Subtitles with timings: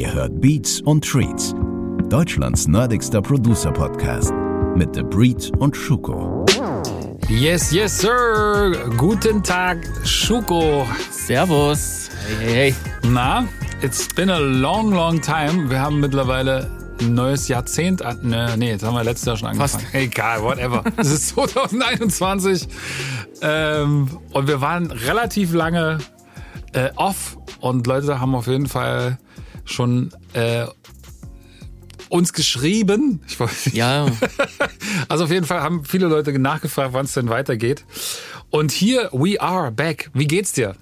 [0.00, 1.54] Ihr hört Beats und Treats,
[2.08, 4.32] Deutschlands nerdigster Producer-Podcast
[4.74, 6.46] mit The Breed und Schuko.
[7.28, 8.72] Yes, yes, sir.
[8.96, 10.86] Guten Tag, Schuko.
[11.10, 12.08] Servus.
[12.26, 12.74] Hey, hey, hey.
[13.10, 13.46] Na,
[13.82, 15.68] it's been a long, long time.
[15.68, 16.70] Wir haben mittlerweile
[17.02, 18.00] ein neues Jahrzehnt.
[18.00, 19.82] an- Ne, nee, jetzt haben wir letztes Jahr schon angefangen.
[19.84, 19.94] Fast.
[19.94, 20.82] Egal, whatever.
[20.96, 22.68] es ist 2021.
[23.42, 25.98] Ähm, und wir waren relativ lange
[26.72, 27.36] äh, off.
[27.60, 29.18] Und Leute haben auf jeden Fall
[29.70, 30.66] schon äh,
[32.08, 33.20] uns geschrieben.
[33.28, 34.06] Ich weiß, Ja,
[35.08, 37.84] Also auf jeden Fall haben viele Leute nachgefragt, wann es denn weitergeht.
[38.50, 40.10] Und hier, we are back.
[40.12, 40.74] Wie geht's dir?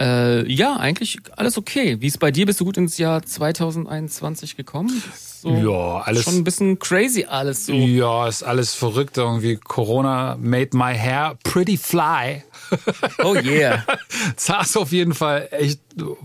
[0.00, 2.00] äh, ja, eigentlich alles okay.
[2.00, 2.46] Wie ist bei dir?
[2.46, 5.02] Bist du gut ins Jahr 2021 gekommen?
[5.42, 7.72] So Ja, alles- Schon ein bisschen crazy alles so.
[7.72, 9.56] Ja, ist alles verrückt irgendwie.
[9.56, 12.42] Corona made my hair pretty fly.
[13.24, 13.84] Oh yeah.
[14.36, 15.80] Saß auf jeden Fall echt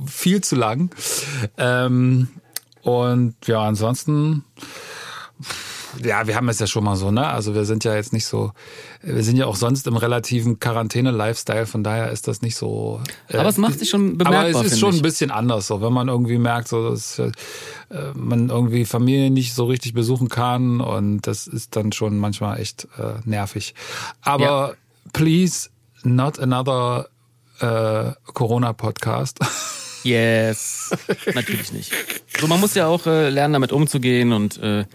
[0.05, 0.91] viel zu lang.
[1.57, 2.27] Ähm,
[2.83, 4.43] und ja, ansonsten,
[6.03, 7.27] ja, wir haben es ja schon mal so, ne?
[7.27, 8.51] Also wir sind ja jetzt nicht so,
[9.01, 13.01] wir sind ja auch sonst im relativen Quarantäne-Lifestyle, von daher ist das nicht so.
[13.29, 14.99] äh, Aber es macht sich schon bemerkbar, Aber es ist schon ich.
[14.99, 17.31] ein bisschen anders, so wenn man irgendwie merkt, so dass äh,
[18.13, 22.87] man irgendwie Familie nicht so richtig besuchen kann und das ist dann schon manchmal echt
[22.97, 23.75] äh, nervig.
[24.21, 24.71] Aber Ja.
[25.13, 25.69] please
[26.03, 27.07] not another
[27.59, 29.39] äh, Corona-Podcast.
[30.03, 30.95] Yes.
[31.33, 31.91] Natürlich nicht.
[32.39, 34.85] So, man muss ja auch äh, lernen, damit umzugehen und äh,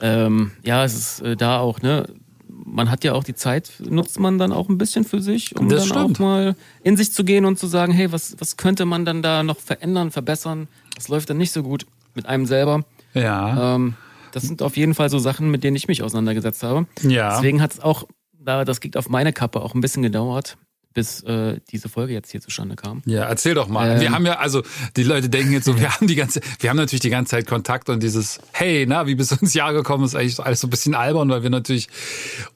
[0.00, 2.06] ähm, ja, es ist äh, da auch, ne?
[2.48, 5.68] Man hat ja auch die Zeit, nutzt man dann auch ein bisschen für sich, um
[5.68, 6.16] Das dann stimmt.
[6.16, 9.22] auch mal in sich zu gehen und zu sagen, hey, was, was könnte man dann
[9.22, 10.68] da noch verändern, verbessern?
[10.94, 12.84] Das läuft dann nicht so gut mit einem selber.
[13.14, 13.74] ja.
[13.76, 13.94] Ähm,
[14.32, 16.86] das sind auf jeden Fall so Sachen, mit denen ich mich auseinandergesetzt habe.
[17.02, 17.34] Ja.
[17.34, 18.06] Deswegen hat es auch,
[18.38, 20.56] da das liegt auf meine Kappe, auch ein bisschen gedauert,
[20.92, 23.02] bis äh, diese Folge jetzt hier zustande kam.
[23.06, 23.90] Ja, erzähl doch mal.
[23.90, 24.00] Ähm.
[24.00, 24.62] wir haben ja, also
[24.96, 27.46] die Leute denken jetzt so, wir haben die ganze, wir haben natürlich die ganze Zeit
[27.46, 30.66] Kontakt und dieses, hey, na, wie bist du ins Jahr gekommen, ist eigentlich alles so
[30.66, 31.88] ein bisschen albern, weil wir natürlich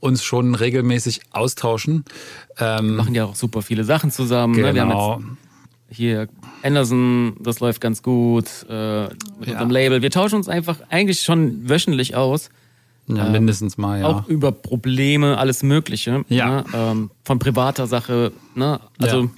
[0.00, 2.05] uns schon regelmäßig austauschen.
[2.59, 4.55] Ähm, Machen ja auch super viele Sachen zusammen.
[4.55, 4.75] Ne?
[4.75, 5.21] Wir haben genau.
[5.21, 6.28] jetzt hier
[6.62, 9.05] Anderson, das läuft ganz gut äh,
[9.39, 10.03] mit unserem Label.
[10.03, 12.51] Wir tauschen uns einfach eigentlich schon wöchentlich aus.
[13.06, 14.06] Ja, mindestens mal, ja.
[14.06, 16.25] Auch über Probleme, alles Mögliche.
[16.28, 16.62] Ja.
[16.62, 16.65] Ne?
[16.75, 18.32] Ähm, von privater Sache.
[18.54, 18.81] Ne?
[18.98, 19.28] Also Ja.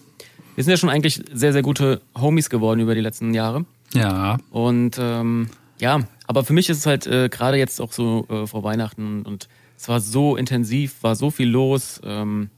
[0.54, 3.64] wir sind ja schon eigentlich sehr, sehr gute Homies geworden über die letzten Jahre.
[3.94, 4.38] ja.
[4.50, 5.48] Und ähm,
[5.80, 9.22] ja, aber für mich ist es halt äh, gerade jetzt auch so äh, vor Weihnachten
[9.22, 12.00] und es war so intensiv, war so viel los.
[12.04, 12.48] Ähm,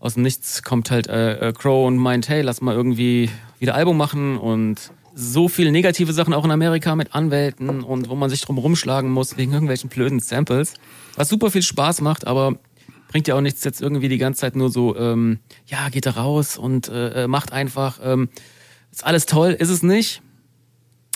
[0.00, 3.28] aus dem Nichts kommt halt äh, äh, Crow und meint, hey, lass mal irgendwie
[3.58, 8.14] wieder Album machen und so viele negative Sachen auch in Amerika mit Anwälten und wo
[8.16, 10.74] man sich drum rumschlagen muss wegen irgendwelchen blöden Samples.
[11.16, 12.58] Was super viel Spaß macht, aber
[13.08, 16.10] bringt ja auch nichts jetzt irgendwie die ganze Zeit nur so, ähm, ja, geht da
[16.10, 18.28] raus und äh, äh, macht einfach, ähm,
[18.90, 20.20] ist alles toll, ist es nicht.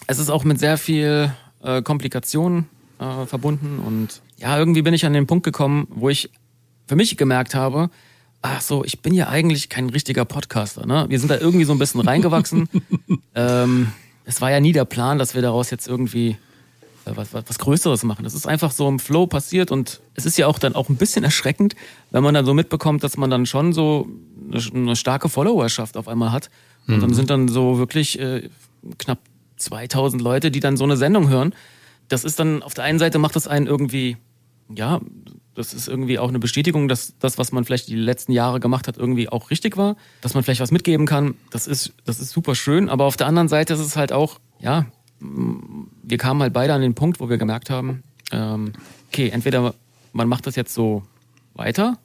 [0.07, 2.69] Es ist auch mit sehr viel äh, Komplikationen
[3.01, 6.31] äh, verbunden und ja, irgendwie bin ich an den Punkt gekommen, wo ich
[6.87, 7.91] für mich gemerkt habe,
[8.43, 10.87] ach so, ich bin ja eigentlich kein richtiger Podcaster.
[10.87, 11.07] Ne?
[11.09, 12.69] Wir sind da irgendwie so ein bisschen reingewachsen.
[13.35, 13.93] ähm,
[14.25, 16.37] es war ja nie der Plan, dass wir daraus jetzt irgendwie
[17.05, 18.25] äh, was, was, was Größeres machen.
[18.25, 20.97] Das ist einfach so im Flow passiert und es ist ja auch dann auch ein
[20.97, 21.75] bisschen erschreckend,
[22.11, 24.09] wenn man dann so mitbekommt, dass man dann schon so
[24.53, 26.51] eine, eine starke Followerschaft auf einmal hat.
[26.89, 28.49] Und dann sind dann so wirklich äh,
[28.97, 29.19] knapp
[29.59, 31.55] 2000 Leute, die dann so eine Sendung hören.
[32.09, 34.17] Das ist dann, auf der einen Seite macht das einen irgendwie,
[34.75, 35.01] ja,
[35.59, 38.87] das ist irgendwie auch eine Bestätigung, dass das, was man vielleicht die letzten Jahre gemacht
[38.87, 41.35] hat, irgendwie auch richtig war, dass man vielleicht was mitgeben kann.
[41.51, 42.89] Das ist, das ist super schön.
[42.89, 44.87] Aber auf der anderen Seite ist es halt auch, ja,
[45.21, 48.73] wir kamen halt beide an den Punkt, wo wir gemerkt haben, ähm,
[49.09, 49.75] okay, entweder
[50.13, 51.03] man macht das jetzt so
[51.55, 51.99] weiter,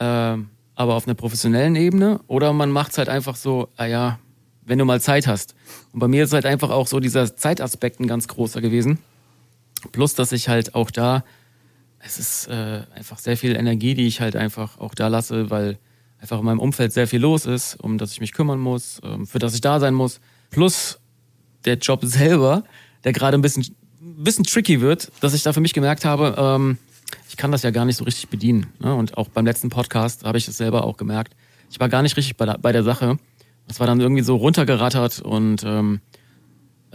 [0.00, 4.18] ähm, aber auf einer professionellen Ebene, oder man macht es halt einfach so, ah ja,
[4.64, 5.54] wenn du mal Zeit hast.
[5.92, 8.98] Und bei mir ist halt einfach auch so dieser Zeitaspekt ein ganz großer gewesen.
[9.92, 11.24] Plus, dass ich halt auch da,
[12.04, 15.78] es ist äh, einfach sehr viel Energie, die ich halt einfach auch da lasse, weil
[16.20, 19.26] einfach in meinem Umfeld sehr viel los ist, um das ich mich kümmern muss, ähm,
[19.26, 20.20] für das ich da sein muss.
[20.50, 21.00] Plus
[21.64, 22.64] der Job selber,
[23.04, 23.64] der gerade ein bisschen,
[24.00, 26.78] ein bisschen tricky wird, dass ich da für mich gemerkt habe, ähm,
[27.28, 28.66] ich kann das ja gar nicht so richtig bedienen.
[28.78, 28.94] Ne?
[28.94, 31.34] Und auch beim letzten Podcast habe ich es selber auch gemerkt.
[31.70, 33.18] Ich war gar nicht richtig bei der, bei der Sache.
[33.68, 36.00] Das war dann irgendwie so runtergerattert und ähm,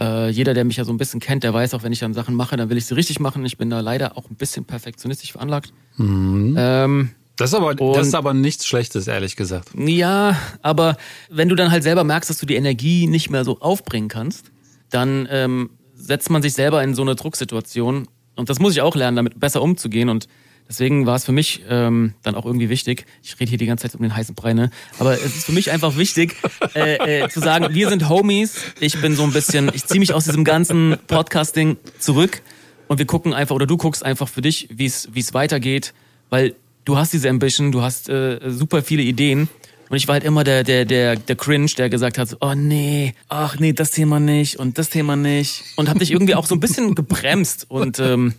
[0.00, 2.14] äh, jeder, der mich ja so ein bisschen kennt, der weiß auch, wenn ich dann
[2.14, 3.44] Sachen mache, dann will ich sie richtig machen.
[3.44, 5.72] Ich bin da leider auch ein bisschen perfektionistisch veranlagt.
[5.98, 9.70] Ähm, Das ist aber, Und- das ist aber nichts Schlechtes, ehrlich gesagt.
[9.76, 10.96] ja, aber
[11.30, 14.50] wenn du dann halt selber merkst, dass du die Energie nicht mehr so aufbringen kannst,
[14.90, 18.08] dann ähm, setzt man sich selber in so eine Drucksituation.
[18.36, 20.08] Und das muss ich auch lernen, damit besser umzugehen.
[20.08, 20.26] Und
[20.68, 23.88] Deswegen war es für mich ähm, dann auch irgendwie wichtig, ich rede hier die ganze
[23.88, 24.70] Zeit um den heißen Brei, ne?
[24.98, 26.36] aber es ist für mich einfach wichtig
[26.74, 30.12] äh, äh, zu sagen, wir sind Homies, ich bin so ein bisschen, ich ziehe mich
[30.12, 32.42] aus diesem ganzen Podcasting zurück
[32.86, 35.94] und wir gucken einfach, oder du guckst einfach für dich, wie es weitergeht,
[36.28, 36.54] weil
[36.84, 39.48] du hast diese Ambition, du hast äh, super viele Ideen
[39.90, 43.14] und ich war halt immer der, der, der, der Cringe, der gesagt hat, oh nee,
[43.28, 45.64] ach nee, das Thema nicht und das Thema nicht.
[45.76, 48.34] Und hab dich irgendwie auch so ein bisschen gebremst und ähm,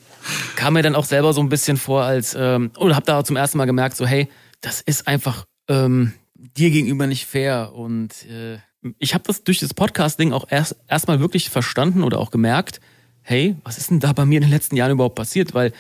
[0.56, 3.36] kam mir dann auch selber so ein bisschen vor als, ähm, oder hab da zum
[3.36, 4.28] ersten Mal gemerkt, so hey,
[4.62, 7.72] das ist einfach ähm, dir gegenüber nicht fair.
[7.74, 8.57] Und äh,
[8.98, 12.80] ich habe das durch das Podcast-Ding auch erst erstmal wirklich verstanden oder auch gemerkt,
[13.22, 15.54] hey, was ist denn da bei mir in den letzten Jahren überhaupt passiert?
[15.54, 15.74] Weil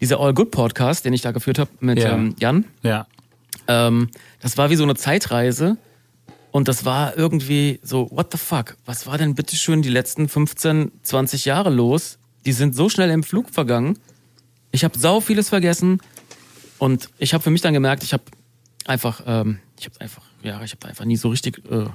[0.00, 2.14] dieser All Good Podcast, den ich da geführt habe mit Ja.
[2.14, 3.06] ähm, Jan, Ja.
[3.68, 4.10] Ähm,
[4.40, 5.76] das war wie so eine Zeitreise.
[6.50, 8.76] Und das war irgendwie so, what the fuck?
[8.86, 12.18] Was war denn bitteschön die letzten 15, 20 Jahre los?
[12.46, 13.98] Die sind so schnell im Flug vergangen.
[14.70, 16.00] Ich habe sau vieles vergessen.
[16.78, 18.22] Und ich habe für mich dann gemerkt, ich habe
[18.84, 21.86] einfach, ähm, ich habe einfach, ja, ich habe einfach nie so richtig äh,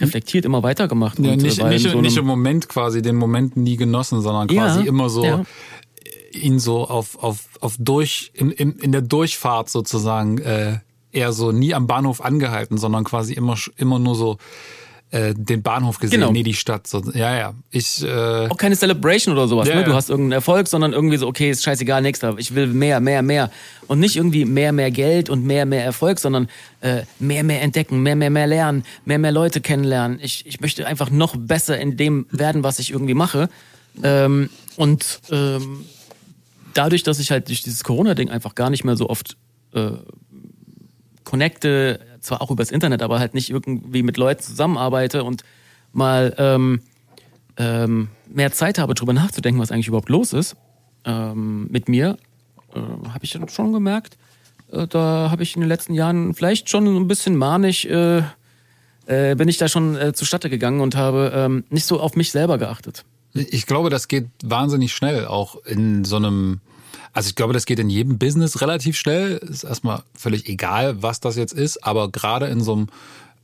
[0.00, 1.18] reflektiert, immer weitergemacht.
[1.18, 4.48] Ja, und, nicht, äh, nicht, so nicht im Moment quasi, den Moment nie genossen, sondern
[4.48, 5.44] quasi Ja, immer so ja.
[6.32, 10.78] ihn so auf, auf, auf durch, in, in, in der Durchfahrt sozusagen, äh,
[11.14, 14.38] eher so nie am Bahnhof angehalten, sondern quasi immer, immer nur so
[15.10, 16.32] äh, den Bahnhof gesehen, Genau.
[16.32, 16.86] nee, die Stadt.
[16.88, 17.54] So, ja, ja.
[17.70, 19.82] Ich, äh, auch keine Celebration oder sowas, Ja, ne?
[19.82, 19.86] ja.
[19.86, 22.34] Du hast irgendeinen Erfolg, sondern irgendwie so, okay, ist scheißegal, nächster.
[22.38, 23.50] Ich will mehr, mehr, mehr.
[23.86, 26.48] Und nicht irgendwie mehr, mehr Geld und mehr, mehr Erfolg, sondern
[26.80, 30.18] äh, mehr, mehr entdecken, mehr, mehr, mehr lernen, mehr, mehr Leute kennenlernen.
[30.20, 33.48] Ich, ich möchte einfach noch besser in dem werden, was ich irgendwie mache.
[34.02, 35.84] Ähm, und ähm,
[36.72, 39.36] dadurch, dass ich halt durch dieses Corona-Ding einfach gar nicht mehr so oft
[39.74, 39.90] äh,
[41.24, 45.42] connecte, zwar auch übers Internet, aber halt nicht irgendwie mit Leuten zusammenarbeite und
[45.92, 46.80] mal ähm,
[47.56, 50.56] ähm, mehr Zeit habe, drüber nachzudenken, was eigentlich überhaupt los ist
[51.04, 52.16] ähm, mit mir,
[52.74, 54.16] äh, habe ich dann schon gemerkt,
[54.72, 58.22] äh, da habe ich in den letzten Jahren vielleicht schon ein bisschen manisch, äh,
[59.06, 62.30] äh, bin ich da schon äh, zustatte gegangen und habe ähm, nicht so auf mich
[62.30, 63.04] selber geachtet.
[63.34, 66.60] Ich glaube, das geht wahnsinnig schnell, auch in so einem,
[67.14, 69.36] also ich glaube, das geht in jedem Business relativ schnell.
[69.36, 72.88] Ist erstmal völlig egal, was das jetzt ist, aber gerade in so einem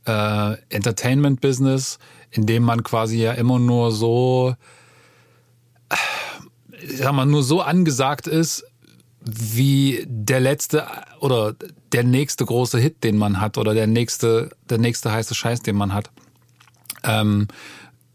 [0.05, 1.97] äh, Entertainment-Business,
[2.31, 4.55] in dem man quasi ja immer nur so,
[5.89, 5.95] äh,
[6.83, 8.65] ich sag mal, nur so angesagt ist,
[9.21, 10.85] wie der letzte
[11.19, 11.55] oder
[11.93, 15.77] der nächste große Hit, den man hat, oder der nächste, der nächste heiße Scheiß, den
[15.77, 16.09] man hat.
[17.03, 17.47] Ähm,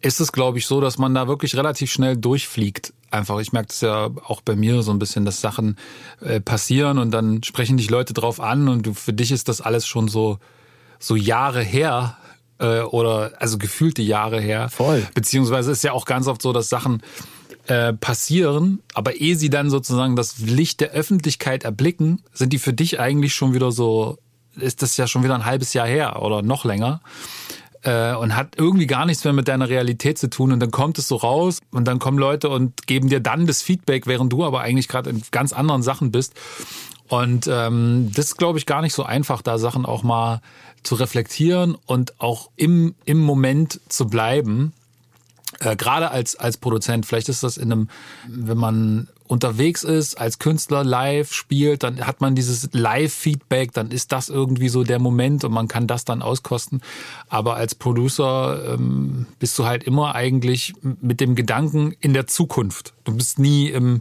[0.00, 2.92] ist es, glaube ich, so, dass man da wirklich relativ schnell durchfliegt.
[3.10, 5.76] Einfach, ich merke das ja auch bei mir so ein bisschen, dass Sachen
[6.20, 9.60] äh, passieren und dann sprechen dich Leute drauf an und du, für dich ist das
[9.60, 10.38] alles schon so,
[10.98, 12.16] so Jahre her
[12.58, 14.68] äh, oder also gefühlte Jahre her.
[14.68, 15.06] Voll.
[15.14, 17.02] Beziehungsweise ist ja auch ganz oft so, dass Sachen
[17.66, 22.72] äh, passieren, aber ehe sie dann sozusagen das Licht der Öffentlichkeit erblicken, sind die für
[22.72, 24.18] dich eigentlich schon wieder so,
[24.56, 27.00] ist das ja schon wieder ein halbes Jahr her oder noch länger
[27.86, 30.98] äh, und hat irgendwie gar nichts mehr mit deiner Realität zu tun und dann kommt
[30.98, 34.44] es so raus und dann kommen Leute und geben dir dann das Feedback, während du
[34.44, 36.34] aber eigentlich gerade in ganz anderen Sachen bist.
[37.08, 40.40] Und ähm, das ist, glaube ich, gar nicht so einfach, da Sachen auch mal
[40.82, 44.72] zu reflektieren und auch im, im Moment zu bleiben.
[45.60, 47.88] Äh, Gerade als, als Produzent, vielleicht ist das in einem,
[48.26, 54.12] wenn man unterwegs ist, als Künstler live spielt, dann hat man dieses Live-Feedback, dann ist
[54.12, 56.80] das irgendwie so der Moment und man kann das dann auskosten.
[57.28, 62.94] Aber als Producer ähm, bist du halt immer eigentlich mit dem Gedanken in der Zukunft.
[63.04, 64.00] Du bist nie im,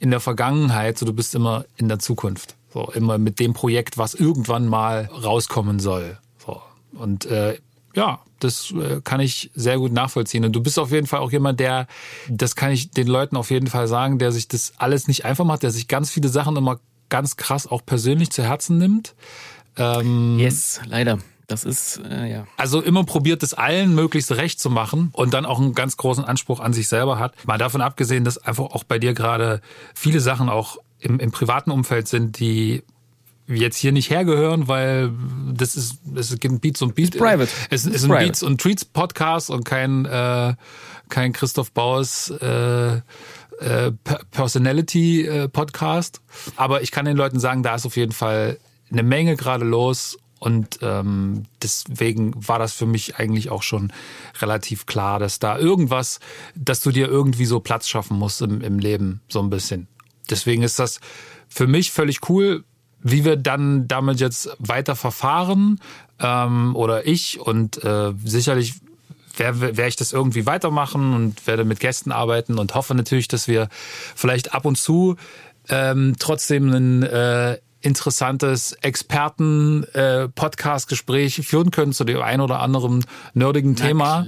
[0.00, 2.56] in der Vergangenheit, so du bist immer in der Zukunft.
[2.72, 6.18] So immer mit dem Projekt, was irgendwann mal rauskommen soll.
[6.44, 6.60] So.
[6.92, 7.58] Und äh,
[7.94, 10.44] ja, das äh, kann ich sehr gut nachvollziehen.
[10.44, 11.86] Und du bist auf jeden Fall auch jemand, der,
[12.28, 15.44] das kann ich den Leuten auf jeden Fall sagen, der sich das alles nicht einfach
[15.44, 19.14] macht, der sich ganz viele Sachen immer ganz krass auch persönlich zu Herzen nimmt.
[19.76, 21.18] Ähm, Yes, leider.
[21.46, 22.46] Das ist, äh, ja.
[22.56, 26.24] also immer probiert, es allen möglichst recht zu machen und dann auch einen ganz großen
[26.24, 27.34] Anspruch an sich selber hat.
[27.46, 29.60] Mal davon abgesehen, dass einfach auch bei dir gerade
[29.94, 32.82] viele Sachen auch im, im privaten Umfeld sind, die
[33.46, 35.12] jetzt hier nicht hergehören, weil
[35.52, 37.16] das ist, es gibt ein Beats und Beats.
[37.16, 37.50] Private.
[37.70, 38.26] Es Ist ein private.
[38.26, 40.54] Beats und Treats Podcast und kein, äh,
[41.08, 43.00] kein Christoph Baus, äh, äh,
[44.02, 46.20] Per- Personality äh, Podcast.
[46.56, 48.58] Aber ich kann den Leuten sagen, da ist auf jeden Fall
[48.90, 50.18] eine Menge gerade los.
[50.40, 53.92] Und ähm, deswegen war das für mich eigentlich auch schon
[54.42, 56.20] relativ klar, dass da irgendwas,
[56.54, 59.86] dass du dir irgendwie so Platz schaffen musst im, im Leben, so ein bisschen.
[60.28, 61.00] Deswegen ist das
[61.48, 62.64] für mich völlig cool,
[63.04, 65.78] wie wir dann damit jetzt weiter verfahren
[66.18, 68.74] ähm, oder ich und äh, sicherlich
[69.36, 73.46] werde werde ich das irgendwie weitermachen und werde mit Gästen arbeiten und hoffe natürlich, dass
[73.46, 73.68] wir
[74.16, 75.16] vielleicht ab und zu
[75.68, 83.76] ähm, trotzdem ein äh, interessantes Experten-Podcast-Gespräch äh, führen können zu dem ein oder anderen nerdigen
[83.76, 84.26] Thema.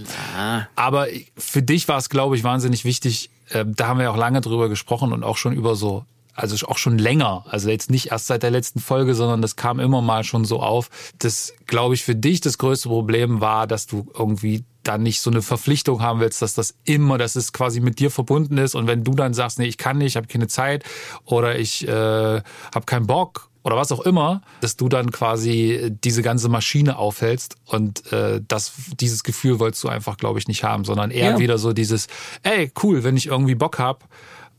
[0.77, 1.07] Aber
[1.39, 3.31] für dich war es, glaube ich, wahnsinnig wichtig.
[3.49, 6.05] Äh, da haben wir auch lange drüber gesprochen und auch schon über so
[6.37, 9.81] also auch schon länger, also jetzt nicht erst seit der letzten Folge, sondern das kam
[9.81, 10.91] immer mal schon so auf.
[11.19, 15.31] Das, glaube ich, für dich das größte Problem war, dass du irgendwie dann nicht so
[15.31, 18.75] eine Verpflichtung haben willst, dass das immer, dass es quasi mit dir verbunden ist.
[18.75, 20.85] Und wenn du dann sagst, nee, ich kann nicht, ich habe keine Zeit
[21.25, 26.23] oder ich äh, habe keinen Bock oder was auch immer, dass du dann quasi diese
[26.23, 30.85] ganze Maschine aufhältst und äh, das, dieses Gefühl wolltest du einfach, glaube ich, nicht haben,
[30.85, 31.39] sondern eher ja.
[31.41, 32.07] wieder so dieses,
[32.45, 34.05] ey, cool, wenn ich irgendwie Bock hab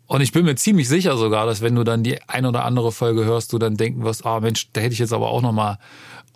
[0.07, 2.91] und ich bin mir ziemlich sicher sogar, dass wenn du dann die ein oder andere
[2.91, 5.51] Folge hörst, du dann denken wirst, ah Mensch, da hätte ich jetzt aber auch noch
[5.51, 5.77] mal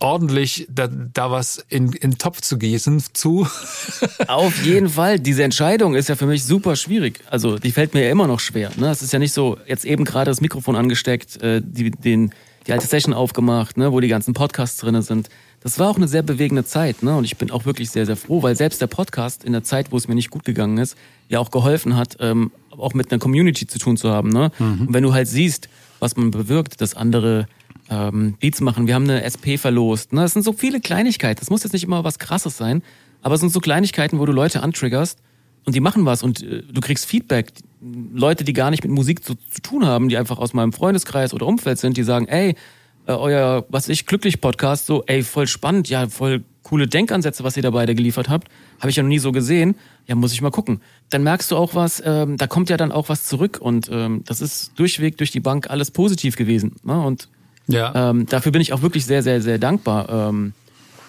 [0.02, 3.48] ordentlich da, da was in, in den Topf zu gießen zu.
[4.28, 5.20] Auf jeden Fall.
[5.20, 7.20] Diese Entscheidung ist ja für mich super schwierig.
[7.30, 8.72] Also die fällt mir ja immer noch schwer.
[8.78, 8.90] Ne?
[8.90, 12.34] Es ist ja nicht so, jetzt eben gerade das Mikrofon angesteckt, äh, die, den,
[12.68, 15.30] die alte Session aufgemacht, ne, wo die ganzen Podcasts drinne sind.
[15.62, 17.16] Das war auch eine sehr bewegende Zeit, ne?
[17.16, 19.92] Und ich bin auch wirklich sehr, sehr froh, weil selbst der Podcast in der Zeit,
[19.92, 20.98] wo es mir nicht gut gegangen ist,
[21.30, 24.30] ja auch geholfen hat, ähm, auch mit einer Community zu tun zu haben.
[24.30, 24.52] Ne?
[24.60, 24.88] Mhm.
[24.88, 27.48] Und wenn du halt siehst, was man bewirkt, dass andere
[27.90, 28.88] ähm, Beats machen.
[28.88, 30.14] Wir haben eine SP verlost.
[30.14, 30.22] Ne?
[30.22, 31.40] Das sind so viele Kleinigkeiten.
[31.40, 32.82] Das muss jetzt nicht immer was Krasses sein,
[33.22, 35.20] aber es sind so Kleinigkeiten, wo du Leute antriggerst
[35.66, 37.52] und die machen was und äh, du kriegst Feedback.
[38.14, 41.34] Leute, die gar nicht mit Musik zu, zu, tun haben, die einfach aus meinem Freundeskreis
[41.34, 42.56] oder Umfeld sind, die sagen, ey,
[43.08, 47.58] äh, euer, was ich, glücklich Podcast, so, ey, voll spannend, ja, voll coole Denkansätze, was
[47.58, 48.48] ihr da beide geliefert habt.
[48.80, 49.76] Habe ich ja noch nie so gesehen.
[50.08, 50.82] Ja, muss ich mal gucken.
[51.10, 54.24] Dann merkst du auch was, ähm, da kommt ja dann auch was zurück und ähm,
[54.26, 56.76] das ist durchweg durch die Bank alles positiv gewesen.
[56.84, 57.00] Ne?
[57.00, 57.28] Und
[57.68, 58.10] ja.
[58.10, 60.10] Ähm, dafür bin ich auch wirklich sehr, sehr, sehr dankbar.
[60.10, 60.54] Ähm,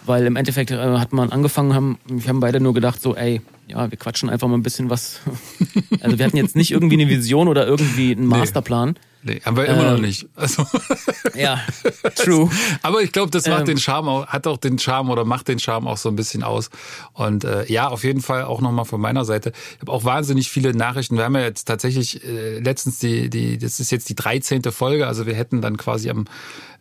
[0.04, 3.40] weil im Endeffekt äh, hat man angefangen, haben, wir haben beide nur gedacht, so, ey,
[3.72, 5.20] ja, wir quatschen einfach mal ein bisschen was.
[6.00, 8.90] also wir hatten jetzt nicht irgendwie eine Vision oder irgendwie einen Masterplan.
[8.90, 9.00] Nee.
[9.24, 10.28] Nee, haben wir immer ähm, noch nicht.
[10.34, 10.66] Also.
[11.34, 11.60] Ja,
[12.16, 12.50] true.
[12.82, 15.48] Aber ich glaube, das macht ähm, den Charme auch, hat auch den Charme oder macht
[15.48, 16.68] den Charme auch so ein bisschen aus.
[17.14, 19.52] Und äh, ja, auf jeden Fall auch nochmal von meiner Seite.
[19.76, 21.16] Ich habe auch wahnsinnig viele Nachrichten.
[21.16, 24.62] Wir haben ja jetzt tatsächlich äh, letztens die, die, das ist jetzt die 13.
[24.64, 26.26] Folge, also wir hätten dann quasi am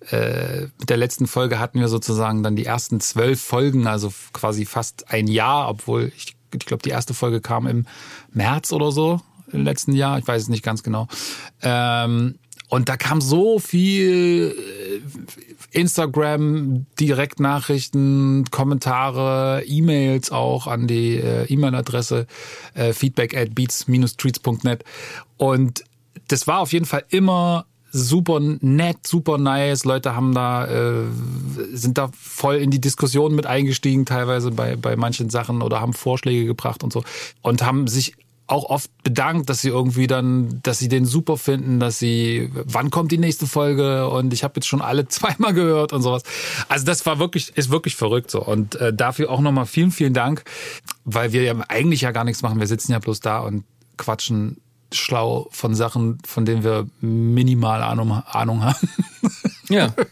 [0.10, 4.66] äh, mit der letzten Folge hatten wir sozusagen dann die ersten zwölf Folgen, also quasi
[4.66, 7.86] fast ein Jahr, obwohl ich, ich glaube, die erste Folge kam im
[8.32, 11.08] März oder so im letzten Jahr, ich weiß es nicht ganz genau.
[11.62, 12.36] Ähm,
[12.70, 22.28] und da kam so viel äh, Instagram, Direktnachrichten, Kommentare, E-Mails auch an die äh, E-Mail-Adresse
[22.74, 24.86] äh, feedback at beats-treats.net.
[25.36, 25.84] Und
[26.30, 29.86] das war auf jeden Fall immer super nett, super nice.
[29.86, 31.06] Leute haben da, äh,
[31.74, 35.94] sind da voll in die Diskussion mit eingestiegen, teilweise bei, bei manchen Sachen oder haben
[35.94, 37.04] Vorschläge gebracht und so.
[37.42, 38.16] Und haben sich
[38.48, 42.90] auch oft bedankt, dass sie irgendwie dann, dass sie den super finden, dass sie, wann
[42.90, 46.24] kommt die nächste Folge und ich habe jetzt schon alle zweimal gehört und sowas.
[46.68, 50.14] Also das war wirklich, ist wirklich verrückt so und äh, dafür auch nochmal vielen, vielen
[50.14, 50.44] Dank,
[51.06, 52.60] weil wir ja eigentlich ja gar nichts machen.
[52.60, 53.64] Wir sitzen ja bloß da und
[53.98, 54.58] quatschen
[54.92, 58.90] schlau von Sachen, von denen wir minimal Ahnung, Ahnung haben.
[59.70, 59.94] Ja.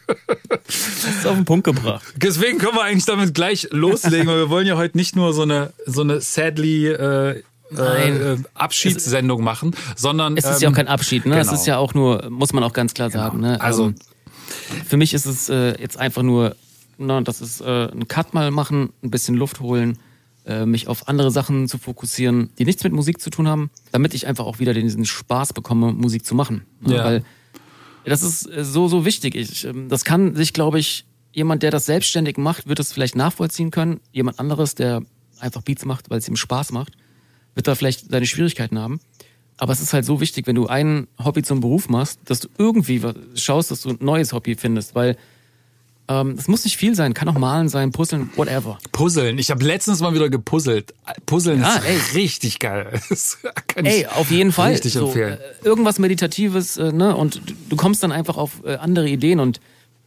[0.66, 2.02] Das ist auf den Punkt gebracht.
[2.16, 5.42] Deswegen können wir eigentlich damit gleich loslegen, weil wir wollen ja heute nicht nur so
[5.42, 7.42] eine, so eine sadly äh,
[7.76, 11.36] äh, Abschiedssendung machen, sondern es ist ähm, ja auch ähm, kein Abschied, ne?
[11.36, 11.46] Genau.
[11.46, 13.24] Es ist ja auch nur, muss man auch ganz klar genau.
[13.24, 13.40] sagen.
[13.40, 13.60] Ne?
[13.60, 13.94] Also ähm,
[14.86, 16.56] für mich ist es äh, jetzt einfach nur,
[16.98, 20.09] ne, das ist äh, ein Cut mal machen, ein bisschen Luft holen, äh,
[20.66, 24.26] mich auf andere Sachen zu fokussieren, die nichts mit Musik zu tun haben, damit ich
[24.26, 26.62] einfach auch wieder diesen Spaß bekomme, Musik zu machen.
[26.86, 27.04] Ja.
[27.04, 27.24] Weil
[28.04, 29.34] das ist äh, so so wichtig.
[29.34, 33.16] Ich, ähm, das kann sich, glaube ich, jemand, der das selbstständig macht, wird es vielleicht
[33.16, 34.00] nachvollziehen können.
[34.12, 35.02] Jemand anderes, der
[35.38, 36.94] einfach Beats macht, weil es ihm Spaß macht
[37.54, 39.00] wird da vielleicht seine Schwierigkeiten haben.
[39.56, 42.48] Aber es ist halt so wichtig, wenn du ein Hobby zum Beruf machst, dass du
[42.56, 43.02] irgendwie
[43.34, 45.16] schaust, dass du ein neues Hobby findest, weil
[46.10, 48.78] ähm, es muss nicht viel sein, kann auch malen sein, puzzeln, whatever.
[48.90, 49.38] Puzzeln.
[49.38, 50.92] Ich habe letztens mal wieder gepuzzelt.
[51.24, 52.20] Puzzeln ja, ist ey.
[52.20, 53.00] richtig geil.
[53.76, 54.72] ey, auf jeden Fall.
[54.72, 55.38] Richtig so, empfehlen.
[55.38, 57.16] Äh, irgendwas Meditatives, äh, ne?
[57.16, 59.60] Und du kommst dann einfach auf äh, andere Ideen und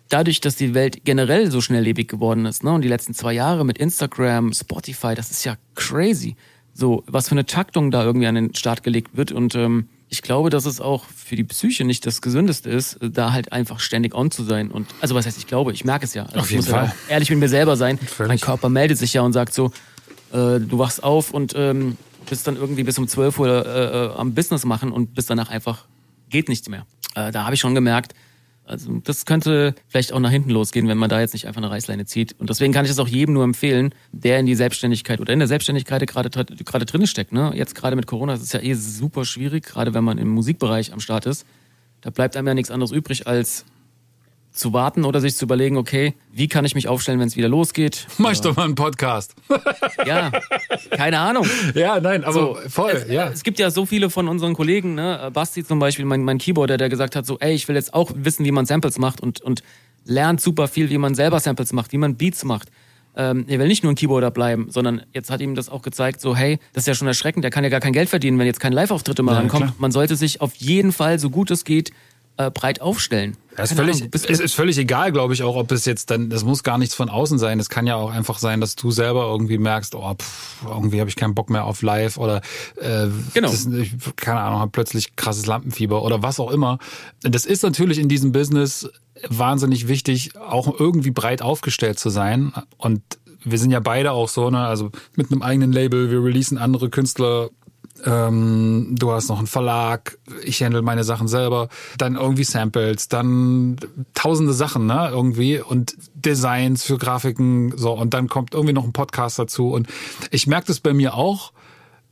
[0.09, 2.73] dadurch, dass die Welt generell so schnelllebig geworden ist, ne?
[2.73, 6.35] Und die letzten zwei Jahre mit Instagram, Spotify, das ist ja crazy
[6.73, 9.31] so, was für eine Taktung da irgendwie an den Start gelegt wird.
[9.31, 13.33] Und ähm, ich glaube, dass es auch für die Psyche nicht das Gesündeste ist, da
[13.33, 14.69] halt einfach ständig on zu sein.
[14.69, 16.25] Und also was heißt, ich glaube, ich merke es ja.
[16.25, 16.85] Also auf jeden Fall.
[16.85, 17.97] Ja ehrlich mit mir selber sein.
[17.97, 18.29] Völlig.
[18.29, 19.71] Mein Körper meldet sich ja und sagt so,
[20.31, 21.97] äh, du wachst auf und ähm,
[22.29, 25.49] bist dann irgendwie bis um 12 Uhr äh, äh, am Business machen und bist danach
[25.49, 25.85] einfach,
[26.29, 26.85] geht nichts mehr.
[27.15, 28.13] Äh, da habe ich schon gemerkt,
[28.65, 31.69] also das könnte vielleicht auch nach hinten losgehen, wenn man da jetzt nicht einfach eine
[31.69, 32.35] Reißleine zieht.
[32.39, 35.39] Und deswegen kann ich es auch jedem nur empfehlen, der in die Selbstständigkeit oder in
[35.39, 37.33] der Selbstständigkeit gerade gerade drin steckt.
[37.33, 37.51] Ne?
[37.55, 40.93] Jetzt gerade mit Corona ist es ja eh super schwierig, gerade wenn man im Musikbereich
[40.93, 41.45] am Start ist.
[42.01, 43.65] da bleibt einem ja nichts anderes übrig, als
[44.53, 47.49] zu warten oder sich zu überlegen, okay, wie kann ich mich aufstellen, wenn es wieder
[47.49, 48.07] losgeht?
[48.17, 49.35] Mach ich doch mal einen Podcast.
[50.05, 50.31] Ja,
[50.91, 51.47] keine Ahnung.
[51.75, 53.29] Ja, nein, aber So, voll, es, ja.
[53.29, 55.29] Es gibt ja so viele von unseren Kollegen, ne?
[55.33, 58.11] Basti zum Beispiel, mein, mein Keyboarder, der gesagt hat, so, ey, ich will jetzt auch
[58.15, 59.63] wissen, wie man Samples macht und, und
[60.03, 62.69] lernt super viel, wie man selber Samples macht, wie man Beats macht.
[63.15, 66.19] Ähm, er will nicht nur ein Keyboarder bleiben, sondern jetzt hat ihm das auch gezeigt,
[66.19, 68.47] so, hey, das ist ja schon erschreckend, der kann ja gar kein Geld verdienen, wenn
[68.47, 69.79] jetzt keine Live-Auftritte mehr Ja, rankommt.
[69.79, 71.91] Man sollte sich auf jeden Fall, so gut es geht,
[72.37, 73.37] äh, breit aufstellen.
[73.55, 76.43] Das ist völlig, es ist völlig egal, glaube ich, auch, ob es jetzt dann, das
[76.43, 77.59] muss gar nichts von außen sein.
[77.59, 81.09] Es kann ja auch einfach sein, dass du selber irgendwie merkst, oh, pff, irgendwie habe
[81.09, 82.41] ich keinen Bock mehr auf live oder
[82.81, 83.51] äh, Genau.
[83.51, 86.79] das, ich, keine Ahnung, habe plötzlich krasses Lampenfieber oder was auch immer.
[87.21, 88.89] Das ist natürlich in diesem Business
[89.29, 92.53] wahnsinnig wichtig, auch irgendwie breit aufgestellt zu sein.
[92.77, 93.03] Und
[93.43, 96.89] wir sind ja beide auch so, ne, also mit einem eigenen Label, wir releasen andere
[96.89, 97.49] Künstler
[98.05, 103.77] ähm, du hast noch einen Verlag, ich handle meine Sachen selber, dann irgendwie Samples, dann
[104.13, 108.93] tausende Sachen, ne, irgendwie und Designs für Grafiken, so und dann kommt irgendwie noch ein
[108.93, 109.87] Podcast dazu und
[110.31, 111.53] ich merke das bei mir auch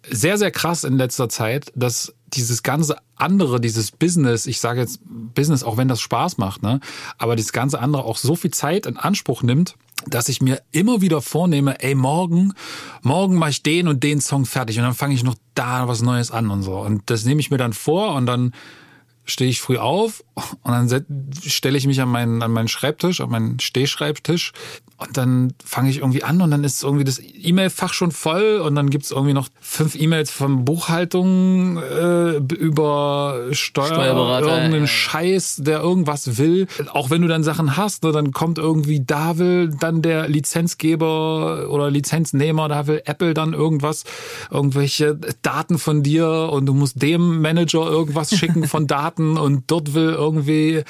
[0.09, 4.99] sehr, sehr krass in letzter Zeit, dass dieses ganze andere, dieses Business, ich sage jetzt
[5.05, 6.79] Business, auch wenn das Spaß macht, ne,
[7.17, 9.75] aber das ganze andere auch so viel Zeit in Anspruch nimmt,
[10.07, 12.53] dass ich mir immer wieder vornehme, ey, morgen,
[13.01, 16.01] morgen mache ich den und den Song fertig und dann fange ich noch da was
[16.01, 16.77] Neues an und so.
[16.77, 18.53] Und das nehme ich mir dann vor und dann
[19.25, 20.23] stehe ich früh auf
[20.63, 21.05] und dann
[21.45, 24.51] stelle ich mich an meinen, an meinen Schreibtisch, an meinen Stehschreibtisch
[25.01, 28.75] und dann fange ich irgendwie an und dann ist irgendwie das E-Mail-Fach schon voll und
[28.75, 34.87] dann gibt's irgendwie noch fünf E-Mails von Buchhaltung äh, über Steuer, Steuerberater, irgendeinen ja.
[34.87, 36.67] Scheiß, der irgendwas will.
[36.93, 41.71] Auch wenn du dann Sachen hast, ne, dann kommt irgendwie, da will dann der Lizenzgeber
[41.71, 44.03] oder Lizenznehmer, da will Apple dann irgendwas,
[44.51, 49.95] irgendwelche Daten von dir und du musst dem Manager irgendwas schicken von Daten und dort
[49.95, 50.83] will irgendwie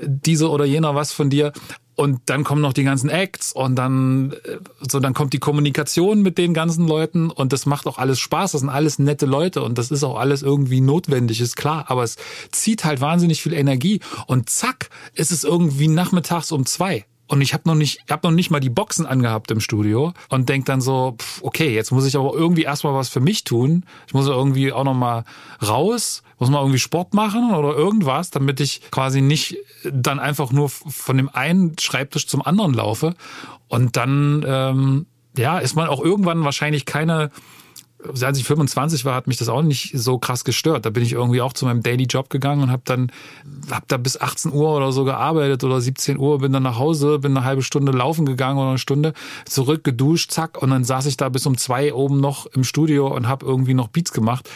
[0.00, 1.52] dieser oder jener was von dir.
[1.98, 6.22] Und dann kommen noch die ganzen Acts und dann äh, so dann kommt die Kommunikation
[6.22, 8.52] mit den ganzen Leuten und das macht auch alles Spaß.
[8.52, 11.86] Das sind alles nette Leute und das ist auch alles irgendwie notwendig, ist klar.
[11.88, 12.14] Aber es
[12.52, 17.04] zieht halt wahnsinnig viel Energie und zack ist es irgendwie nachmittags um zwei.
[17.28, 20.14] Und ich habe noch nicht, ich habe noch nicht mal die Boxen angehabt im Studio
[20.30, 23.44] und denk dann so, pff, okay, jetzt muss ich aber irgendwie erstmal was für mich
[23.44, 23.84] tun.
[24.06, 25.24] Ich muss irgendwie auch noch mal
[25.62, 30.70] raus, muss mal irgendwie Sport machen oder irgendwas, damit ich quasi nicht dann einfach nur
[30.70, 33.14] von dem einen Schreibtisch zum anderen laufe.
[33.68, 37.30] Und dann, ähm, ja, ist man auch irgendwann wahrscheinlich keine
[38.04, 40.86] als ich 25 war, hat mich das auch nicht so krass gestört.
[40.86, 43.10] Da bin ich irgendwie auch zu meinem Daily Job gegangen und habe dann
[43.70, 47.18] hab da bis 18 Uhr oder so gearbeitet oder 17 Uhr, bin dann nach Hause,
[47.18, 49.14] bin eine halbe Stunde laufen gegangen oder eine Stunde,
[49.46, 53.14] zurück geduscht, zack und dann saß ich da bis um zwei oben noch im Studio
[53.14, 54.48] und habe irgendwie noch Beats gemacht.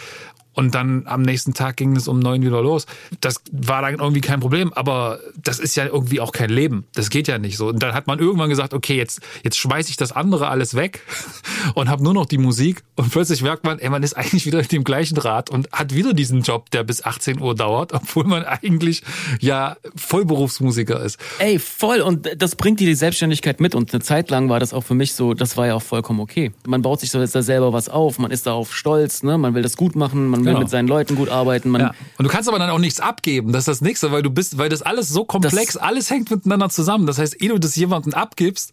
[0.55, 2.87] Und dann am nächsten Tag ging es um neun wieder los.
[3.21, 6.85] Das war dann irgendwie kein Problem, aber das ist ja irgendwie auch kein Leben.
[6.95, 7.69] Das geht ja nicht so.
[7.69, 11.01] Und dann hat man irgendwann gesagt, okay, jetzt, jetzt schmeiß ich das andere alles weg
[11.75, 12.83] und habe nur noch die Musik.
[12.97, 15.95] Und plötzlich merkt man, ey, man ist eigentlich wieder in dem gleichen Rad und hat
[15.95, 19.03] wieder diesen Job, der bis 18 Uhr dauert, obwohl man eigentlich
[19.41, 21.19] ja Vollberufsmusiker ist.
[21.39, 22.01] Ey, voll.
[22.01, 23.75] Und das bringt dir die Selbstständigkeit mit.
[23.75, 26.21] Und eine Zeit lang war das auch für mich so, das war ja auch vollkommen
[26.21, 26.53] okay.
[26.67, 29.39] Man baut sich so jetzt da selber was auf, man ist darauf stolz, ne?
[29.39, 30.61] man will das gut machen, man will Genau.
[30.61, 31.71] mit seinen Leuten gut arbeiten.
[31.71, 31.95] Man, Ja.
[32.19, 33.53] Und du kannst aber dann auch nichts abgeben.
[33.53, 36.31] Das ist das Nächste, weil du bist, weil das alles so komplex, Das- alles hängt
[36.31, 37.07] miteinander zusammen.
[37.07, 38.73] Das heißt, ehe du das jemandem abgibst,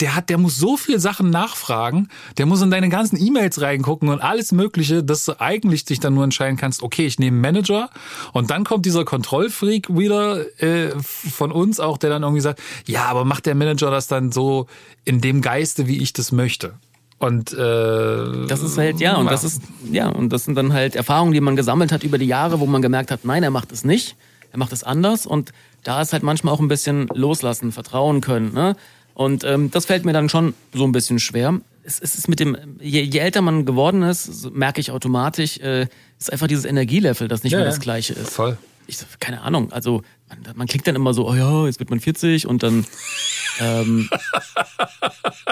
[0.00, 4.08] der hat, der muss so viel Sachen nachfragen, der muss in deine ganzen E-Mails reingucken
[4.08, 7.42] und alles Mögliche, dass du eigentlich dich dann nur entscheiden kannst, okay, ich nehme einen
[7.42, 7.90] Manager
[8.32, 13.04] und dann kommt dieser Kontrollfreak wieder äh, von uns auch, der dann irgendwie sagt, ja,
[13.04, 14.68] aber macht der Manager das dann so
[15.04, 16.72] in dem Geiste, wie ich das möchte?
[17.20, 20.96] Und äh, Das ist halt, ja, und das ist, ja, und das sind dann halt
[20.96, 23.70] Erfahrungen, die man gesammelt hat über die Jahre, wo man gemerkt hat, nein, er macht
[23.72, 24.16] es nicht,
[24.52, 25.52] er macht es anders und
[25.84, 28.74] da ist halt manchmal auch ein bisschen loslassen, vertrauen können, ne?
[29.14, 31.60] Und ähm, das fällt mir dann schon so ein bisschen schwer.
[31.82, 35.88] Es, es ist mit dem, je, je älter man geworden ist, merke ich automatisch, äh,
[36.18, 38.30] ist einfach dieses Energielevel, das nicht Ja, mehr das gleiche ist.
[38.30, 38.56] Voll.
[38.86, 42.00] Ich, keine Ahnung, also man, man klingt dann immer so, oh ja, jetzt wird man
[42.00, 42.86] 40 und dann
[43.60, 44.08] ähm,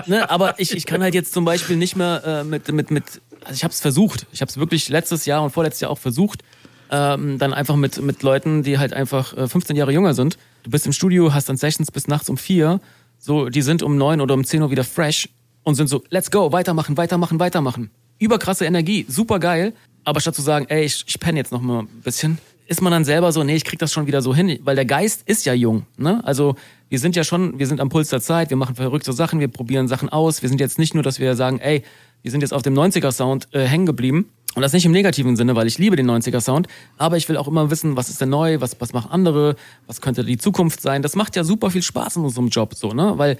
[0.06, 3.04] ne, aber ich, ich kann halt jetzt zum Beispiel nicht mehr äh, mit, mit, mit,
[3.42, 4.26] also ich habe es versucht.
[4.32, 6.42] Ich habe es wirklich letztes Jahr und vorletztes Jahr auch versucht,
[6.90, 10.38] ähm, dann einfach mit, mit Leuten, die halt einfach äh, 15 Jahre jünger sind.
[10.62, 12.80] Du bist im Studio, hast dann Sessions bis nachts um vier,
[13.18, 15.28] so, die sind um neun oder um 10 Uhr wieder fresh
[15.64, 17.90] und sind so, let's go, weitermachen, weitermachen, weitermachen.
[18.18, 19.74] Überkrasse Energie, super geil.
[20.04, 22.92] Aber statt zu sagen, ey, ich, ich penne jetzt noch mal ein bisschen, ist man
[22.92, 25.46] dann selber so, nee, ich krieg das schon wieder so hin, weil der Geist ist
[25.46, 26.20] ja jung, ne?
[26.24, 26.54] Also
[26.90, 29.48] wir sind ja schon, wir sind am Puls der Zeit, wir machen verrückte Sachen, wir
[29.48, 30.42] probieren Sachen aus.
[30.42, 31.82] Wir sind jetzt nicht nur, dass wir sagen, ey,
[32.22, 35.34] wir sind jetzt auf dem 90er Sound äh, hängen geblieben Und das nicht im negativen
[35.36, 38.20] Sinne, weil ich liebe den 90er Sound, aber ich will auch immer wissen, was ist
[38.20, 41.00] denn neu, was, was machen andere, was könnte die Zukunft sein.
[41.00, 43.14] Das macht ja super viel Spaß in unserem Job, so, ne?
[43.16, 43.38] Weil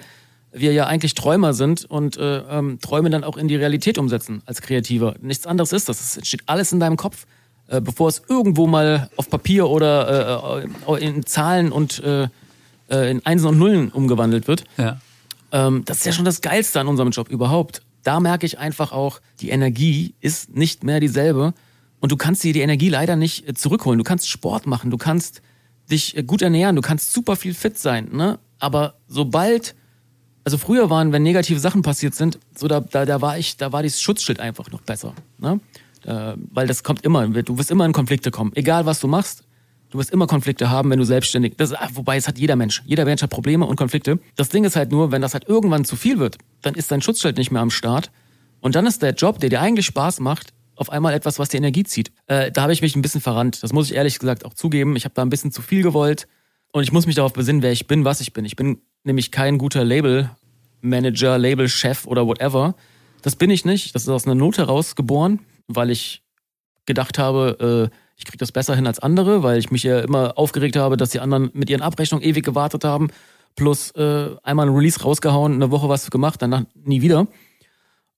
[0.51, 4.41] wir ja eigentlich Träumer sind und äh, ähm, Träume dann auch in die Realität umsetzen
[4.47, 5.13] als Kreativer.
[5.21, 5.99] Nichts anderes ist das.
[5.99, 7.27] Es entsteht alles in deinem Kopf,
[7.69, 12.27] äh, bevor es irgendwo mal auf Papier oder äh, äh in Zahlen und äh,
[12.89, 14.63] äh, in Einsen und Nullen umgewandelt wird.
[14.77, 14.99] Ja.
[15.51, 18.91] Ähm, das ist ja schon das Geilste an unserem Job überhaupt da merke ich einfach
[18.91, 21.53] auch, die Energie ist nicht mehr dieselbe
[21.99, 23.97] und du kannst dir die Energie leider nicht zurückholen.
[23.97, 25.41] Du kannst Sport machen, du kannst
[25.91, 28.39] dich gut ernähren, du kannst super viel fit sein, ne?
[28.59, 29.75] Aber sobald,
[30.43, 33.71] also früher waren, wenn negative Sachen passiert sind, so da, da, da war ich, da
[33.71, 35.59] war dieses Schutzschild einfach noch besser, ne?
[36.05, 39.43] Äh, weil das kommt immer, du wirst immer in Konflikte kommen, egal was du machst.
[39.91, 41.55] Du wirst immer Konflikte haben, wenn du selbstständig.
[41.57, 42.83] Das, ah, wobei es hat jeder Mensch.
[42.85, 44.19] Jeder Mensch hat Probleme und Konflikte.
[44.35, 47.01] Das Ding ist halt nur, wenn das halt irgendwann zu viel wird, dann ist dein
[47.01, 48.11] Schutzschild nicht mehr am Start.
[48.59, 51.57] Und dann ist der Job, der dir eigentlich Spaß macht, auf einmal etwas, was dir
[51.57, 52.11] Energie zieht.
[52.27, 53.63] Äh, da habe ich mich ein bisschen verrannt.
[53.63, 54.95] Das muss ich ehrlich gesagt auch zugeben.
[54.95, 56.27] Ich habe da ein bisschen zu viel gewollt.
[56.71, 58.45] Und ich muss mich darauf besinnen, wer ich bin, was ich bin.
[58.45, 62.75] Ich bin nämlich kein guter Label-Manager, Label-Chef oder whatever.
[63.23, 63.95] Das bin ich nicht.
[63.95, 66.23] Das ist aus einer Not heraus geboren, weil ich
[66.85, 70.37] gedacht habe, äh, ich kriege das besser hin als andere, weil ich mich ja immer
[70.37, 73.07] aufgeregt habe, dass die anderen mit ihren Abrechnungen ewig gewartet haben,
[73.55, 77.27] plus äh, einmal ein Release rausgehauen, eine Woche was gemacht, danach nie wieder.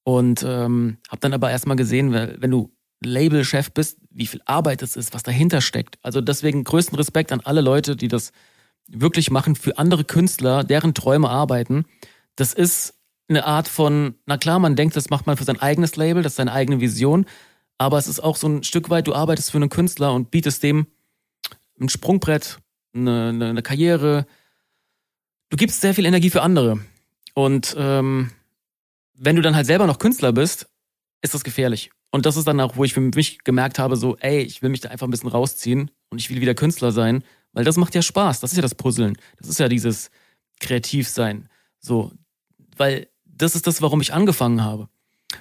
[0.04, 2.72] Und ähm, habe dann aber erstmal gesehen, wenn du
[3.04, 6.00] Labelchef bist, wie viel Arbeit es ist, was dahinter steckt.
[6.02, 8.32] Also deswegen größten Respekt an alle Leute, die das
[8.88, 11.86] wirklich machen für andere Künstler, deren Träume arbeiten.
[12.36, 12.96] Das ist
[13.30, 16.34] eine Art von, na klar, man denkt, das macht man für sein eigenes Label, das
[16.34, 17.26] ist seine eigene Vision,
[17.78, 20.64] aber es ist auch so ein Stück weit, du arbeitest für einen Künstler und bietest
[20.64, 20.88] dem
[21.80, 22.60] ein Sprungbrett,
[22.94, 24.26] eine, eine, eine Karriere.
[25.50, 26.80] Du gibst sehr viel Energie für andere.
[27.34, 28.32] Und ähm,
[29.16, 30.70] wenn du dann halt selber noch Künstler bist,
[31.22, 31.92] ist das gefährlich.
[32.12, 34.70] Und das ist dann auch, wo ich für mich gemerkt habe, so, ey, ich will
[34.70, 37.96] mich da einfach ein bisschen rausziehen und ich will wieder Künstler sein, weil das macht
[37.96, 38.42] ja Spaß.
[38.42, 39.18] Das ist ja das Puzzeln.
[39.38, 40.12] Das ist ja dieses
[40.60, 41.48] Kreativsein.
[41.80, 42.12] So,
[42.78, 43.08] weil
[43.42, 44.88] das ist das, warum ich angefangen habe.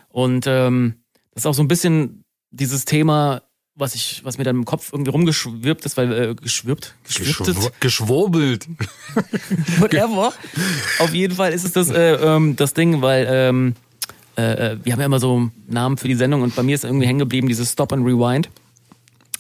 [0.09, 0.97] Und ähm,
[1.35, 3.43] das ist auch so ein bisschen dieses Thema,
[3.75, 7.71] was ich, was mir dann im Kopf irgendwie rumgeschwirbt ist, weil äh, geschwirbt, geschwirbt Geschw
[7.81, 8.69] geschwurbelt.
[9.79, 10.33] Whatever.
[10.99, 13.75] Auf jeden Fall ist es das, äh, ähm, das Ding, weil ähm,
[14.37, 16.85] äh, äh, wir haben ja immer so Namen für die Sendung und bei mir ist
[16.85, 18.49] irgendwie hängen geblieben dieses Stop and Rewind.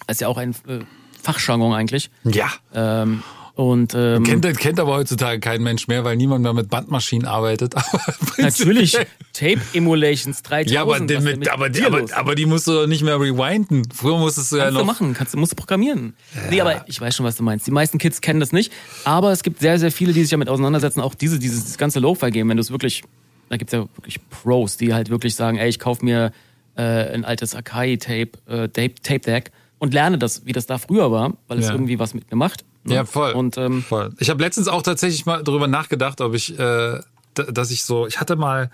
[0.07, 0.81] Das ist ja auch ein äh,
[1.23, 2.11] Fachjargon eigentlich.
[2.25, 2.51] Ja.
[2.75, 3.23] Ähm,
[3.61, 7.75] und, ähm, kennt, kennt aber heutzutage kein Mensch mehr, weil niemand mehr mit Bandmaschinen arbeitet.
[8.38, 8.96] Natürlich,
[9.35, 10.70] Tape Emulations 3000.
[10.70, 13.83] Ja, aber, mit, aber, die, aber, aber, die musst du doch nicht mehr rewinden.
[13.92, 14.81] Früher musstest du kannst ja noch...
[14.81, 16.14] Du machen, kannst, musst du programmieren.
[16.35, 16.40] Ja.
[16.51, 17.66] Nee, aber ich weiß schon, was du meinst.
[17.66, 18.73] Die meisten Kids kennen das nicht,
[19.05, 21.03] aber es gibt sehr, sehr viele, die sich damit auseinandersetzen.
[21.03, 23.03] Auch diese, dieses ganze Lo-Fi-Game, wenn du es wirklich...
[23.51, 26.33] Da gibt's ja wirklich Pros, die halt wirklich sagen, ey, ich kauf mir
[26.77, 31.59] äh, ein altes Akai-Tape, äh, Tape-Deck und lerne das, wie das da früher war, weil
[31.59, 31.73] es ja.
[31.73, 32.64] irgendwie was mit mir macht.
[32.84, 32.94] Ne?
[32.94, 33.32] Ja, voll.
[33.32, 34.14] Und, ähm, voll.
[34.18, 37.00] Ich habe letztens auch tatsächlich mal darüber nachgedacht, ob ich, äh,
[37.34, 38.70] dass ich so, ich hatte mal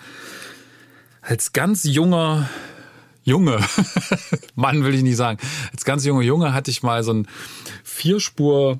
[1.22, 2.48] als ganz junger
[3.24, 3.58] Junge,
[4.54, 5.38] Mann will ich nicht sagen,
[5.72, 7.26] als ganz junger Junge hatte ich mal so ein
[7.82, 8.78] Vierspur,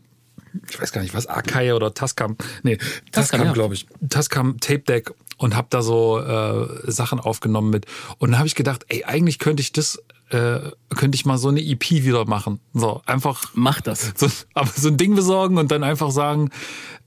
[0.70, 3.52] ich weiß gar nicht was, Akai oder Tascam, nee, Tascam, Tascam ja.
[3.52, 7.86] glaube ich, Tascam Tape Deck und habe da so äh, Sachen aufgenommen mit.
[8.18, 11.48] Und dann habe ich gedacht, ey, eigentlich könnte ich das äh, könnte ich mal so
[11.48, 12.60] eine EP wieder machen.
[12.74, 13.50] So, einfach.
[13.54, 14.12] Mach das.
[14.16, 16.50] So, aber so ein Ding besorgen und dann einfach sagen,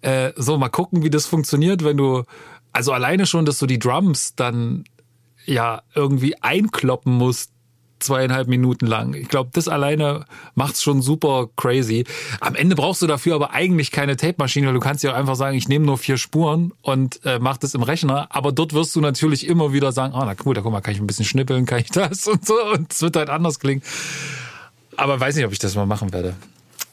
[0.01, 2.23] äh, so, mal gucken, wie das funktioniert, wenn du,
[2.71, 4.85] also alleine schon, dass du die Drums dann
[5.45, 7.51] ja irgendwie einkloppen musst
[7.99, 9.13] zweieinhalb Minuten lang.
[9.13, 12.05] Ich glaube, das alleine macht's schon super crazy.
[12.39, 15.35] Am Ende brauchst du dafür aber eigentlich keine Tape-Maschine, weil du kannst ja auch einfach
[15.35, 18.27] sagen, ich nehme nur vier Spuren und äh, mach das im Rechner.
[18.29, 20.93] Aber dort wirst du natürlich immer wieder sagen, oh, na cool, da guck mal, kann
[20.93, 22.55] ich ein bisschen schnippeln, kann ich das und so.
[22.73, 23.81] Und es wird halt anders klingen.
[24.97, 26.35] Aber weiß nicht, ob ich das mal machen werde.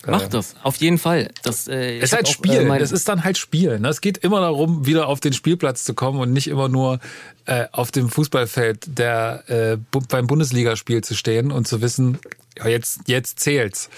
[0.06, 1.30] Mach das, auf jeden Fall.
[1.42, 2.70] Das äh, ist halt Spiel.
[2.70, 3.78] Äh, das ist dann halt Spiel.
[3.78, 3.88] Ne?
[3.88, 7.00] Es geht immer darum, wieder auf den Spielplatz zu kommen und nicht immer nur
[7.46, 9.76] äh, auf dem Fußballfeld der äh,
[10.08, 12.18] beim Bundesligaspiel zu stehen und zu wissen,
[12.56, 13.90] ja, jetzt jetzt zählt's,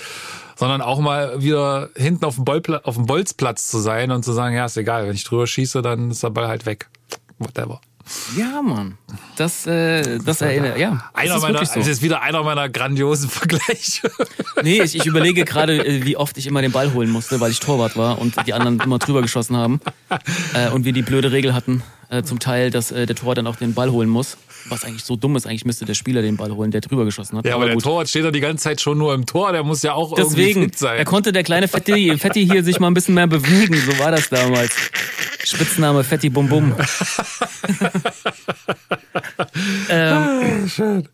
[0.56, 4.54] sondern auch mal wieder hinten auf dem, auf dem Bolzplatz zu sein und zu sagen,
[4.54, 6.88] ja, ist egal, wenn ich drüber schieße, dann ist der Ball halt weg.
[7.38, 7.80] Whatever.
[8.36, 8.96] Ja, Mann.
[9.36, 11.10] Das, äh, das erinnert, ja.
[11.14, 11.74] Einer ist meiner, so.
[11.74, 14.10] das ist wieder einer meiner grandiosen Vergleiche.
[14.62, 17.52] Nee, ich, ich überlege gerade, äh, wie oft ich immer den Ball holen musste, weil
[17.52, 19.80] ich Torwart war und die anderen immer drüber geschossen haben.
[20.52, 23.46] Äh, und wir die blöde Regel hatten, äh, zum Teil, dass äh, der Tor dann
[23.46, 24.36] auch den Ball holen muss.
[24.68, 27.38] Was eigentlich so dumm ist, eigentlich müsste der Spieler den Ball holen, der drüber geschossen
[27.38, 27.46] hat.
[27.46, 29.62] Ja, aber, aber der Torwart steht da die ganze Zeit schon nur im Tor, der
[29.62, 30.98] muss ja auch Deswegen, irgendwie fit sein.
[30.98, 34.10] Er konnte der kleine Fetti, Fetti hier sich mal ein bisschen mehr bewegen, so war
[34.10, 34.74] das damals.
[35.44, 36.74] Spitzname Fetti Bum Bum.
[39.88, 41.08] ähm, ah, schön.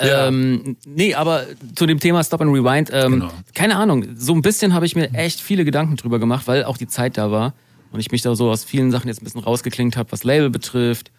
[0.00, 0.28] Ja.
[0.28, 3.30] Ähm, nee, aber zu dem Thema Stop and Rewind, ähm, Genau.
[3.54, 6.76] keine Ahnung, so ein bisschen habe ich mir echt viele Gedanken drüber gemacht, weil auch
[6.76, 7.54] die Zeit da war
[7.92, 10.50] und ich mich da so aus vielen Sachen jetzt ein bisschen rausgeklingt habe, was Label
[10.50, 11.10] betrifft,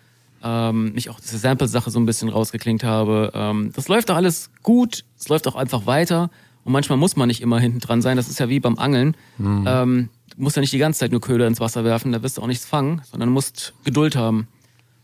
[0.43, 3.31] ähm, mich auch diese Sample-Sache so ein bisschen rausgeklingt habe.
[3.33, 6.29] Ähm, das läuft doch alles gut, es läuft auch einfach weiter
[6.63, 9.15] und manchmal muss man nicht immer hinten dran sein, das ist ja wie beim Angeln.
[9.67, 12.37] Ähm, du musst ja nicht die ganze Zeit nur Köder ins Wasser werfen, da wirst
[12.37, 14.47] du auch nichts fangen, sondern du musst Geduld haben.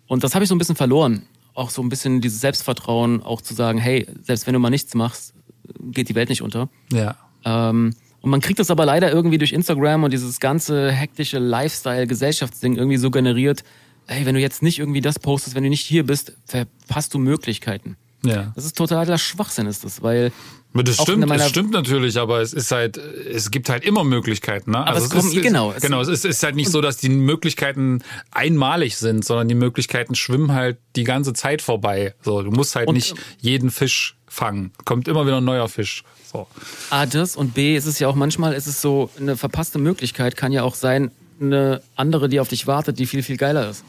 [0.07, 1.23] Und das habe ich so ein bisschen verloren.
[1.53, 4.93] Auch so ein bisschen dieses Selbstvertrauen, auch zu sagen, hey, selbst wenn du mal nichts
[4.93, 5.33] machst,
[5.79, 6.69] geht die Welt nicht unter.
[6.91, 7.15] Ja.
[7.43, 12.75] Ähm, und man kriegt das aber leider irgendwie durch Instagram und dieses ganze hektische Lifestyle-Gesellschaftsding
[12.75, 13.63] irgendwie so generiert.
[14.07, 17.19] Hey, wenn du jetzt nicht irgendwie das postest, wenn du nicht hier bist, verpasst du
[17.19, 17.97] Möglichkeiten.
[18.23, 18.51] Ja.
[18.55, 20.31] Das ist totaler Schwachsinn, ist das, weil
[20.73, 24.79] Das stimmt, das stimmt natürlich, aber es ist halt, es gibt halt immer Möglichkeiten, ne?
[24.85, 26.97] Aber es ist, kommen- ist, genau, es- genau, es ist, ist halt nicht so, dass
[26.97, 32.15] die Möglichkeiten einmalig sind, sondern die Möglichkeiten schwimmen halt die ganze Zeit vorbei.
[32.21, 34.71] So, du musst halt nicht jeden Fisch fangen.
[34.85, 36.03] Kommt immer wieder ein neuer Fisch.
[36.35, 36.47] So.
[36.89, 40.35] A, das und B, ist es ja auch manchmal, ist es so, eine verpasste Möglichkeit
[40.35, 43.83] kann ja auch sein, eine andere, die auf dich wartet, die viel, viel geiler ist.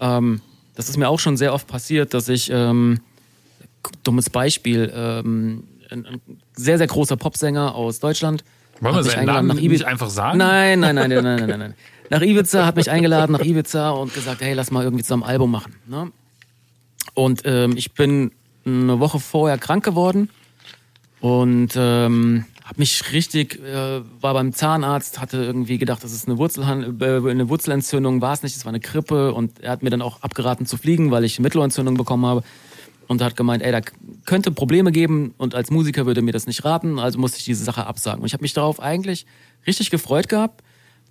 [0.00, 0.40] Ähm,
[0.74, 3.00] das ist mir auch schon sehr oft passiert, dass ich, ähm,
[4.04, 6.20] dummes Beispiel, ähm, ein, ein
[6.54, 8.44] sehr, sehr großer Popsänger aus Deutschland.
[8.80, 9.70] Wollen wir seinen Namen nach Ibiza.
[9.70, 10.38] nicht einfach sagen?
[10.38, 11.74] Nein, nein, nein, nein, nein, nein, nein, nein.
[12.10, 15.30] Nach Ibiza, hat mich eingeladen nach Ibiza und gesagt, hey, lass mal irgendwie zusammen ein
[15.30, 15.74] Album machen.
[15.86, 16.12] Ne?
[17.14, 18.32] Und ähm, ich bin
[18.64, 20.28] eine Woche vorher krank geworden
[21.22, 26.36] und ähm, habe mich richtig, äh, war beim Zahnarzt, hatte irgendwie gedacht, das ist eine,
[26.36, 29.90] Wurzelhan äh, eine Wurzelentzündung, war es nicht, es war eine Grippe und er hat mir
[29.90, 32.42] dann auch abgeraten zu fliegen, weil ich Mittelohrentzündung bekommen habe
[33.06, 33.82] und hat gemeint, ey, da
[34.24, 37.62] könnte Probleme geben und als Musiker würde mir das nicht raten, also musste ich diese
[37.62, 38.20] Sache absagen.
[38.20, 39.24] Und ich habe mich darauf eigentlich
[39.64, 40.64] richtig gefreut gehabt,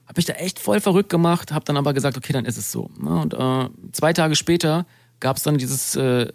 [0.07, 2.69] habe mich da echt voll verrückt gemacht, habe dann aber gesagt, okay, dann ist es
[2.69, 2.89] so.
[2.99, 3.11] Ne?
[3.11, 4.85] Und äh, zwei Tage später
[5.21, 6.27] gab es dann dieses äh,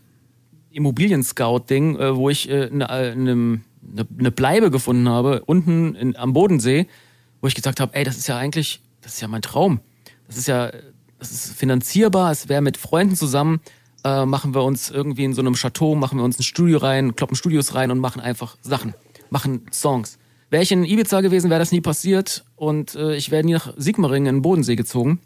[0.76, 5.94] Immobilien-Scout-Ding, äh, wo ich eine äh, ne, äh, ne, ne, ne Bleibe gefunden habe, unten
[5.94, 6.86] in, am Bodensee,
[7.40, 9.80] wo ich gesagt habe, ey, das ist ja eigentlich, das ist ja mein Traum.
[10.26, 10.70] Das ist ja,
[11.18, 13.60] das ist finanzierbar, es wäre mit Freunden zusammen,
[14.04, 17.16] äh, machen wir uns irgendwie in so einem Chateau, machen wir uns ein Studio rein,
[17.16, 18.94] kloppen Studios rein und machen einfach Sachen,
[19.30, 20.18] machen Songs.
[20.50, 23.72] Wäre ich in Ibiza gewesen, wäre das nie passiert und äh, ich wäre nie nach
[23.76, 25.20] Sigmaringen in den Bodensee gezogen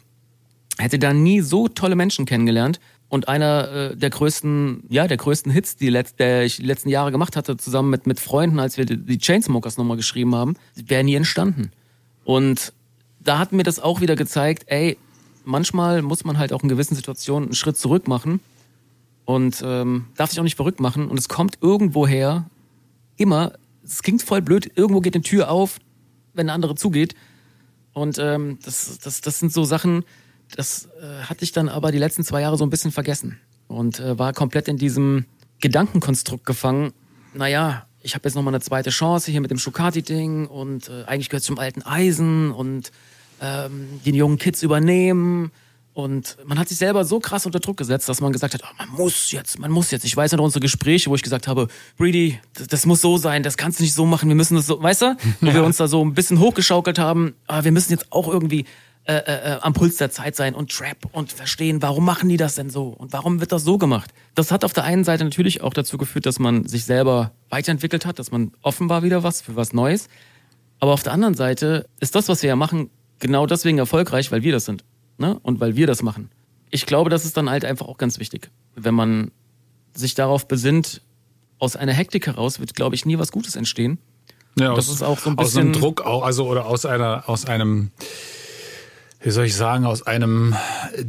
[0.81, 2.79] hätte da nie so tolle Menschen kennengelernt.
[3.11, 6.87] Und einer äh, der größten, ja, der größten Hits, die, letzt, der ich die letzten
[6.87, 11.03] Jahre gemacht hatte, zusammen mit, mit Freunden, als wir die, Chainsmokers nochmal geschrieben haben, wäre
[11.03, 11.71] nie entstanden.
[12.23, 12.71] Und
[13.19, 14.97] da hat mir das auch wieder gezeigt, ey,
[15.43, 18.39] manchmal muss man halt auch in gewissen Situationen einen Schritt zurück machen
[19.25, 21.09] und ähm, darf sich auch nicht verrückt machen.
[21.09, 22.45] Und es kommt irgendwoher
[23.17, 23.51] immer,
[23.83, 25.79] es klingt voll blöd, irgendwo geht eine Tür auf,
[26.33, 27.15] wenn eine andere zugeht.
[27.91, 30.05] Und ähm, das, das, das sind so Sachen,
[30.55, 33.99] das äh, hatte ich dann aber die letzten zwei Jahre so ein bisschen vergessen und
[33.99, 35.25] äh, war komplett in diesem
[35.59, 36.93] Gedankenkonstrukt gefangen.
[37.33, 41.29] Naja, ich habe jetzt nochmal eine zweite Chance hier mit dem Schukati-Ding und äh, eigentlich
[41.29, 42.91] gehört zum alten Eisen und
[43.41, 45.51] ähm, die jungen Kids übernehmen.
[45.93, 48.73] Und man hat sich selber so krass unter Druck gesetzt, dass man gesagt hat, oh,
[48.77, 50.05] man muss jetzt, man muss jetzt.
[50.05, 53.43] Ich weiß noch unsere Gespräche, wo ich gesagt habe, Breedy, das, das muss so sein,
[53.43, 55.17] das kannst du nicht so machen, wir müssen das so, weißt du?
[55.41, 58.65] Wo wir uns da so ein bisschen hochgeschaukelt haben, aber wir müssen jetzt auch irgendwie
[59.05, 62.55] äh, äh, am Puls der Zeit sein und Trap und verstehen, warum machen die das
[62.55, 64.11] denn so und warum wird das so gemacht.
[64.35, 68.05] Das hat auf der einen Seite natürlich auch dazu geführt, dass man sich selber weiterentwickelt
[68.05, 70.07] hat, dass man offen war wieder was für was Neues.
[70.79, 74.43] Aber auf der anderen Seite ist das, was wir ja machen, genau deswegen erfolgreich, weil
[74.43, 74.83] wir das sind.
[75.17, 75.37] Ne?
[75.43, 76.29] Und weil wir das machen.
[76.69, 78.49] Ich glaube, das ist dann halt einfach auch ganz wichtig.
[78.75, 79.31] Wenn man
[79.93, 81.01] sich darauf besinnt,
[81.59, 83.97] aus einer Hektik heraus wird, glaube ich, nie was Gutes entstehen.
[84.59, 86.85] Ja, Das aus, ist auch so ein aus einem bisschen- Druck auch, also oder aus
[86.85, 87.91] einer, aus einem,
[89.21, 90.55] wie soll ich sagen, aus einem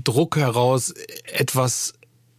[0.03, 0.95] Druck heraus
[1.25, 1.95] etwas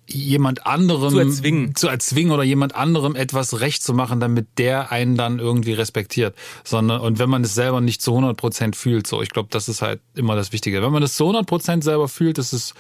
[0.05, 1.75] jemand anderem Zu erzwingen.
[1.75, 6.36] zu erzwingen oder jemand anderem etwas recht zu machen, damit der einen dann irgendwie respektiert.
[6.63, 9.69] Sondern, und wenn man es selber nicht zu 100 Prozent fühlt, so, ich glaube, das
[9.69, 10.81] ist halt immer das Wichtige.
[10.81, 12.73] Wenn man es zu 100 Prozent selber fühlt, ist es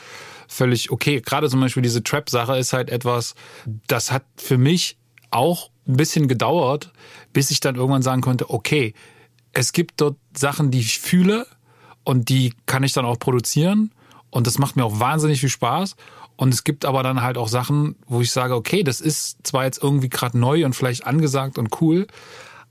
[0.47, 1.21] völlig okay.
[1.21, 3.35] Gerade zum Beispiel diese Trap-Sache ist halt etwas,
[3.87, 4.97] das hat für mich
[5.31, 6.91] auch ein bisschen gedauert,
[7.31, 8.93] bis ich dann irgendwann sagen konnte, okay,
[9.53, 11.47] es gibt dort Sachen, die ich fühle
[12.03, 13.91] und die kann ich dann auch produzieren
[14.29, 15.95] und das macht mir auch wahnsinnig viel Spaß.
[16.35, 19.65] Und es gibt aber dann halt auch Sachen, wo ich sage, okay, das ist zwar
[19.65, 22.07] jetzt irgendwie gerade neu und vielleicht angesagt und cool,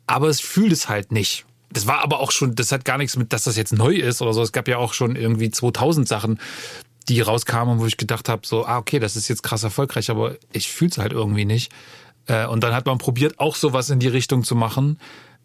[0.06, 1.46] aber es fühlt es halt nicht.
[1.70, 4.20] Das war aber auch schon, das hat gar nichts mit, dass das jetzt neu ist
[4.20, 4.42] oder so.
[4.42, 6.40] Es gab ja auch schon irgendwie 2000 Sachen,
[7.08, 10.36] die rauskamen, wo ich gedacht habe, so, ah, okay, das ist jetzt krass erfolgreich, aber
[10.52, 11.72] ich fühle es halt irgendwie nicht.
[12.26, 14.98] Äh, Und dann hat man probiert, auch sowas in die Richtung zu machen.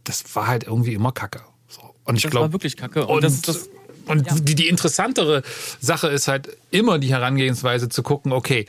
[0.03, 1.41] Das war halt irgendwie immer Kacke.
[1.67, 1.81] So.
[2.03, 3.05] Und ich Das glaube, war wirklich kacke.
[3.05, 3.69] Und, und, das, das,
[4.07, 5.43] und die, die interessantere
[5.79, 8.65] Sache ist halt immer die Herangehensweise zu gucken, okay,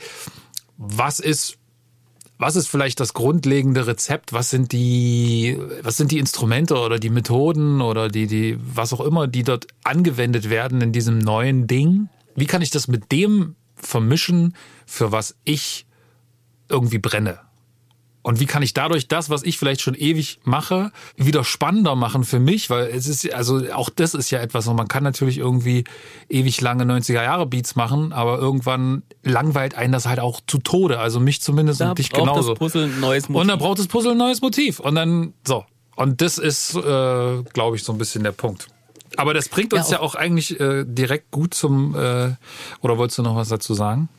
[0.77, 1.59] was ist
[2.39, 4.31] was ist vielleicht das grundlegende Rezept?
[4.31, 9.01] Was sind die, was sind die Instrumente oder die Methoden oder die, die, was auch
[9.01, 12.07] immer, die dort angewendet werden in diesem neuen Ding?
[12.35, 15.85] Wie kann ich das mit dem vermischen, für was ich
[16.69, 17.39] irgendwie brenne?
[18.21, 22.23] Und wie kann ich dadurch das, was ich vielleicht schon ewig mache, wieder spannender machen
[22.25, 22.69] für mich?
[22.69, 25.85] Weil es ist, also auch das ist ja etwas, und man kann natürlich irgendwie
[26.27, 30.99] ewig lange 90er Jahre Beats machen, aber irgendwann langweilt einen das halt auch zu Tode.
[30.99, 32.49] Also mich zumindest Da und dich braucht genauso.
[32.49, 33.41] das Puzzle ein neues Motiv.
[33.41, 34.79] Und dann braucht das Puzzle ein neues Motiv.
[34.79, 35.65] Und dann, so.
[35.95, 38.67] Und das ist, äh, glaube ich, so ein bisschen der Punkt.
[39.17, 42.35] Aber das bringt uns Ja, ja auch, eigentlich äh, direkt gut zum, äh,
[42.81, 44.09] oder wolltest du noch was dazu sagen?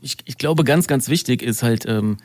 [0.00, 2.16] ich, ich glaube, ganz, ganz wichtig ist halt ähm,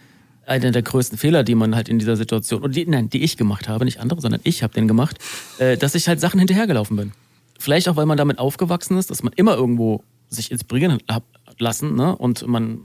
[0.51, 3.37] einer der größten Fehler, die man halt in dieser Situation, und die, nein, die ich
[3.37, 5.17] gemacht habe, nicht andere, sondern ich habe den gemacht,
[5.57, 7.11] äh, dass ich halt Sachen hinterhergelaufen bin.
[7.57, 11.23] Vielleicht auch, weil man damit aufgewachsen ist, dass man immer irgendwo sich inspirieren hat
[11.59, 12.15] lassen ne?
[12.15, 12.79] und man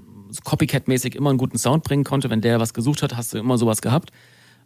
[0.45, 2.31] Copycat-mäßig immer einen guten Sound bringen konnte.
[2.31, 4.11] Wenn der was gesucht hat, hast du immer sowas gehabt.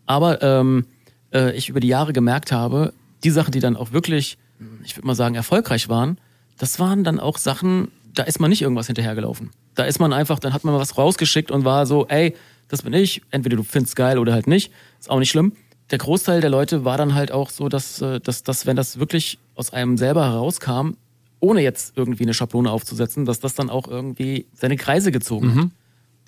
[0.06, 0.86] Aber ähm,
[1.32, 4.38] äh, ich über die Jahre gemerkt habe, die Sachen, die dann auch wirklich,
[4.82, 6.18] ich würde mal sagen, erfolgreich waren,
[6.58, 9.50] das waren dann auch Sachen, da ist man nicht irgendwas hinterhergelaufen.
[9.74, 12.34] Da ist man einfach, dann hat man was rausgeschickt und war so, ey,
[12.70, 13.20] das bin ich.
[13.30, 14.72] Entweder du findest geil oder halt nicht.
[14.98, 15.52] Ist auch nicht schlimm.
[15.90, 18.98] Der Großteil der Leute war dann halt auch so, dass, äh, dass, dass wenn das
[18.98, 20.92] wirklich aus einem selber herauskam,
[21.40, 25.70] ohne jetzt irgendwie eine Schablone aufzusetzen, dass das dann auch irgendwie seine Kreise gezogen hat.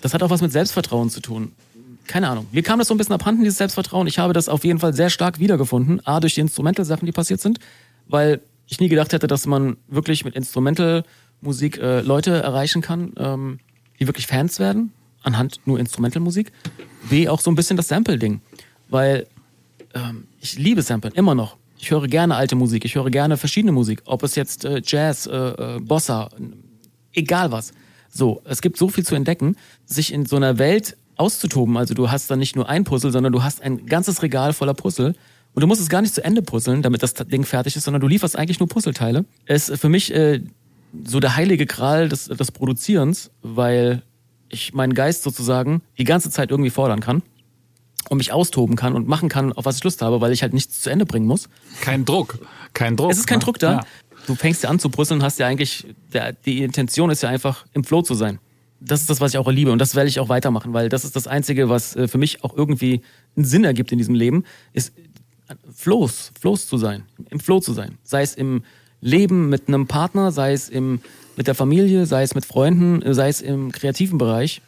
[0.01, 1.53] Das hat auch was mit Selbstvertrauen zu tun.
[2.07, 2.47] Keine Ahnung.
[2.51, 4.07] Mir kam das so ein bisschen abhanden, dieses Selbstvertrauen.
[4.07, 6.05] Ich habe das auf jeden Fall sehr stark wiedergefunden.
[6.05, 7.59] A, durch die Instrumental-Sachen, die passiert sind,
[8.07, 13.59] weil ich nie gedacht hätte, dass man wirklich mit Instrumental-Musik äh, Leute erreichen kann, ähm,
[13.99, 14.91] die wirklich Fans werden,
[15.23, 16.51] anhand nur Instrumental-Musik.
[17.09, 18.41] B, auch so ein bisschen das Sample-Ding.
[18.89, 19.27] Weil
[19.93, 21.57] ähm, ich liebe Samplen, immer noch.
[21.77, 24.01] Ich höre gerne alte Musik, ich höre gerne verschiedene Musik.
[24.05, 26.29] Ob es jetzt äh, Jazz, äh, äh, Bossa,
[27.11, 27.73] egal was.
[28.09, 31.77] So, es gibt so viel zu entdecken, sich in so einer Welt auszutoben.
[31.77, 34.73] Also du hast dann nicht nur ein Puzzle, sondern du hast ein ganzes Regal voller
[34.73, 35.15] Puzzle.
[35.53, 38.01] Und du musst es gar nicht zu Ende puzzeln, damit das Ding fertig ist, sondern
[38.01, 39.25] du lieferst eigentlich nur Puzzleteile.
[39.45, 40.41] Ist für mich äh,
[41.03, 44.01] so der heilige Gral des, des Produzierens, weil
[44.53, 47.23] ich meinen Geist sozusagen die ganze Zeit irgendwie fordern kann
[48.09, 50.53] und mich austoben kann und machen kann, auf was ich Lust habe, weil ich halt
[50.53, 51.49] nichts zu Ende bringen muss.
[51.81, 52.39] Kein Druck.
[52.73, 53.11] Kein Druck.
[53.11, 53.45] Es ist kein ne?
[53.45, 53.71] Druck da.
[53.73, 53.81] Ja.
[54.27, 57.65] Du fängst ja an zu brüsseln, hast ja eigentlich, der, die Intention ist ja einfach,
[57.73, 58.39] im Flow zu sein.
[58.79, 61.05] Das ist das, was ich auch liebe und das werde ich auch weitermachen, weil das
[61.05, 63.01] ist das Einzige, was äh, für mich auch irgendwie
[63.35, 64.93] einen Sinn ergibt in diesem Leben, ist
[65.47, 67.97] äh, Flows, Flows zu sein, im Flow zu sein.
[68.03, 68.63] Sei es im
[68.99, 70.99] Leben mit einem Partner, sei es im,
[71.35, 74.61] mit der Familie, sei es mit Freunden, sei es im kreativen Bereich.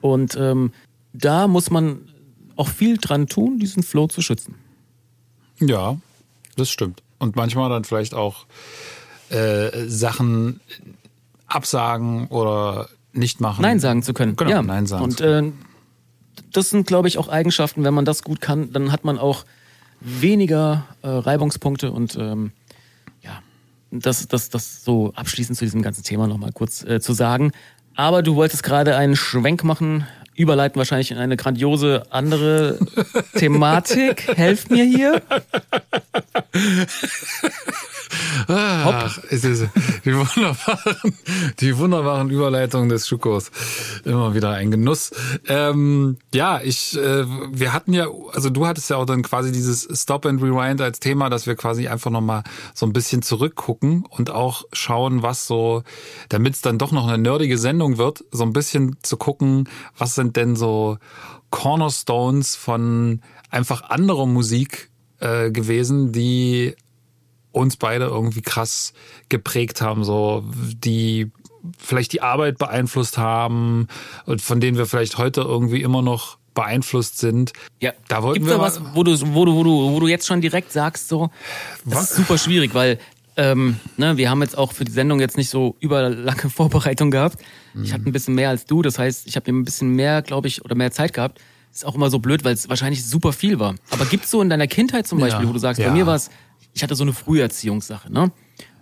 [0.00, 0.72] Und ähm,
[1.12, 2.00] da muss man
[2.56, 4.54] auch viel dran tun, diesen Flow zu schützen.
[5.60, 5.96] Ja,
[6.56, 7.02] das stimmt.
[7.18, 8.46] Und manchmal dann vielleicht auch
[9.30, 10.60] äh, Sachen
[11.46, 13.62] absagen oder nicht machen.
[13.62, 14.36] Nein sagen zu können.
[14.36, 14.62] Genau, ja.
[14.62, 15.48] Nein sagen Und zu können.
[15.48, 19.18] äh, das sind, glaube ich, auch Eigenschaften, wenn man das gut kann, dann hat man
[19.18, 19.44] auch
[20.00, 22.52] weniger äh, Reibungspunkte und ähm,
[23.92, 27.52] das, das, das so abschließend zu diesem ganzen Thema nochmal kurz äh, zu sagen.
[27.94, 32.78] Aber du wolltest gerade einen Schwenk machen, überleiten wahrscheinlich in eine grandiose andere
[33.36, 34.36] Thematik.
[34.36, 35.20] Helft mir hier.
[38.48, 39.68] Ach, es ist
[40.04, 41.14] die wunderbaren,
[41.60, 43.50] die wunderbaren Überleitungen des Schukos.
[44.04, 45.12] Immer wieder ein Genuss.
[45.48, 49.88] Ähm, ja, ich, äh, wir hatten ja, also du hattest ja auch dann quasi dieses
[50.00, 52.42] Stop and Rewind als Thema, dass wir quasi einfach nochmal
[52.74, 55.82] so ein bisschen zurückgucken und auch schauen, was so,
[56.28, 60.14] damit es dann doch noch eine nerdige Sendung wird, so ein bisschen zu gucken, was
[60.14, 60.98] sind denn so
[61.50, 66.74] Cornerstones von einfach anderer Musik äh, gewesen, die
[67.52, 68.92] uns beide irgendwie krass
[69.28, 71.30] geprägt haben, so die
[71.78, 73.86] vielleicht die Arbeit beeinflusst haben
[74.26, 77.52] und von denen wir vielleicht heute irgendwie immer noch beeinflusst sind.
[77.80, 80.06] Ja, Da wollten Gibt's wir da was, wo du, wo du, wo du, wo du
[80.08, 81.30] jetzt schon direkt sagst, so,
[81.84, 82.10] das Was?
[82.10, 82.98] ist super schwierig, weil
[83.36, 87.38] ähm, ne, wir haben jetzt auch für die Sendung jetzt nicht so überlange Vorbereitung gehabt.
[87.74, 87.92] Ich Mhm.
[87.94, 90.62] hatte ein bisschen mehr als du, das heißt, ich habe ein bisschen mehr, glaube ich,
[90.64, 91.40] oder mehr Zeit gehabt.
[91.72, 93.74] Ist auch immer so blöd, weil es wahrscheinlich super viel war.
[93.88, 95.88] Aber gibt's so in deiner Kindheit zum Beispiel, Ja, wo du sagst, ja.
[95.88, 96.28] bei mir war es,
[96.74, 98.32] ich hatte so eine Früherziehungssache, ne?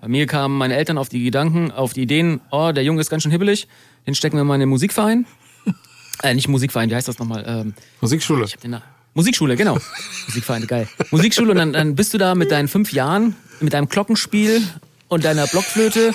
[0.01, 3.11] Bei mir kamen meine Eltern auf die Gedanken, auf die Ideen, oh, der Junge ist
[3.11, 3.68] ganz schön hibbelig,
[4.07, 5.26] den stecken wir mal in den Musikverein.
[6.22, 7.45] Äh, nicht Musikverein, wie heißt das nochmal?
[7.47, 7.72] Ähm,
[8.03, 8.45] Musikschule.
[8.45, 8.82] ich hab den Na
[9.14, 9.78] Musikschule, genau.
[10.26, 10.86] Musikverein, geil.
[11.11, 14.62] Musikschule und dann, dann bist du da mit deinen fünf Jahren, mit deinem Glockenspiel
[15.09, 16.12] und deiner Blockflöte,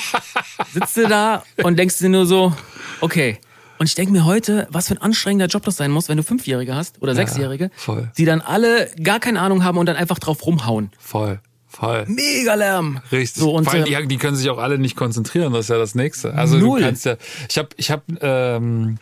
[0.74, 2.54] sitzt du da und denkst dir nur so,
[3.02, 3.40] okay.
[3.80, 6.24] Und ich denke mir heute, was für ein anstrengender Job das sein muss, wenn du
[6.24, 8.12] Fünfjährige hast oder Sechsjährige, voll.
[8.18, 10.92] die dann alle gar keine Ahnung haben und dann einfach drauf rumhauen.
[10.98, 11.42] Voll,
[11.76, 12.06] Voll.
[12.08, 13.02] Mega Lärm.
[13.12, 13.42] Richtig.
[13.42, 15.70] So, und, Vor allem, äh, die, die können sich auch alle nicht konzentrieren, das ist
[15.70, 16.34] ja das Nächste.
[16.34, 16.80] Also Null.
[16.80, 17.18] du kannst ja,
[17.50, 18.98] ich habe ich hab, ähm,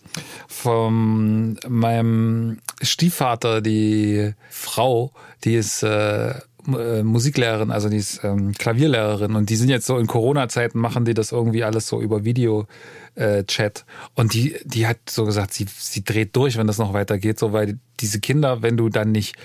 [0.47, 5.13] von meinem Stiefvater die Frau,
[5.43, 6.33] die ist äh,
[6.67, 11.05] äh, Musiklehrerin, also die ist ähm, Klavierlehrerin und die sind jetzt so in Corona-Zeiten machen
[11.05, 12.67] die das irgendwie alles so über Video
[13.15, 13.85] äh, Chat
[14.15, 17.53] und die die hat so gesagt, sie sie dreht durch, wenn das noch weitergeht, so
[17.53, 19.35] weil diese Kinder, wenn du dann nicht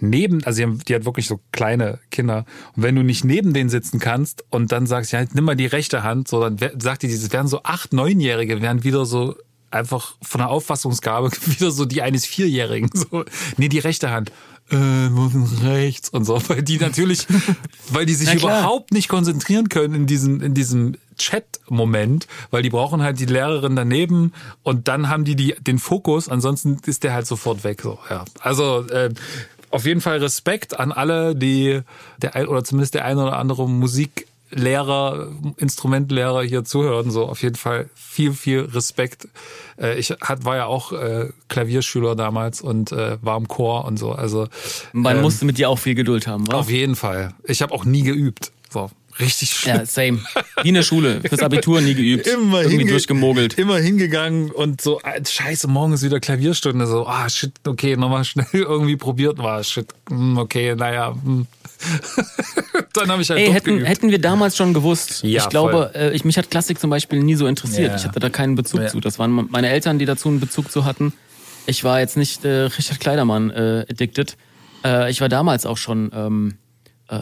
[0.00, 3.52] neben, also die, haben, die hat wirklich so kleine Kinder und wenn du nicht neben
[3.52, 7.02] denen sitzen kannst und dann sagst, ja, nimm mal die rechte Hand, so dann sagt
[7.02, 9.36] die, dieses werden so acht, neunjährige werden wieder so
[9.70, 12.90] einfach von der Auffassungsgabe wieder so die eines Vierjährigen.
[12.92, 13.24] So,
[13.56, 14.32] nee, die rechte Hand.
[14.70, 14.76] Äh,
[15.64, 17.26] rechts und so, weil die natürlich,
[17.90, 23.02] weil die sich überhaupt nicht konzentrieren können in diesem, in diesem Chat-Moment, weil die brauchen
[23.02, 27.26] halt die Lehrerin daneben und dann haben die, die den Fokus, ansonsten ist der halt
[27.26, 27.80] sofort weg.
[27.82, 28.24] So, ja.
[28.40, 29.10] Also äh,
[29.70, 31.80] auf jeden Fall Respekt an alle, die
[32.20, 33.68] der ein, oder zumindest der eine oder andere
[34.50, 37.10] Musiklehrer, Instrumentlehrer hier zuhören.
[37.10, 39.28] So auf jeden Fall viel, viel Respekt.
[39.80, 43.98] Äh, Ich hat, war ja auch äh, Klavierschüler damals und äh, war im Chor und
[43.98, 44.12] so.
[44.12, 44.48] Also
[44.92, 46.54] Man ähm, musste mit dir auch viel Geduld haben, wa?
[46.54, 47.34] auf jeden Fall.
[47.44, 48.52] Ich habe auch nie geübt.
[48.70, 48.90] So
[49.20, 49.76] richtig schlimm.
[49.76, 50.20] Ja, same.
[50.62, 51.20] Wie in der Schule.
[51.28, 52.26] Fürs Abitur nie geübt.
[52.26, 53.58] Immer Irgendwie durchgemogelt.
[53.58, 56.86] Immer hingegangen und so, ah, scheiße, morgen ist wieder Klavierstunde.
[56.86, 59.38] So, ah, shit, okay, nochmal schnell irgendwie probiert.
[59.38, 61.14] War shit, hm, okay, naja.
[61.24, 61.46] hm.
[62.94, 63.88] Dann habe ich halt Ey, hätten, geübt.
[63.88, 65.22] hätten wir damals schon gewusst.
[65.22, 67.90] Ja, ich glaube, äh, ich, mich hat Klassik zum Beispiel nie so interessiert.
[67.90, 67.96] Ja.
[67.96, 68.88] Ich hatte da keinen Bezug Ja.
[68.88, 69.00] zu.
[69.00, 71.12] Das waren meine Eltern, die dazu einen Bezug zu hatten.
[71.66, 74.36] Ich war jetzt nicht äh, Richard Kleidermann äh, addicted.
[74.84, 76.54] Äh, ich war damals auch schon ähm,
[77.08, 77.18] äh,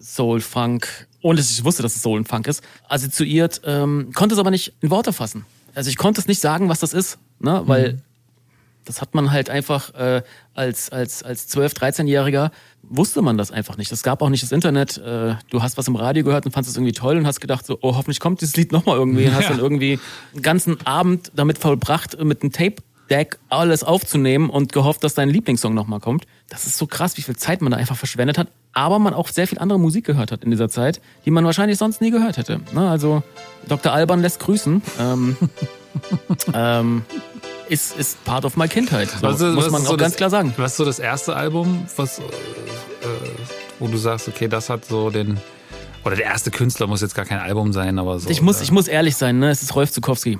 [0.00, 4.34] Soul, Funk, ohne dass ich wusste, dass es Soul und Funk ist, assoziiert, ähm, konnte
[4.34, 5.44] es aber nicht in Worte fassen.
[5.74, 7.62] Also ich konnte es nicht sagen, was das ist, ne?
[7.66, 8.02] weil
[8.84, 10.22] das hat man halt einfach äh,
[10.54, 12.50] als, als, als 12-, 13-Jähriger
[12.82, 13.92] wusste man das einfach nicht.
[13.92, 14.98] Es gab auch nicht das Internet.
[14.98, 17.64] Äh, du hast was im Radio gehört und fandest es irgendwie toll und hast gedacht,
[17.64, 19.26] so, oh, hoffentlich kommt dieses Lied nochmal irgendwie.
[19.26, 19.50] Und hast Ja.
[19.50, 20.00] dann irgendwie
[20.34, 25.72] einen ganzen Abend damit vollbracht, mit einem Tape-Deck alles aufzunehmen und gehofft, dass dein Lieblingssong
[25.74, 26.24] nochmal kommt.
[26.52, 28.48] Das ist so krass, wie viel Zeit man da einfach verschwendet hat.
[28.74, 31.78] Aber man auch sehr viel andere Musik gehört hat in dieser Zeit, die man wahrscheinlich
[31.78, 32.60] sonst nie gehört hätte.
[32.74, 32.90] Ne?
[32.90, 33.22] Also
[33.68, 33.90] Dr.
[33.90, 34.82] Alban lässt grüßen.
[35.00, 35.36] Ähm,
[36.54, 37.02] ähm,
[37.70, 39.08] ist, ist part of my Kindheit.
[39.20, 40.52] So, ist- muss man auch so ganz das, klar sagen.
[40.58, 42.26] Was ist so das erste Album, was, äh, äh,
[43.78, 45.38] wo du sagst, okay, das hat so den,
[46.04, 48.28] oder der erste Künstler muss jetzt gar kein Album sein, aber so.
[48.28, 49.50] Ich muss, äh, ich muss ehrlich sein, ne?
[49.50, 50.38] Es ist Rolf Zukowski.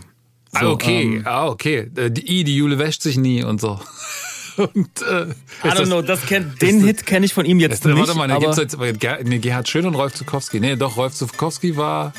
[0.52, 1.90] ah, So, okay, ähm, ah, okay.
[1.96, 3.80] Äh, Die, I, die Jule wäscht sich nie und so.
[4.56, 5.24] Und, äh,
[5.64, 7.98] I don't das- know, das kenn, den Hit kenne ich von ihm jetzt Ist, warte
[8.00, 10.60] nicht, mal, da aber gibt's jetzt Ger nee, Gerhard Schön und Rolf Zukowski.
[10.60, 12.12] Nee, doch, Rolf Zukowski war.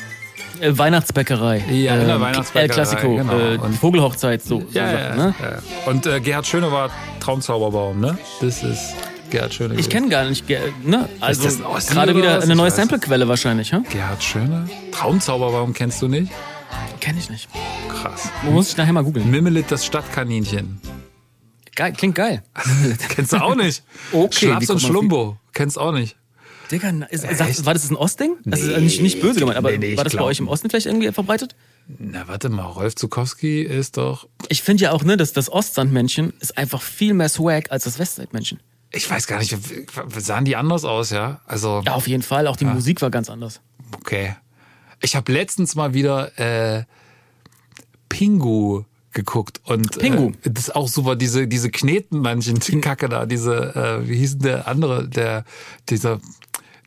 [0.60, 1.64] äh, Weihnachtsbäckerei.
[1.70, 3.38] Ja, der Ähm, Weihnachtsbäckerei, El Clasico, genau.
[3.38, 5.34] äh, Und- Vogelhochzeit, so, so Ja, Sachen, ja, ne?
[5.40, 5.90] ja.
[5.90, 8.18] Und äh, Gerhard Schöne war Traumzauberbaum, ne?
[8.40, 8.94] Das ist
[9.30, 9.74] Gerhard Schöne.
[9.74, 10.48] Ich kenne gar nicht,
[10.84, 11.08] ne?
[11.20, 13.78] Also das gerade wieder eine neue Samplequelle wahrscheinlich, hä?
[13.90, 14.68] Gerhard Schöne?
[14.92, 16.30] Traumzauberbaum kennst du nicht?
[17.00, 17.48] Kenne ich nicht.
[17.88, 18.28] Krass.
[18.42, 19.30] Muss ich nachher mal googeln.
[19.30, 20.80] Mimmelit, das Stadtkaninchen.
[21.76, 22.42] Geil, klingt geil.
[23.08, 23.82] Kennst du auch nicht?
[24.12, 25.36] Okay, Schlaps und Schlumbo.
[25.52, 26.16] Kennst auch nicht.
[26.70, 28.36] Digga, ist, sagt, war das ein Ostding?
[28.44, 28.80] Das ist Nee.
[28.80, 31.12] nicht, nicht böse gemeint, aber Nee, nee, war das bei euch im Osten vielleicht irgendwie
[31.12, 31.54] verbreitet?
[31.98, 34.26] Na, warte mal, Rolf Zukowski ist doch.
[34.48, 37.98] Ich finde ja auch, ne, dass das Ostsandmännchen ist einfach viel mehr Swag als das
[37.98, 38.60] Westseitmännchen.
[38.90, 39.54] Ich weiß gar nicht,
[40.18, 41.40] sahen die anders aus, ja?
[41.46, 42.46] Also, Ja, auf jeden Fall.
[42.46, 43.60] Auch die Musik war ganz anders.
[43.96, 44.34] okay.
[45.02, 46.84] Ich habe letztens mal wieder äh,
[48.08, 48.84] Pingu
[49.14, 50.30] geguckt und Pingu.
[50.44, 54.38] Äh, das ist auch super, diese, diese Knetenmännchen, die Kacke da, diese, äh, wie hieß
[54.38, 55.44] denn der andere, der,
[55.88, 56.20] dieser,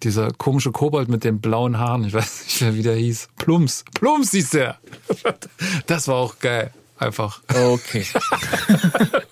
[0.04, 3.30] dieser komische Kobold mit den blauen Haaren, ich weiß nicht mehr, wie der hieß.
[3.38, 3.84] Plums.
[3.94, 4.78] Plums hieß der.
[5.88, 6.72] Das war auch geil.
[7.00, 7.42] Einfach.
[7.48, 8.06] Okay.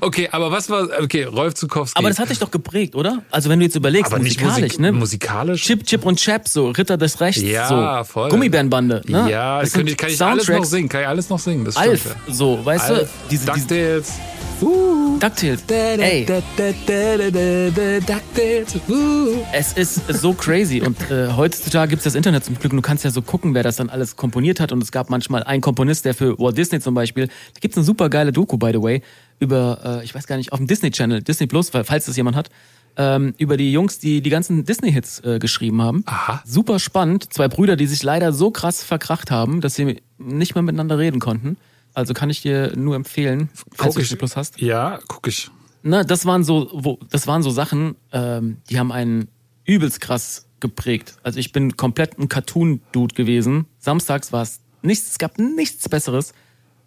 [0.00, 1.98] Okay, aber was war, okay, Rolf Zukowski.
[1.98, 3.22] Aber das hat dich doch geprägt, oder?
[3.30, 4.92] Also wenn du jetzt überlegst, Aber musikalisch, Musik- ne?
[4.92, 5.62] musikalisch?
[5.64, 8.30] Chip, Chip und Chap, so Ritter des Rechts, Ja, so voll.
[8.30, 9.30] Gummibärenbande, ne?
[9.30, 11.64] Ja, das das kann ich, kann ich alles noch singen, kann ich alles noch singen.
[11.64, 12.34] Das Alf, stimmt, ja.
[12.34, 13.06] so, weißt Alf, du?
[13.30, 14.12] Diese, DuckTales.
[14.60, 15.18] Uh.
[15.20, 15.62] DuckTales.
[15.68, 18.74] Ey, DuckTales.
[18.88, 19.36] Uh.
[19.52, 23.04] es ist so crazy und äh, heutzutage gibt's das Internet zum Glück und du kannst
[23.04, 26.04] ja so gucken, wer das dann alles komponiert hat und es gab manchmal einen Komponist,
[26.04, 29.02] der für Walt Disney zum Beispiel, da gibt's eine super geile Doku, by the way,
[29.38, 32.16] über, äh, ich weiß gar nicht, auf dem Disney Channel, Disney Plus, weil- falls das
[32.16, 32.50] jemand hat,
[32.96, 36.02] ähm, über die Jungs, die die ganzen Disney-Hits äh, geschrieben haben.
[36.06, 36.42] Aha.
[36.44, 37.32] Super spannend.
[37.32, 41.20] Zwei Brüder, die sich leider so krass verkracht haben, dass sie nicht mehr miteinander reden
[41.20, 41.56] konnten.
[41.94, 44.08] Also kann ich dir nur empfehlen, falls du Guck ich.
[44.08, 44.60] Disney Plus hast.
[44.60, 45.48] Ja, guck ich.
[45.84, 49.28] Na, das waren so, wo, das waren so Sachen, ähm, die haben einen
[49.64, 51.14] übelst krass geprägt.
[51.22, 53.66] Also ich bin komplett ein Cartoon-Dude gewesen.
[53.78, 56.32] Samstags war es nichts, es gab nichts Besseres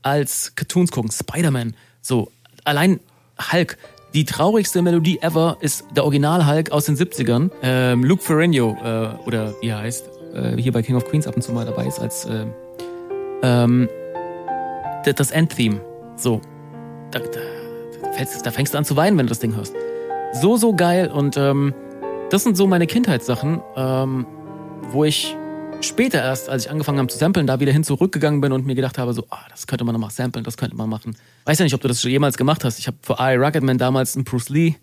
[0.02, 1.10] als Cartoons gucken.
[1.10, 2.32] Spider-Man, so
[2.64, 3.00] allein
[3.52, 3.78] Hulk.
[4.14, 7.50] Die traurigste Melodie ever ist der Original Hulk aus den 70ern.
[7.62, 11.36] Ähm, Luke Ferrigno, äh, oder wie er heißt, äh, hier bei King of Queens ab
[11.36, 12.46] und zu mal dabei ist als äh,
[13.42, 13.88] ähm,
[15.04, 15.82] das Endtheme.
[16.18, 16.42] So.
[17.12, 17.40] Da, da,
[18.44, 19.74] da, fängst du an zu weinen, wenn du das Ding hörst.
[20.34, 21.74] So, so geil und ähm,
[22.30, 24.26] das sind so meine Kindheitssachen, ähm,
[24.92, 25.36] wo ich
[25.84, 28.76] später erst, als ich angefangen habe zu samplen, da wieder hin zurückgegangen bin und mir
[28.76, 31.16] gedacht habe, so, ah, das könnte man noch mal samplen, das könnte man machen.
[31.46, 32.80] Weiß ja nicht, ob du das schon jemals gemacht hast.
[32.80, 34.76] Ich habe für I Rocketman damals einen Bruce Lee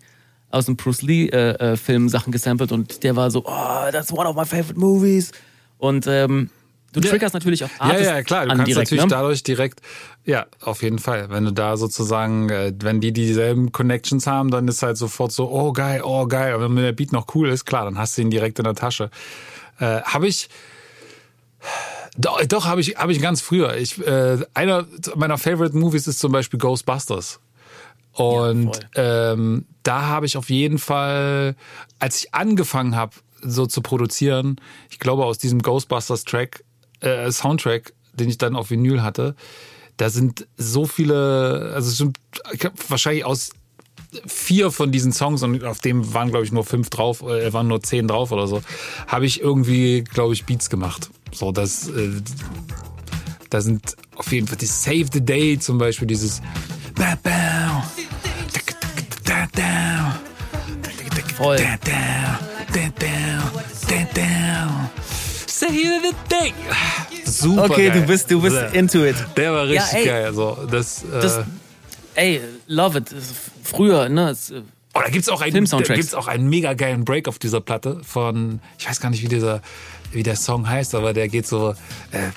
[0.51, 4.27] aus dem Bruce Lee äh, äh, Sachen gesampelt und der war so, oh, that's one
[4.27, 5.31] of my favorite movies.
[5.77, 6.49] Und ähm,
[6.91, 7.39] du triggerst ja.
[7.39, 9.09] natürlich auch Artists Ja, ja, klar, du kannst direkt, natürlich ne?
[9.09, 9.81] dadurch direkt,
[10.25, 11.29] ja, auf jeden Fall.
[11.29, 15.49] Wenn du da sozusagen, äh, wenn die dieselben Connections haben, dann ist halt sofort so,
[15.51, 16.55] oh geil, oh geil.
[16.55, 18.75] Und wenn der Beat noch cool ist, klar, dann hast du ihn direkt in der
[18.75, 19.11] Tasche.
[19.79, 20.49] Äh, habe ich
[22.17, 23.77] doch, doch habe ich, hab ich ganz früher.
[23.77, 24.85] Ich, äh, einer
[25.15, 27.39] meiner Favorite Movies ist zum Beispiel Ghostbusters.
[28.13, 31.55] Und ja, ähm, da habe ich auf jeden Fall,
[31.99, 34.57] als ich angefangen habe, so zu produzieren,
[34.89, 36.63] ich glaube aus diesem Ghostbusters Track,
[36.99, 39.35] äh, Soundtrack, den ich dann auf Vinyl hatte,
[39.95, 42.17] da sind so viele, also sind
[42.87, 43.51] wahrscheinlich aus
[44.25, 47.67] vier von diesen Songs und auf dem waren glaube ich nur fünf drauf, äh, waren
[47.67, 48.61] nur zehn drauf oder so,
[49.07, 51.09] habe ich irgendwie glaube ich Beats gemacht.
[51.31, 52.09] So, das, äh,
[53.49, 56.41] da sind auf jeden Fall die Save the Day zum Beispiel, dieses
[61.37, 61.57] Voll.
[65.47, 66.53] Save the Day.
[67.25, 68.01] Super Okay, geil.
[68.01, 69.15] du bist, du bist into it.
[69.37, 70.25] Der war richtig ja, geil.
[70.25, 71.43] Also, das, das, äh,
[72.15, 73.15] ey, love it.
[73.63, 74.29] Früher, ne?
[74.31, 74.53] Es,
[74.95, 78.01] Oh, da gibt's auch einen, da gibt's auch einen mega geilen Break auf dieser Platte
[78.03, 79.61] von, ich weiß gar nicht, wie dieser,
[80.11, 81.71] wie der Song heißt, aber der geht so.
[82.11, 82.29] Äh,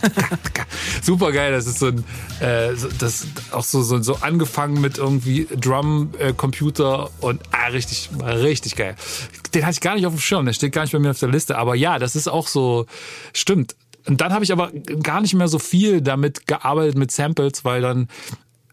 [1.02, 2.04] Super geil, das ist so ein,
[2.40, 8.10] äh, das auch so, so, so angefangen mit irgendwie Drum, äh, Computer und ah, richtig,
[8.22, 8.96] richtig geil.
[9.54, 11.18] Den hatte ich gar nicht auf dem Schirm, der steht gar nicht bei mir auf
[11.18, 12.86] der Liste, aber ja, das ist auch so,
[13.32, 13.76] stimmt.
[14.06, 14.70] Und dann habe ich aber
[15.02, 18.08] gar nicht mehr so viel damit gearbeitet mit Samples, weil dann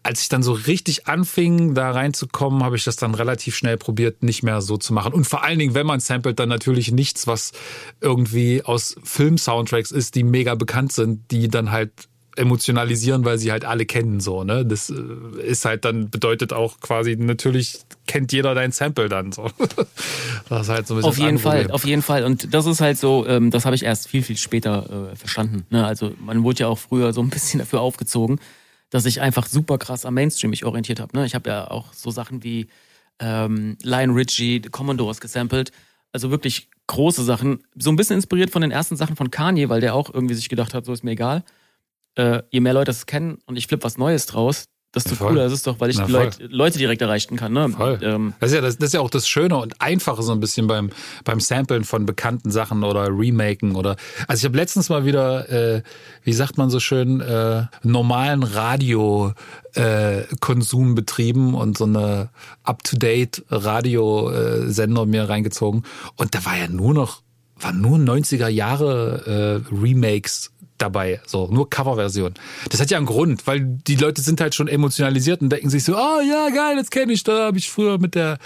[0.08, 4.22] als ich dann so richtig anfing, da reinzukommen, habe ich das dann relativ schnell probiert,
[4.22, 5.12] nicht mehr so zu machen.
[5.12, 7.52] Und vor allen Dingen, wenn man samplet, dann natürlich nichts, was
[8.00, 11.92] irgendwie aus Film-Soundtracks ist, die mega bekannt sind, die dann halt
[12.36, 14.64] emotionalisieren, weil sie halt alle kennen so, ne?
[14.64, 19.50] Das äh, ist halt dann bedeutet auch quasi natürlich kennt jeder dein Sample dann so.
[20.48, 22.80] Das ist halt so ein bisschen Auf jeden Fall, auf jeden Fall und das ist
[22.80, 25.84] halt so, ähm, das habe ich erst viel viel später äh, verstanden, ne?
[25.84, 28.38] Also man wurde ja auch früher so ein bisschen dafür aufgezogen
[28.90, 31.16] dass ich einfach super krass am Mainstream mich orientiert habe.
[31.16, 31.26] Ne?
[31.26, 32.68] Ich habe ja auch so Sachen wie
[33.18, 35.72] ähm, Lion Richie, The Commodores gesampelt.
[36.12, 37.62] Also wirklich große Sachen.
[37.76, 40.48] So ein bisschen inspiriert von den ersten Sachen von Kanye, weil der auch irgendwie sich
[40.48, 41.44] gedacht hat, so ist mir egal.
[42.14, 45.46] Äh, je mehr Leute es kennen und ich flippe was Neues draus, desto ja, cooler
[45.46, 47.52] ist es doch, weil ich Na, die Leute, Leute direkt erreichen kann.
[47.52, 47.68] Ne?
[47.68, 47.98] Voll.
[48.02, 50.40] Ähm, das, ist ja, das, das, ist ja auch das Schöne und Einfache so ein
[50.40, 50.90] bisschen beim,
[51.24, 53.96] beim Samplen von bekannten Sachen oder Remaken oder.
[54.26, 55.82] Also ich habe letztens mal wieder, äh,
[56.24, 59.32] wie sagt man so schön, äh, normalen Radio
[59.74, 62.30] äh, Konsum betrieben und so eine
[62.62, 65.84] up-to-date Radiosender mir reingezogen.
[66.16, 67.22] Und da war ja nur noch,
[67.60, 72.34] waren nur 90er Jahre äh, Remakes dabei, so nur Coverversion.
[72.70, 75.84] Das hat ja einen Grund, weil die Leute sind halt schon emotionalisiert und denken sich
[75.84, 78.38] so, oh ja geil, das kenne ich, da habe ich früher mit der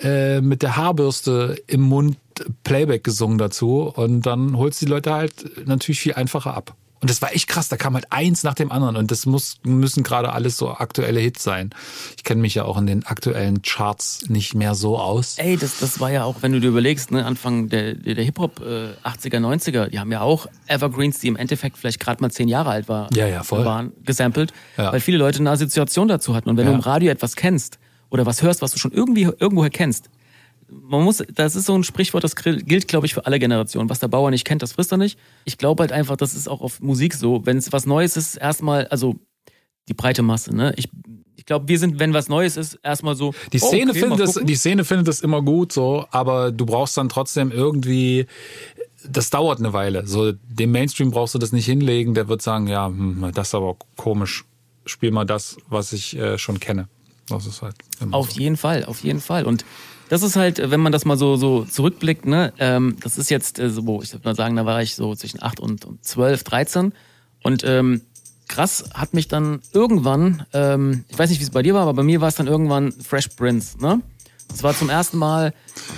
[0.00, 2.16] äh, mit der Haarbürste im Mund
[2.62, 6.76] Playback gesungen dazu und dann holst die Leute halt natürlich viel einfacher ab.
[7.00, 7.68] Und das war echt krass.
[7.68, 8.96] Da kam halt eins nach dem anderen.
[8.96, 11.70] Und das muss, müssen gerade alles so aktuelle Hits sein.
[12.16, 15.38] Ich kenne mich ja auch in den aktuellen Charts nicht mehr so aus.
[15.38, 18.60] Ey, das, das war ja auch, wenn du dir überlegst, ne, Anfang der, der Hip-Hop
[18.60, 22.48] äh, 80er, 90er, die haben ja auch Evergreens, die im Endeffekt vielleicht gerade mal zehn
[22.48, 23.64] Jahre alt war, ja, ja, voll.
[23.64, 24.92] waren, gesampelt, ja.
[24.92, 26.48] weil viele Leute eine Assoziation dazu hatten.
[26.48, 26.72] Und wenn ja.
[26.72, 27.78] du im Radio etwas kennst
[28.10, 30.10] oder was hörst, was du schon irgendwie irgendwoher kennst,
[30.70, 33.88] man muss, das ist so ein Sprichwort, das gilt, glaube ich, für alle Generationen.
[33.88, 35.18] Was der Bauer nicht kennt, das frisst er nicht.
[35.44, 37.44] Ich glaube halt einfach, das ist auch auf Musik so.
[37.46, 39.16] Wenn es was Neues ist, erstmal, also
[39.88, 40.74] die breite Masse, ne?
[40.76, 40.88] Ich,
[41.36, 43.32] ich glaube, wir sind, wenn was Neues ist, erstmal so.
[43.52, 46.52] Die oh, Szene, oh, okay, findet das, die Szene findet das immer gut, so, aber
[46.52, 48.26] du brauchst dann trotzdem irgendwie,
[49.08, 50.06] das dauert eine Weile.
[50.06, 53.54] So, dem Mainstream brauchst du das nicht hinlegen, der wird sagen, ja, hm, das ist
[53.54, 54.44] aber komisch.
[54.84, 56.88] Spiel mal das, was ich äh, schon kenne.
[57.28, 57.76] Das ist halt.
[58.10, 58.40] Auf so.
[58.40, 59.44] jeden Fall, auf jeden Fall.
[59.44, 59.64] Und
[60.08, 63.58] das ist halt, wenn man das mal so, so zurückblickt, ne, ähm, das ist jetzt
[63.58, 66.44] äh, so, ich würde mal sagen, da war ich so zwischen 8 und, und 12,
[66.44, 66.92] 13.
[67.42, 68.02] Und ähm,
[68.48, 71.94] krass hat mich dann irgendwann, ähm, ich weiß nicht, wie es bei dir war, aber
[71.94, 74.00] bei mir war es dann irgendwann Fresh Prince, ne?
[74.48, 75.52] Das war zum ersten Mal,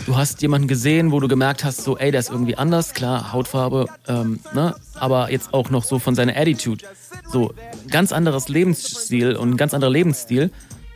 [0.06, 3.32] du hast jemanden gesehen, wo du gemerkt hast, so, ey, der ist irgendwie anders, klar,
[3.32, 4.74] Hautfarbe, ähm, ne?
[4.94, 6.84] Aber jetzt auch noch so von seiner Attitude.
[7.30, 7.54] So,
[7.88, 10.50] ganz anderes Lebensstil und ein ganz anderer Lebensstil.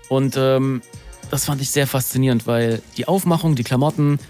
[0.09, 0.83] Und ähm,
[1.35, 4.21] das fand ich sehr faszinierend, weil die Aufmachung, die Klamotten,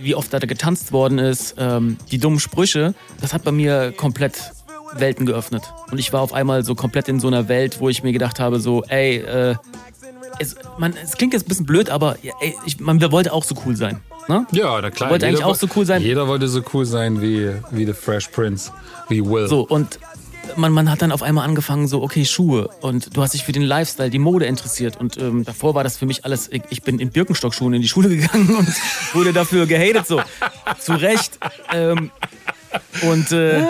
[0.00, 4.52] wie oft da getanzt worden ist, ähm, die dummen Sprüche, das hat bei mir komplett
[4.94, 5.64] Welten geöffnet.
[5.90, 8.38] Und ich war auf einmal so komplett in so einer Welt, wo ich mir gedacht
[8.38, 9.56] habe, so, ey, äh,
[10.38, 13.56] es, man, es klingt jetzt ein bisschen blöd, aber ey, ich, man wollte auch so
[13.66, 14.00] cool sein.
[14.28, 14.46] Ne?
[14.52, 15.10] Ja, na klar.
[15.10, 16.00] Wollte eigentlich auch so cool sein.
[16.00, 18.70] Jeder wollte so cool sein wie, wie The Fresh Prince,
[19.08, 19.48] wie Will.
[19.48, 19.98] So, und
[20.56, 22.68] man, man hat dann auf einmal angefangen, so, okay, Schuhe.
[22.80, 24.96] Und du hast dich für den Lifestyle, die Mode interessiert.
[24.98, 27.88] Und ähm, davor war das für mich alles, ich, ich bin in Birkenstockschuhen in die
[27.88, 28.68] Schule gegangen und
[29.14, 30.20] wurde dafür gehatet, so.
[30.78, 31.38] Zu Recht.
[31.72, 32.10] Ähm,
[33.02, 33.62] und äh,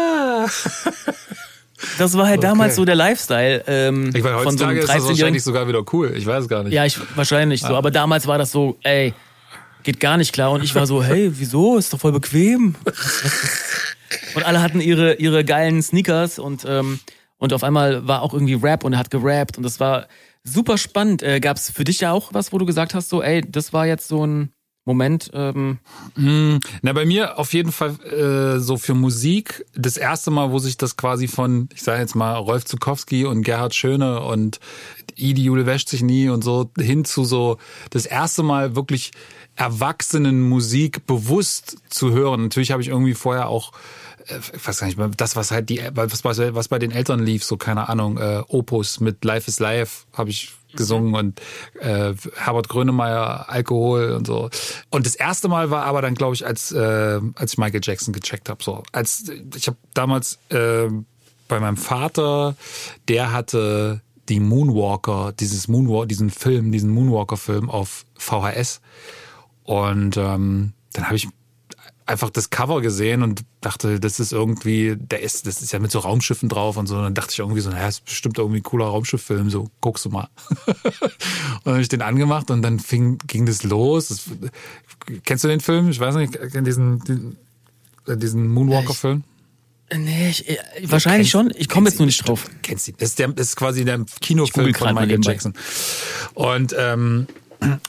[1.98, 2.46] das war halt Okay.
[2.48, 3.62] damals so der Lifestyle.
[3.66, 5.08] Ähm, ich meine, von so heutzutage ist das 13-Jährigen.
[5.08, 6.14] wahrscheinlich sogar wieder cool.
[6.16, 6.72] Ich weiß es gar nicht.
[6.72, 7.74] Ja, ich, wahrscheinlich so.
[7.74, 9.14] Aber damals war das so, ey,
[9.82, 10.50] geht gar nicht klar.
[10.50, 11.76] Und ich war so, hey, wieso?
[11.78, 12.74] Ist doch voll bequem.
[14.36, 17.00] Und alle hatten ihre, ihre geilen Sneakers und, ähm,
[17.38, 20.06] und auf einmal war auch irgendwie Rap und er hat gerappt und das war
[20.44, 21.22] super spannend.
[21.22, 23.72] Äh, Gab es für dich ja auch was, wo du gesagt hast, so, ey, das
[23.72, 24.52] war jetzt so ein
[24.88, 25.78] Moment, ähm,
[26.82, 30.76] Na, bei mir auf jeden Fall äh, so für Musik das erste Mal, wo sich
[30.76, 34.60] das quasi von, ich sage jetzt mal, Rolf Zukowski und Gerhard Schöne und
[35.16, 37.58] Idi Jule wäscht sich nie und so hin zu so
[37.90, 39.10] das erste Mal wirklich
[39.56, 42.44] erwachsenen Musik bewusst zu hören.
[42.44, 43.72] Natürlich habe ich irgendwie vorher auch
[44.28, 47.44] ich weiß gar nicht das, was halt die, was, was, was bei den Eltern lief,
[47.44, 51.40] so keine Ahnung, äh, Opus mit Life is Life habe ich gesungen und
[51.80, 54.50] äh, Herbert Grönemeyer Alkohol und so.
[54.90, 58.12] Und das erste Mal war aber dann, glaube ich, als äh, als ich Michael Jackson
[58.12, 58.62] gecheckt habe.
[58.62, 59.24] So, als
[59.54, 60.88] ich habe damals äh,
[61.48, 62.56] bei meinem Vater,
[63.08, 68.80] der hatte die Moonwalker, dieses Moonwalk, diesen Film, diesen Moonwalker-Film auf VHS.
[69.62, 71.28] Und ähm, dann habe ich
[72.06, 75.90] einfach das Cover gesehen und dachte, das ist irgendwie, der ist, das ist ja mit
[75.90, 76.96] so Raumschiffen drauf und so.
[76.96, 80.04] Und dann dachte ich irgendwie so, naja, ist bestimmt irgendwie ein cooler Raumschifffilm, so guckst
[80.04, 80.28] du mal.
[80.56, 80.70] und
[81.64, 84.08] dann habe ich den angemacht und dann fing, ging das los.
[84.08, 84.22] Das,
[85.24, 85.90] kennst du den Film?
[85.90, 87.36] Ich weiß nicht, diesen, diesen,
[88.06, 89.24] diesen Moonwalker-Film?
[89.94, 91.52] nee, ich, äh, wahrscheinlich schon.
[91.56, 92.48] Ich komme jetzt nur nicht drauf.
[92.62, 92.96] Kennst du ihn?
[92.98, 95.20] Das ist, der, das ist quasi der Kinofilm von Michael.
[95.22, 95.54] Jackson.
[96.34, 97.26] Und ähm,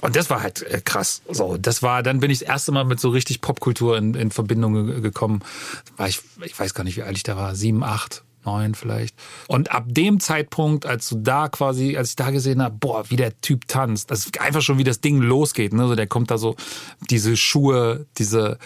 [0.02, 1.22] und das war halt äh, krass.
[1.30, 4.32] So, das war, dann bin ich das erste Mal mit so richtig Popkultur in, in
[4.32, 5.42] Verbindung ge- gekommen.
[5.98, 9.16] War ich, ich weiß gar nicht, wie alt ich da war, sieben, acht, neun vielleicht.
[9.48, 13.18] Und ab dem Zeitpunkt, als du da quasi, als ich da gesehen habe, boah, wie
[13.18, 15.74] der Typ tanzt, das ist einfach schon wie das Ding losgeht.
[15.74, 15.88] Ne?
[15.88, 16.56] So, der kommt da so,
[17.10, 18.58] diese Schuhe, diese,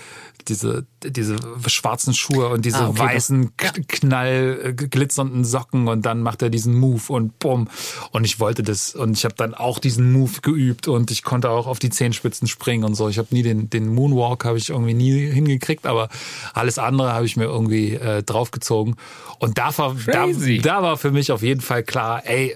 [0.47, 1.35] diese, diese
[1.67, 6.41] schwarzen Schuhe und diese Ah, okay, weißen, k- knall äh, glitzernden Socken und dann macht
[6.41, 7.67] er diesen Move und bumm.
[8.11, 11.49] Und ich wollte das und ich habe dann auch diesen Move geübt und ich konnte
[11.49, 13.09] auch auf die Zehenspitzen springen und so.
[13.09, 16.09] Ich habe nie den, den Moonwalk habe ich irgendwie nie hingekriegt, aber
[16.53, 18.95] alles andere habe ich mir irgendwie äh, draufgezogen.
[19.39, 20.25] Und da war, da,
[20.61, 22.55] da war für mich auf jeden Fall klar, ey,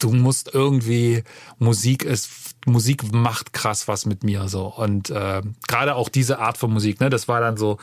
[0.00, 1.22] du musst irgendwie
[1.58, 2.26] Musik ist
[2.66, 7.00] Musik macht krass was mit mir so und äh, gerade auch diese Art von Musik
[7.00, 7.78] ne das war dann so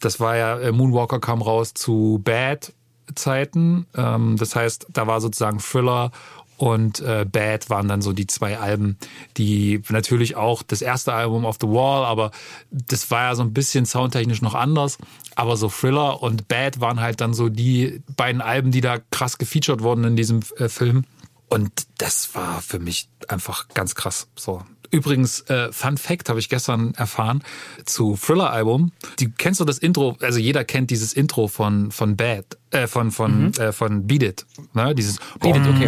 [0.00, 2.72] das war ja äh, Moonwalker kam raus zu Bad
[3.14, 6.12] Zeiten ähm, das heißt da war sozusagen Thriller
[6.60, 8.98] und äh, Bad waren dann so die zwei Alben,
[9.38, 12.32] die natürlich auch das erste Album Off the Wall, aber
[12.70, 14.98] das war ja so ein bisschen soundtechnisch noch anders.
[15.36, 19.38] Aber so Thriller und Bad waren halt dann so die beiden Alben, die da krass
[19.38, 21.06] gefeatured wurden in diesem äh, Film.
[21.50, 24.28] Und das war für mich einfach ganz krass.
[24.36, 24.62] So.
[24.92, 27.42] Übrigens, äh, Fun Fact habe ich gestern erfahren
[27.84, 28.92] zu Thriller-Album.
[29.18, 30.16] Die kennst du das Intro?
[30.20, 34.46] Also jeder kennt dieses Intro von von Bad, äh, von von äh, von Beat It,
[34.74, 34.94] ne?
[34.94, 35.86] Dieses Beat It, okay.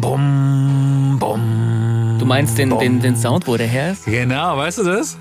[0.00, 4.04] Bum, bum, Du meinst den, den, den Sound, wo der her ist?
[4.06, 5.18] Genau, weißt du das?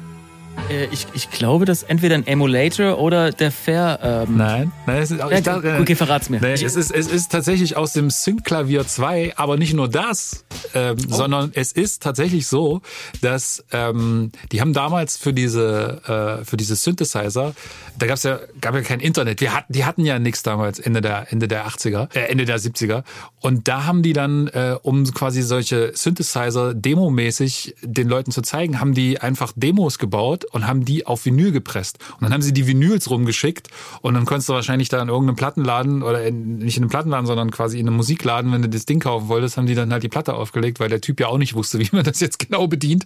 [0.69, 3.99] Äh, ich, ich glaube, das ist entweder ein Emulator oder der Fair.
[4.01, 6.39] Ähm, Nein, nein es ist, auch- ich dachte, okay, verrat's mir.
[6.41, 10.97] Nee, es, ist, es ist tatsächlich aus dem Sync-Klavier 2, aber nicht nur das, ähm,
[11.09, 11.15] Oh.
[11.15, 12.81] sondern es ist tatsächlich so,
[13.21, 17.53] dass ähm, die haben damals für diese äh, für diese Synthesizer,
[17.97, 19.41] da gab's ja gab ja kein Internet.
[19.41, 22.59] Wir hatten, die hatten ja nichts damals Ende der Ende der 80er, äh, Ende der
[22.59, 23.03] 70er
[23.39, 28.79] und da haben die dann äh, um quasi solche Synthesizer demomäßig den Leuten zu zeigen,
[28.79, 31.99] haben die einfach Demos gebaut und haben die auf Vinyl gepresst.
[32.15, 33.69] Und dann haben sie die Vinyls rumgeschickt
[34.01, 37.25] und dann konntest du wahrscheinlich da in irgendeinem Plattenladen oder in, nicht in einem Plattenladen,
[37.25, 40.03] sondern quasi in einem Musikladen, wenn du das Ding kaufen wolltest, haben die dann halt
[40.03, 42.67] die Platte aufgelegt, weil der Typ ja auch nicht wusste, wie man das jetzt genau
[42.67, 43.05] bedient.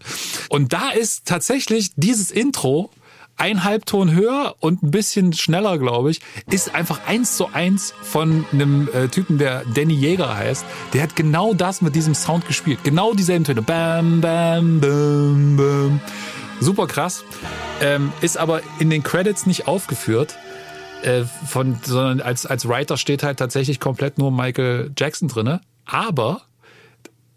[0.49, 2.89] Und da ist tatsächlich dieses Intro
[3.37, 8.45] ein Halbton höher und ein bisschen schneller, glaube ich, ist einfach eins zu eins von
[8.53, 10.65] einem äh, Typen, der Danny Jäger heißt.
[10.93, 12.79] Der hat genau das mit diesem Sound gespielt.
[12.85, 13.61] Genau dieselben Töne.
[13.61, 15.99] Bam, bam, bam, bam.
[16.61, 17.25] Super krass.
[17.81, 20.37] Ähm, ist aber in den Credits nicht aufgeführt.
[21.03, 25.59] äh, von, sondern als, als Writer steht halt tatsächlich komplett nur Michael Jackson drinne.
[25.85, 26.43] Aber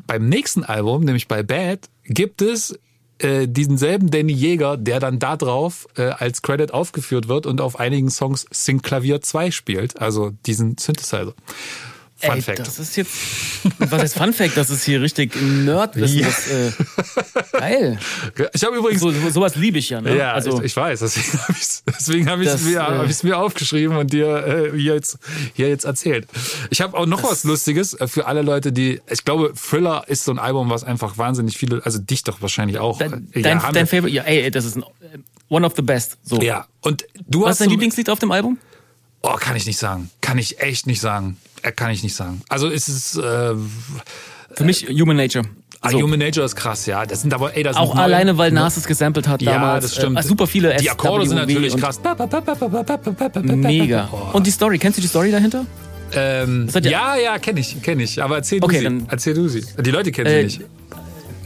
[0.09, 2.77] beim nächsten Album, nämlich bei Bad, gibt es
[3.19, 7.61] äh, diesen selben Danny Jäger, der dann da drauf äh, als Credit aufgeführt wird und
[7.61, 11.35] auf einigen Songs Synclavier 2 spielt, also diesen Synthesizer.
[12.21, 12.59] Fun Ey, Fact.
[12.59, 13.13] Das ist jetzt,
[13.79, 14.57] was ist Fun Fact?
[14.57, 16.19] Das ist hier richtig Nerdwissen.
[16.19, 16.27] Ja.
[16.27, 16.73] Das, äh,
[17.53, 17.99] geil.
[18.53, 20.01] Ich habe übrigens so, so, sowas liebe ich ja.
[20.01, 20.17] Ne?
[20.17, 20.99] Ja, also, ich, ich weiß.
[20.99, 24.77] Deswegen habe ich es deswegen hab ich's mir, äh, hab mir aufgeschrieben und dir äh,
[24.77, 25.19] hier jetzt
[25.55, 26.27] hier jetzt erzählt.
[26.71, 29.01] Ich habe auch noch was Lustiges äh, für alle Leute, die.
[29.09, 32.79] Ich glaube, Thriller ist so ein Album, was einfach wahnsinnig viele, also dich doch wahrscheinlich
[32.79, 32.99] auch.
[32.99, 34.85] Dein, ja, dein, dein Favorite, ja, ey, das ist ein,
[35.49, 36.19] one of the best.
[36.25, 36.41] So.
[36.41, 36.67] Ja.
[36.81, 38.59] Und du was hast ist dein Lieblingslied auf dem Album?
[39.23, 40.11] Oh, kann ich nicht sagen.
[40.21, 41.37] Kann ich echt nicht sagen.
[41.63, 42.43] Äh, kann ich nicht sagen.
[42.49, 43.55] Also ist es äh,
[44.55, 45.45] für mich Human Nature.
[45.81, 46.03] Ah, so.
[46.03, 47.07] Human Nature ist krass, ja.
[47.07, 49.85] Das sind aber, ey, das Auch alleine, weil Nas es gesampelt hat ja, damals.
[49.85, 50.19] das stimmt.
[50.19, 52.01] Äh, super viele Die Akkorde sind natürlich krass.
[53.45, 54.09] Mega.
[54.33, 55.65] Und die Story, kennst du die Story dahinter?
[56.13, 58.21] Ähm, ja, ja, ja kenne ich, kenne ich.
[58.23, 58.85] Aber erzähl okay, du sie.
[58.85, 59.65] Dann, erzähl du sie.
[59.81, 60.71] Die Leute kennen äh, sie nicht.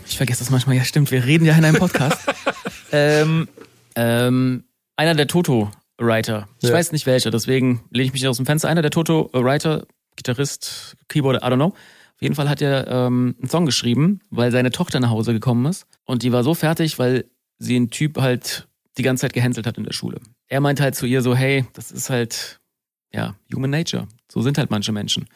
[0.06, 0.76] Ich vergesse das manchmal.
[0.76, 1.10] Ja, stimmt.
[1.10, 2.18] Wir reden ja in einem Podcast.
[2.92, 3.48] ähm,
[3.96, 4.64] ähm,
[4.96, 6.48] einer der Toto Writer.
[6.60, 6.74] Ich ja.
[6.74, 8.68] weiß nicht welcher, deswegen lehne ich mich aus dem Fenster.
[8.68, 9.86] Einer der Toto Writer,
[10.16, 11.74] Gitarrist, Keyboard, I don't know.
[12.22, 15.66] Auf jeden Fall hat er ähm, einen Song geschrieben, weil seine Tochter nach Hause gekommen
[15.66, 15.86] ist.
[16.04, 17.24] Und die war so fertig, weil
[17.58, 20.20] sie einen Typ halt die ganze Zeit gehänselt hat in der Schule.
[20.48, 22.60] Er meinte halt zu ihr so, hey, das ist halt,
[23.12, 24.06] ja, human nature.
[24.30, 25.26] So sind halt manche Menschen.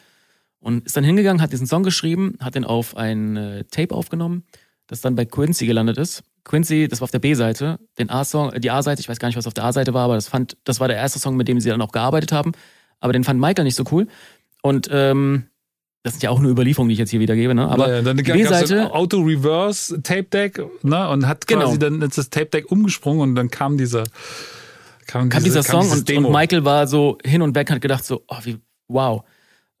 [0.59, 4.43] Und ist dann hingegangen, hat diesen Song geschrieben, hat den auf ein äh, Tape aufgenommen,
[4.87, 6.23] das dann bei Quincy gelandet ist.
[6.45, 9.47] Quincy, das war auf der B-Seite, den A-Song, die A-Seite, ich weiß gar nicht, was
[9.47, 11.69] auf der A-Seite war, aber das fand, das war der erste Song, mit dem sie
[11.69, 12.53] dann auch gearbeitet haben.
[12.99, 14.07] Aber den fand Michael nicht so cool.
[14.61, 15.47] Und ähm,
[16.03, 17.67] das sind ja auch nur Überlieferungen, die ich jetzt hier wiedergebe, ne?
[17.67, 21.09] Aber ja, dann die B-Seite Auto Reverse Tape Deck, ne?
[21.09, 21.99] Und hat quasi genau.
[21.99, 24.05] dann das Tape Deck umgesprungen und dann kam dieser
[25.05, 27.81] kam, kam diese, dieser Song kam und, und, Michael war so hin und weg hat
[27.81, 29.23] gedacht so, oh, wie wow.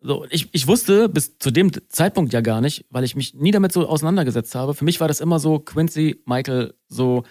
[0.01, 3.51] So, ich, ich wusste bis zu dem Zeitpunkt ja gar nicht, weil ich mich nie
[3.51, 4.73] damit so auseinandergesetzt habe.
[4.73, 7.23] Für mich war das immer so Quincy, Michael, so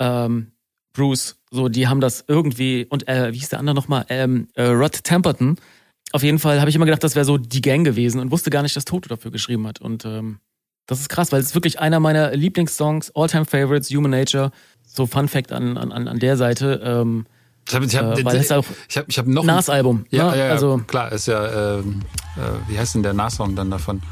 [0.00, 0.52] ähm,
[0.94, 4.04] Bruce, so die haben das irgendwie und äh, wie hieß der andere nochmal?
[4.08, 5.56] Ähm, äh, Rod Temperton.
[6.12, 8.50] Auf jeden Fall habe ich immer gedacht, das wäre so die Gang gewesen und wusste
[8.50, 9.80] gar nicht, dass Toto dafür geschrieben hat.
[9.80, 10.38] Und ähm,
[10.86, 14.50] das ist krass, weil es ist wirklich einer meiner Lieblingssongs, All-Time Favorites, Human Nature.
[14.84, 16.80] So Fun Fact an, an, an der Seite.
[16.84, 17.24] Ähm,
[17.66, 18.40] ich habe ich hab, äh,
[18.88, 20.04] ich hab, ich hab noch Nas-Album.
[20.10, 20.38] Ja, ne?
[20.38, 22.02] ja, ja, also, klar, ist ja, ähm,
[22.36, 24.02] äh, wie heißt denn der Nas-Song dann davon?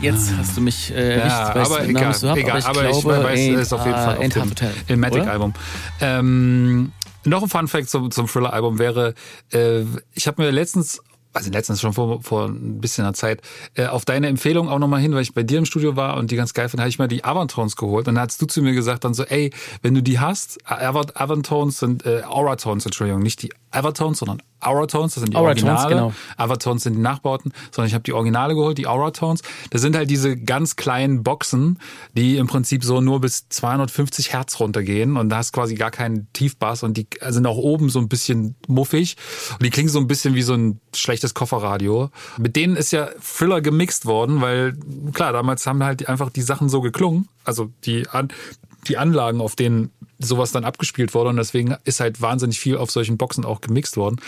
[0.00, 3.40] Jetzt hast du mich äh, erwischt, ja, aber egal, hab, egal, aber ich, glaube, weiß,
[3.40, 5.54] es ist auf jeden Fall auf dem Ilmatic-Album.
[6.00, 6.92] Ähm,
[7.24, 9.14] noch ein Fun Fact zum, zum Thriller-Album wäre,
[9.52, 9.82] äh,
[10.14, 11.00] ich habe mir letztens
[11.32, 13.42] also letztens schon vor, vor ein bisschen einer Zeit,
[13.74, 16.30] äh, auf deine Empfehlung auch nochmal hin, weil ich bei dir im Studio war und
[16.30, 18.08] die ganz geil fand, habe ich mal die Avantones geholt.
[18.08, 19.52] Und dann hast du zu mir gesagt dann so, ey,
[19.82, 25.22] wenn du die hast, Avantones sind, äh, Auratones, Entschuldigung, nicht die Avatons, sondern Auratones, das
[25.22, 25.94] sind die Auratones, Originale.
[25.94, 26.12] Genau.
[26.36, 29.42] Avatons sind die Nachbauten, sondern ich habe die Originale geholt, die Auratones.
[29.70, 31.78] Das sind halt diese ganz kleinen Boxen,
[32.14, 36.28] die im Prinzip so nur bis 250 Hertz runtergehen und da hast quasi gar keinen
[36.32, 39.16] Tiefbass und die sind auch oben so ein bisschen muffig
[39.52, 42.10] und die klingen so ein bisschen wie so ein schlechtes Kofferradio.
[42.38, 44.76] Mit denen ist ja Thriller gemixt worden, weil
[45.12, 48.28] klar, damals haben halt einfach die Sachen so geklungen, also die An
[48.86, 52.90] die Anlagen, auf denen sowas dann abgespielt wurde und deswegen ist halt wahnsinnig viel auf
[52.90, 54.20] solchen Boxen auch gemixt worden.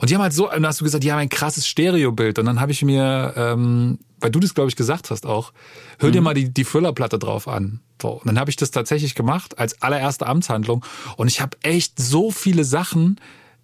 [0.00, 2.46] Und die haben halt so, dann hast du gesagt, die haben ein krasses Stereobild und
[2.46, 5.52] dann habe ich mir, ähm, weil du das glaube ich gesagt hast auch,
[5.98, 6.24] hör dir mhm.
[6.24, 7.80] mal die, die Thriller-Platte drauf an.
[8.02, 10.84] So, und dann habe ich das tatsächlich gemacht als allererste Amtshandlung
[11.16, 13.20] und ich habe echt so viele Sachen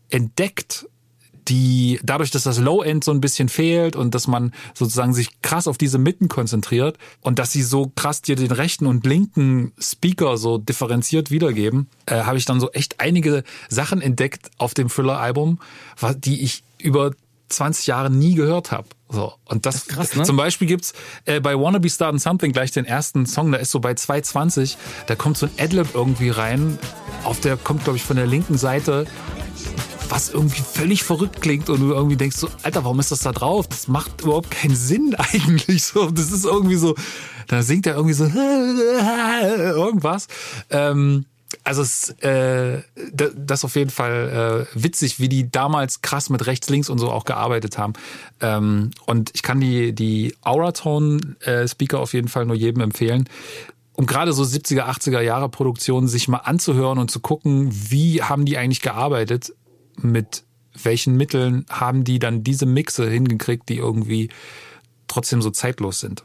[0.09, 0.87] entdeckt
[1.49, 5.67] die dadurch, dass das Low-End so ein bisschen fehlt und dass man sozusagen sich krass
[5.67, 10.37] auf diese Mitten konzentriert und dass sie so krass dir den rechten und linken Speaker
[10.37, 15.59] so differenziert wiedergeben, äh, habe ich dann so echt einige Sachen entdeckt auf dem Thriller-Album,
[16.19, 17.13] die ich über
[17.49, 18.89] 20 Jahre nie gehört habe.
[19.09, 19.35] So.
[19.45, 20.25] Und das, das krass, ne?
[20.25, 20.95] zum Beispiel gibt's
[21.27, 24.79] äh, bei Wanna Be Starting Something gleich den ersten Song, der ist so bei 220,
[25.07, 26.79] da kommt so ein Adlib irgendwie rein,
[27.25, 29.07] auf der kommt, glaube ich, von der linken Seite
[30.13, 33.33] was irgendwie völlig verrückt klingt und du irgendwie denkst so, Alter, warum ist das da
[33.33, 33.67] drauf?
[33.67, 35.85] Das macht überhaupt keinen Sinn eigentlich.
[35.85, 36.95] So, das ist irgendwie so,
[37.49, 40.29] da singt er irgendwie so irgendwas.
[40.69, 41.25] Ähm,
[41.65, 46.47] also es, äh, das ist auf jeden Fall äh, witzig, wie die damals krass mit
[46.47, 47.95] rechts, links und so auch gearbeitet haben.
[48.41, 53.31] Ähm, und ich kann die, die Auratone-Speaker auf jeden Fall nur jedem empfehlen
[53.95, 58.47] um gerade so 70er, 80er Jahre Produktionen sich mal anzuhören und zu gucken, wie haben
[58.47, 59.53] die eigentlich gearbeitet,
[60.03, 60.45] mit
[60.83, 64.31] welchen Mitteln haben die dann diese Mixe hingekriegt, die irgendwie
[65.07, 66.25] trotzdem so zeitlos sind?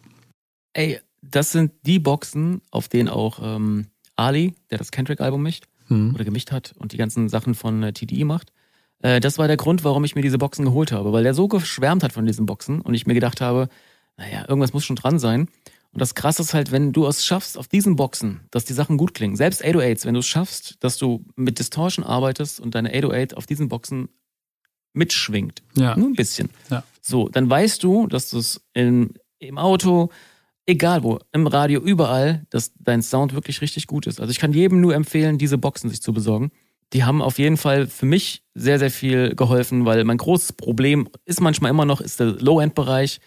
[0.74, 6.14] Ey, das sind die Boxen, auf denen auch ähm, Ali, der das Kendrick-Album mischt, mhm.
[6.16, 8.52] oder gemischt hat und die ganzen Sachen von äh, TDI macht,
[9.00, 11.48] Äh, das war der Grund, warum ich mir diese Boxen geholt habe, weil der so
[11.48, 13.70] geschwärmt hat von diesen Boxen und ich mir gedacht habe,
[14.18, 15.50] naja, irgendwas muss schon dran sein.
[15.98, 18.98] Und das Krasse ist halt, wenn du es schaffst, auf diesen Boxen, dass die Sachen
[18.98, 22.90] gut klingen, selbst 808s, wenn du es schaffst, dass du mit Distortion arbeitest und deine
[22.94, 24.08] 808 auf diesen Boxen
[24.94, 25.98] mitschwingt, Ja.
[25.98, 26.84] nur ein bisschen, Ja.
[27.02, 29.10] so, dann weißt du, dass du es im
[29.56, 30.10] Auto,
[30.68, 34.20] egal wo, im Radio, überall, dass dein Sound wirklich richtig gut ist.
[34.22, 36.52] Also ich kann jedem nur empfehlen, diese Boxen sich zu besorgen.
[36.94, 41.10] Die haben auf jeden Fall für mich sehr, sehr viel geholfen, weil mein großes Problem
[41.26, 43.20] ist manchmal immer noch, ist der Low-End-Bereich.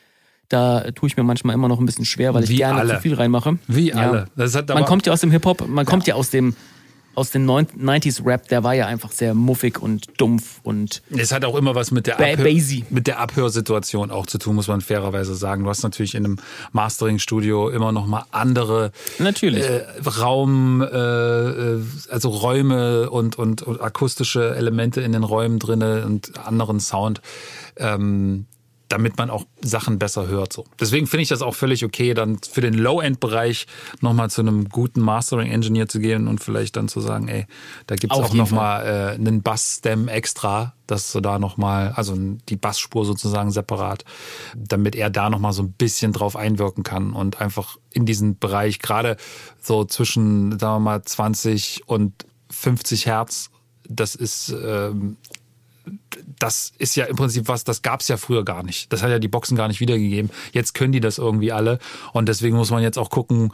[0.51, 2.97] Da tue ich mir manchmal immer noch ein bisschen schwer, weil ich Wie gerne alle.
[2.97, 3.59] zu viel reinmache.
[3.69, 3.97] Wie Ja.
[3.97, 4.27] alle.
[4.37, 6.55] Das hat Man kommt ja aus dem Hip-Hop, man kommt ja aus dem
[7.17, 11.57] aus dem 90s-Rap, der war ja einfach sehr muffig und dumpf und Es hat auch
[11.57, 12.53] immer was mit der, Abhör
[12.91, 15.65] mit der Abhörsituation auch zu tun, muss man fairerweise sagen.
[15.65, 16.37] Du hast natürlich in einem
[16.73, 19.65] Mastering-Studio immer noch mal andere natürlich.
[19.65, 26.07] äh, Raum, äh, äh, also Räume und, und, und akustische Elemente in den Räumen drinne
[26.07, 27.21] und anderen Sound.
[27.77, 28.47] Ähm,
[28.91, 30.53] damit man auch Sachen besser hört.
[30.53, 30.65] So.
[30.79, 33.67] Deswegen finde ich das auch völlig okay, dann für den Low-End-Bereich
[34.01, 37.47] nochmal zu einem guten Mastering-Engineer zu gehen und vielleicht dann zu sagen, ey,
[37.87, 42.17] da gibt's Auf auch nochmal äh, einen Bass-Stem extra, dass du da nochmal, also
[42.49, 44.05] die Bassspur sozusagen separat,
[44.57, 48.81] damit er da nochmal so ein bisschen drauf einwirken kann und einfach in diesen Bereich,
[48.81, 49.17] gerade
[49.63, 53.51] so zwischen, sagen wir mal, 20 und 50 Hertz,
[53.89, 55.17] das ist ähm,
[56.39, 58.93] das ist ja im Prinzip was, das gab's ja früher gar nicht.
[58.93, 60.31] Das hat ja die Boxen gar nicht wiedergegeben.
[60.53, 61.79] Jetzt können die das irgendwie alle.
[62.13, 63.53] Und deswegen muss man jetzt auch gucken,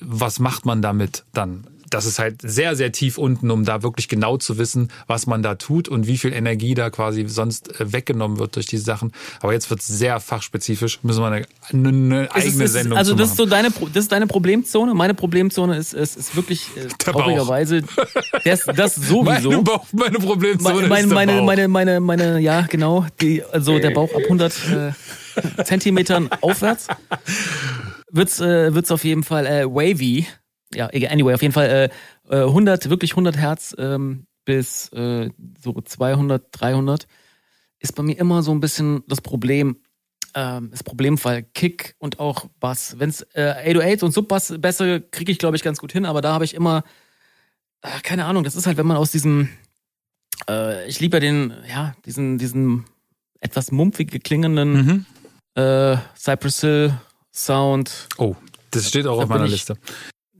[0.00, 1.66] was macht man damit dann?
[1.94, 5.42] Das ist halt sehr, sehr tief unten, um da wirklich genau zu wissen, was man
[5.42, 9.12] da tut und wie viel Energie da quasi sonst äh, weggenommen wird durch diese Sachen.
[9.40, 10.98] Aber jetzt wird's sehr fachspezifisch.
[11.04, 13.30] Müssen wir eine, eine Es eigene es ist- Sendung Also das machen.
[13.30, 14.92] ist so deine, das ist deine Problemzone.
[14.94, 17.82] Meine Problemzone ist, ist, ist wirklich äh, traurigerweise
[18.44, 19.50] das, das sowieso.
[19.50, 21.44] meine, Bauch, meine Problemzone meine, ist der meine, Bauch.
[21.46, 23.06] meine, meine, meine, ja, genau.
[23.20, 26.88] Die, also der Bauch ab 100 äh, Zentimetern aufwärts
[28.10, 30.26] wird's, äh, wird's auf jeden Fall äh, wavy.
[30.74, 31.90] Ja, egal, anyway, auf jeden Fall
[32.28, 35.30] äh, äh, 100, wirklich 100 Hertz ähm, bis äh,
[35.62, 37.06] so 200, 300
[37.78, 39.76] ist bei mir immer so ein bisschen das Problem.
[40.34, 42.96] Ähm, das Problemfall Kick und auch Bass.
[42.98, 46.32] Wenn's äh, 808 und Subbass besser kriege ich glaube ich ganz gut hin, aber da
[46.32, 46.82] habe ich immer
[47.82, 48.42] äh, keine Ahnung.
[48.42, 49.48] Das ist halt, wenn man aus diesem
[50.48, 52.84] äh, ich liebe ja den, ja, diesen, diesen
[53.40, 55.06] etwas mumpfig klingenden Mhm.
[55.62, 56.94] äh, Cypress Hill
[57.32, 58.08] Sound.
[58.18, 58.36] Oh,
[58.70, 59.76] das steht auch Da auf meiner Liste.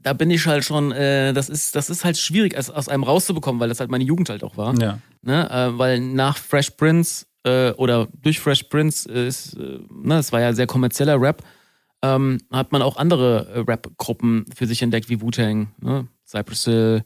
[0.05, 3.03] Da bin ich halt schon, äh, das ist, das ist halt schwierig, aus, aus einem
[3.03, 4.79] rauszubekommen, weil das halt meine Jugend halt auch war.
[4.81, 4.99] Ja.
[5.23, 5.51] Ne?
[5.51, 10.31] Äh, weil nach Fresh Prince äh, oder durch Fresh Prince äh, ist, äh, ne, es
[10.31, 11.43] war ja sehr kommerzieller Rap,
[12.03, 16.07] ähm, hat man auch andere äh, Rap-Gruppen für sich entdeckt, wie Wu-Tang, ne?
[16.27, 17.05] Cypress Hill,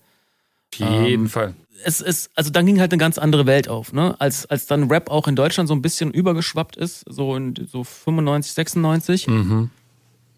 [0.74, 1.54] Auf jeden Ähm, Fall.
[1.84, 4.16] es ist, also dann ging halt eine ganz andere Welt auf, ne?
[4.20, 7.84] Als, als dann Rap auch in Deutschland so ein bisschen übergeschwappt ist, so in so
[7.84, 9.26] 95, 96,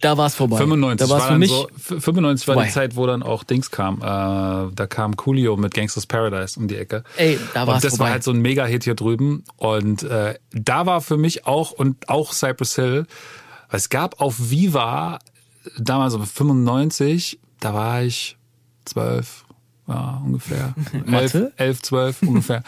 [0.00, 0.56] da war es vorbei.
[0.58, 1.50] 95 da war war für mich.
[1.50, 2.70] so, f- 95 war die.
[2.70, 3.98] Zeit, wo dann auch Dings kam.
[3.98, 4.02] Äh,
[4.74, 7.04] da kam Coolio mit Gangsters Paradise um die Ecke.
[7.16, 8.04] Ey, da war und es das vorbei.
[8.04, 9.44] war halt so ein Mega-Hit hier drüben.
[9.56, 13.06] Und äh, da war für mich auch, und auch Cypress Hill,
[13.70, 15.18] es gab auf Viva,
[15.78, 18.36] damals um 95, da war ich
[18.86, 19.44] zwölf,
[19.86, 20.74] ja, ungefähr.
[20.92, 21.52] elf, Mathe?
[21.56, 22.62] elf, zwölf ungefähr.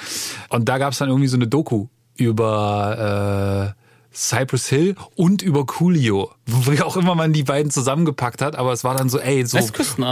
[0.51, 3.82] Und da gab es dann irgendwie so eine Doku über äh,
[4.15, 8.85] Cypress Hill und über Coolio, wie auch immer man die beiden zusammengepackt hat, aber es
[8.85, 9.59] war dann so, ey, so,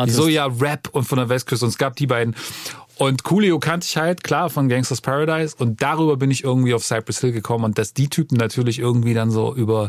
[0.09, 2.35] so ja Rap und von der Westküste und es gab die beiden.
[3.01, 5.57] Und Coolio kannte ich halt, klar, von Gangsters Paradise.
[5.59, 7.65] Und darüber bin ich irgendwie auf Cypress Hill gekommen.
[7.65, 9.89] Und dass die Typen natürlich irgendwie dann so über,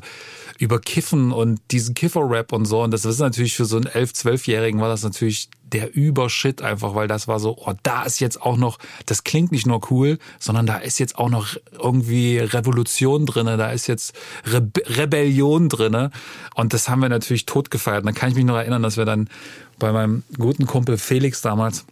[0.60, 2.82] über Kiffen und diesen Kiffer-Rap und so.
[2.82, 6.96] Und das ist natürlich für so einen 11-, 12-Jährigen war das natürlich der Übershit einfach,
[6.96, 10.18] weil das war so, oh, da ist jetzt auch noch, das klingt nicht nur cool,
[10.40, 14.16] sondern da ist jetzt auch noch irgendwie Revolution drinne, da ist jetzt
[14.50, 16.12] Rebe Rebellion drinne.
[16.56, 18.04] Und das haben wir natürlich tot gefeiert.
[18.04, 19.30] Und dann kann ich mich noch erinnern, dass wir dann
[19.80, 21.86] bei meinem guten Kumpel Felix damals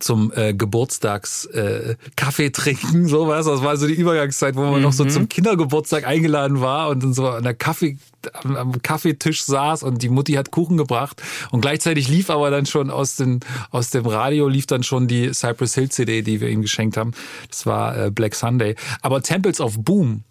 [0.00, 3.46] zum äh, Geburtstags äh, Kaffee trinken, sowas.
[3.46, 7.12] Das war so die Übergangszeit, wo man noch so zum Kindergeburtstag eingeladen war und dann
[7.12, 7.98] so an der Kaffee
[8.32, 12.66] am, am Kaffeetisch saß und die Mutti hat Kuchen gebracht und gleichzeitig lief aber dann
[12.66, 13.40] schon aus dem
[13.70, 17.12] aus dem Radio lief dann schon die Cypress Hill CD, die wir ihm geschenkt haben.
[17.48, 18.74] Das war äh, Black Sunday.
[19.02, 20.24] Aber Temples of Boom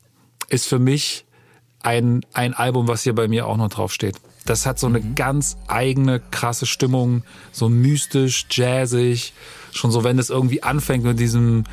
[0.49, 1.25] ist für mich
[1.81, 4.15] ein, ein Album, was hier bei mir auch noch drauf steht.
[4.45, 9.33] Das hat so eine ganz eigene, krasse Stimmung, so mystisch, jazzig.
[9.71, 11.63] Schon so, wenn es irgendwie anfängt mit diesem,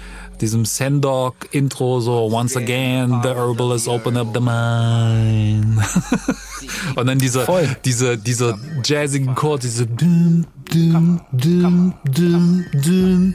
[0.42, 5.78] diesem Sendog-Intro, so Once again, the herbalist open up the mind.
[6.96, 7.68] Und dann dieser, Voll.
[7.84, 13.34] dieser, dieser jazzigen Chord, diese Dum, dum, dum, dum, dum,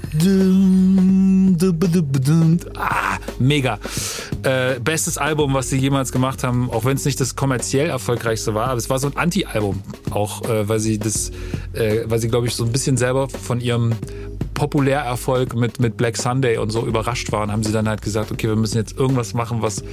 [1.58, 2.60] dum, dum, dum.
[2.76, 3.80] Ah, mega.
[4.43, 8.53] Äh, bestes Album, was sie jemals gemacht haben, auch wenn es nicht das kommerziell erfolgreichste
[8.53, 9.82] war, aber es war so ein Anti-Album.
[10.12, 11.32] Auch äh, weil sie das,
[11.74, 13.93] äh, weil sie, glaube ich, so ein bisschen selber von ihrem
[14.58, 18.48] Populärerfolg mit, mit Black Sunday und so überrascht waren, haben sie dann halt gesagt, okay,
[18.48, 19.84] wir müssen jetzt irgendwas machen, was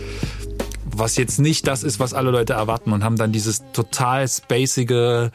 [0.96, 5.32] was jetzt nicht das ist, was alle Leute erwarten und haben dann dieses total spacige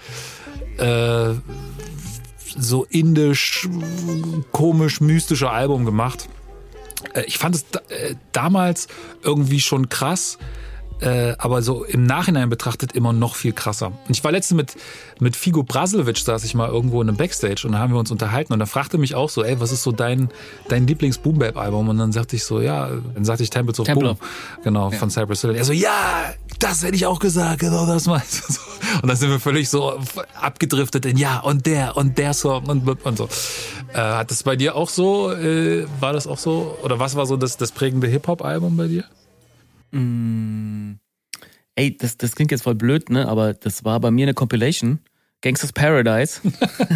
[0.77, 1.33] äh,
[2.57, 3.67] so indisch,
[4.53, 6.29] komisch, mystische Album gemacht.
[7.13, 8.87] Äh, ich fand es äh, damals
[9.21, 10.37] irgendwie schon krass,
[11.01, 13.87] äh, aber so im Nachhinein betrachtet immer noch viel krasser.
[13.87, 14.75] Und ich war letztens mit,
[15.19, 18.11] mit Figo Brasilowitsch, saß ich mal irgendwo in einem Backstage und da haben wir uns
[18.11, 20.29] unterhalten und er fragte mich auch so, ey, was ist so dein,
[20.67, 21.89] dein Lieblings-Boom-Bap-Album?
[21.89, 24.15] Und dann sagte ich so, ja, dann sagte ich Temples of Templar.
[24.15, 24.27] Boom.
[24.63, 24.97] Genau, Ja.
[24.97, 25.55] von Cypress Hill.
[25.55, 28.53] Er so, ja, das hätte ich auch gesagt, genau das meinst du.
[29.01, 29.99] Und dann sind wir völlig so
[30.41, 33.29] abgedriftet in, ja, und der, und der Song und, und so.
[33.93, 37.25] Äh, hat das bei dir auch so, äh, war das auch so, oder was war
[37.25, 39.03] so das, das prägende Hip-Hop-Album bei dir?
[41.75, 43.27] Ey, das, das klingt jetzt voll blöd, ne?
[43.27, 44.99] Aber das war bei mir eine Compilation.
[45.41, 46.41] Gangsters Paradise.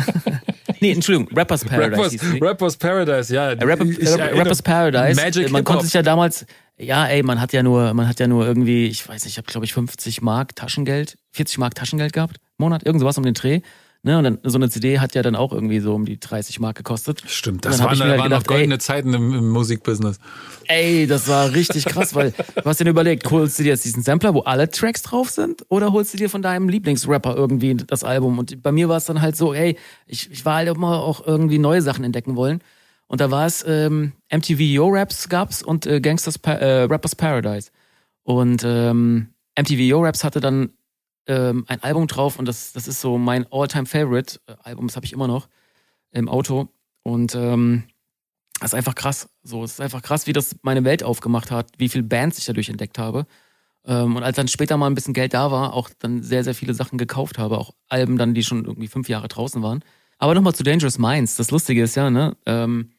[0.81, 1.97] nee, Entschuldigung, Rappers Paradise.
[2.01, 2.41] Rappers, hieß.
[2.41, 3.51] Rappers Paradise, ja.
[3.51, 5.21] Äh, Rapper, erinnere- Rappers Paradise.
[5.21, 6.45] Magic Äh, man konnte sich ja damals,
[6.77, 9.37] ja, ey, man hat ja nur, man hat ja nur irgendwie, ich weiß nicht, ich
[9.37, 13.23] habe glaube ich 50 Mark Taschengeld, 40 Mark Taschengeld gehabt, im Monat, irgend sowas um
[13.23, 13.61] den Dreh.
[14.05, 16.59] Ne, und dann so eine CD hat ja dann auch irgendwie so um die 30
[16.59, 17.23] Mark gekostet.
[17.25, 20.19] Stimmt, das waren, halt waren noch gedacht, goldene ey, Zeiten im, im Musikbusiness.
[20.67, 24.03] Ey, das war richtig krass, weil du hast dir überlegt, holst du dir jetzt diesen
[24.03, 28.03] Sampler, wo alle Tracks drauf sind, oder holst du dir von deinem Lieblingsrapper irgendwie das
[28.03, 28.39] Album?
[28.39, 31.25] Und bei mir war es dann halt so, ey, ich, ich war halt immer auch
[31.25, 32.59] irgendwie neue Sachen entdecken wollen.
[33.07, 37.15] Und da war es ähm, MTV Yo Raps gab's und äh, Gangsters pa äh, Rappers
[37.15, 37.71] Paradise.
[38.23, 39.27] Und ähm,
[39.57, 40.71] MTV Yo Raps hatte dann
[41.27, 45.05] ähm, ein Album drauf und das, das ist so mein All-Time Favorite äh, das habe
[45.05, 45.47] ich immer noch
[46.11, 46.69] im Auto.
[47.03, 47.83] Und ähm,
[48.59, 49.29] das ist einfach krass.
[49.43, 52.45] So, es ist einfach krass, wie das meine Welt aufgemacht hat, wie viele Bands ich
[52.45, 53.25] dadurch entdeckt habe.
[53.85, 56.55] Ähm, und als dann später mal ein bisschen Geld da war, auch dann sehr, sehr
[56.55, 59.83] viele Sachen gekauft habe, auch Alben dann, die schon irgendwie fünf Jahre draußen waren.
[60.17, 61.35] Aber nochmal zu Dangerous Minds.
[61.35, 62.91] Das Lustige ist ja, ne, ähm,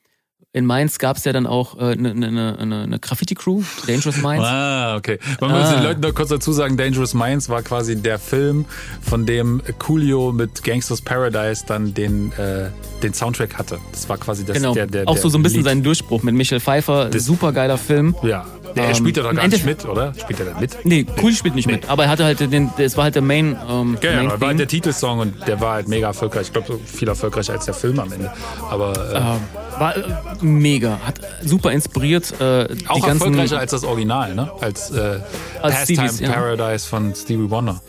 [0.54, 3.62] in Mainz gab es ja dann auch eine äh, ne, ne, ne, ne, ne Graffiti-Crew,
[3.88, 4.44] Dangerous Minds.
[4.54, 5.18] Ah, okay.
[5.40, 5.74] Man muss Ah.
[5.74, 8.64] den Leuten noch kurz dazu sagen, Dangerous Minds war quasi der Film,
[9.02, 12.70] von dem Coolio mit Gangsters Paradise dann den, äh,
[13.02, 13.78] den Soundtrack hatte.
[13.90, 14.74] Das war quasi das, genau.
[14.74, 15.66] der, der, auch so, so ein bisschen Lied.
[15.66, 17.10] sein Durchbruch mit Michael Pfeiffer.
[17.10, 18.14] Das- Super geiler Film.
[18.22, 18.46] Ja,
[18.76, 20.12] der, er Ähm, spielt ja doch im gar nicht mit, oder?
[20.18, 20.76] Spielt er da mit?
[20.84, 23.56] Nee, Cool spielt nicht mit, aber er hatte halt den, es war halt der Main,
[23.68, 26.46] ähm, Ja, Main ja, war halt der Titelsong und der war halt mega erfolgreich.
[26.48, 28.30] Ich glaube, so viel erfolgreicher als der Film am Ende.
[28.70, 29.40] Aber äh, Ähm,
[29.78, 30.02] war äh,
[30.40, 32.32] mega, hat super inspiriert.
[32.40, 34.50] Äh, auch ganzen, erfolgreicher als das Original, ne?
[34.60, 35.18] Als, äh,
[35.62, 36.32] Als Pastime Stevies, ja.
[36.32, 37.80] Paradise von Stevie Wonder.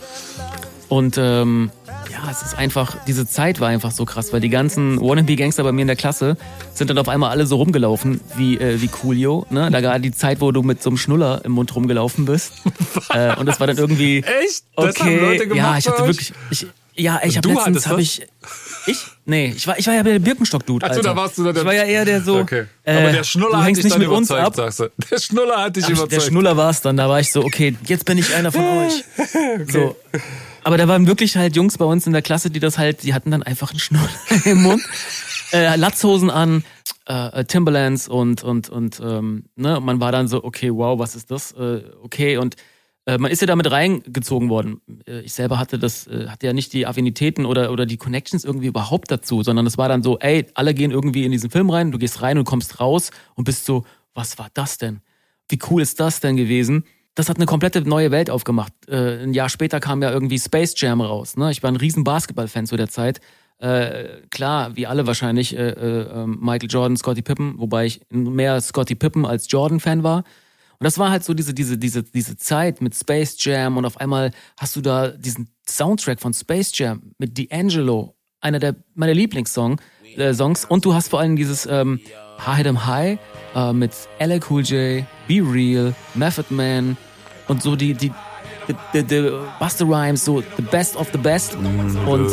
[0.88, 1.72] Und ähm,
[2.12, 5.72] ja, es ist einfach, diese Zeit war einfach so krass, weil die ganzen Wannabe-Gangster bei
[5.72, 6.38] mir in der Klasse
[6.74, 9.48] sind dann auf einmal alle so rumgelaufen wie, äh, wie Coolio.
[9.50, 9.70] Ne?
[9.72, 12.54] Da war die Zeit, wo du mit so einem Schnuller im Mund rumgelaufen bist.
[13.10, 14.20] äh, und das war dann irgendwie.
[14.20, 14.64] Echt?
[14.76, 16.34] Okay, Das haben Leute gemacht ja, ich hatte wirklich.
[16.52, 16.68] Ich,
[16.98, 18.22] ja, ich habe Du letztens habe ich.
[18.88, 19.00] Ich?
[19.26, 20.86] Nee, ich war, ich war ja der Birkenstock-Dude.
[20.86, 21.10] Ach so, Alter.
[21.10, 22.38] da warst du dann der- Ich war ja eher der so.
[22.38, 22.66] Okay.
[22.84, 24.56] äh, Aber der Schnuller hat dich nicht dann mit uns überzeugt, ab.
[24.56, 24.90] sagst du.
[25.12, 26.24] Der Schnuller hat dich Ach, der überzeugt.
[26.24, 26.96] Schnuller war es dann.
[26.96, 29.04] Da war ich so, okay, jetzt bin ich einer von euch.
[29.74, 29.96] So.
[30.66, 33.14] Aber da waren wirklich halt Jungs bei uns in der Klasse, die das halt, die
[33.14, 34.10] hatten dann einfach einen Schnuller
[34.46, 34.82] im Mund,
[35.54, 36.64] äh, Latzhosen an,
[37.06, 41.30] äh, Timberlands und und und ähm, ne, man war dann so, okay, wow, was ist
[41.30, 41.52] das?
[41.52, 42.56] Äh, okay und
[43.06, 44.82] äh, man ist ja damit reingezogen worden.
[45.08, 48.44] Äh, Ich selber hatte das, äh, hatte ja nicht die Affinitäten oder, oder die Connections
[48.44, 51.70] irgendwie überhaupt dazu, sondern es war dann so, ey, alle gehen irgendwie in diesen Film
[51.70, 53.86] rein, du gehst rein und kommst raus und bist so,
[54.16, 55.02] was war das denn?
[55.48, 56.86] Wie cool ist das denn gewesen?
[57.16, 58.74] Das hat eine komplette neue Welt aufgemacht.
[58.88, 61.38] Äh, ein Jahr später kam ja irgendwie Space Jam raus.
[61.38, 61.50] Ne?
[61.52, 63.22] Ich war ein riesen Basketball-Fan zu der Zeit.
[63.58, 68.60] Äh, klar, wie alle wahrscheinlich, äh, äh, ähm, Michael Jordan, Scottie Pippen, wobei ich mehr
[68.60, 70.26] Scottie Pippen als Jordan-Fan war.
[70.78, 73.98] Und das war halt so diese, diese, diese, diese Zeit mit Space Jam und auf
[73.98, 79.82] einmal hast du da diesen Soundtrack von Space Jam mit D'Angelo, einer der meiner Lieblingssongs.
[80.18, 80.66] Äh, Songs.
[80.66, 82.00] Und du hast vor allem dieses ähm,
[82.40, 83.20] High Them High
[83.56, 86.98] äh, mit LL Cool J, Be Real, Method Man
[87.48, 88.12] und so die, die,
[88.68, 91.56] die, die, die Buster Rhymes, so the best of the best.
[91.56, 92.30] Und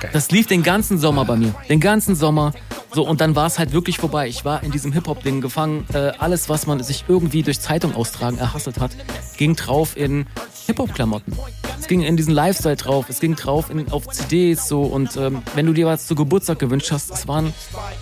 [0.00, 0.10] geil.
[0.12, 1.54] Das lief den ganzen Sommer bei mir.
[1.68, 2.52] Den ganzen Sommer.
[2.92, 4.28] So, und dann war es halt wirklich vorbei.
[4.28, 5.84] Ich war in diesem Hip-Hop-Ding gefangen.
[5.92, 8.92] Äh, alles, was man sich irgendwie durch Zeitung austragen erhasselt hat,
[9.36, 10.26] ging drauf in
[10.66, 11.36] Hip-Hop-Klamotten.
[11.78, 15.42] Es ging in diesen Lifestyle drauf, es ging drauf in, auf CDs so und ähm,
[15.54, 17.52] wenn du dir was zu Geburtstag gewünscht hast, es waren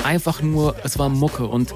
[0.05, 1.75] einfach nur, es war Mucke und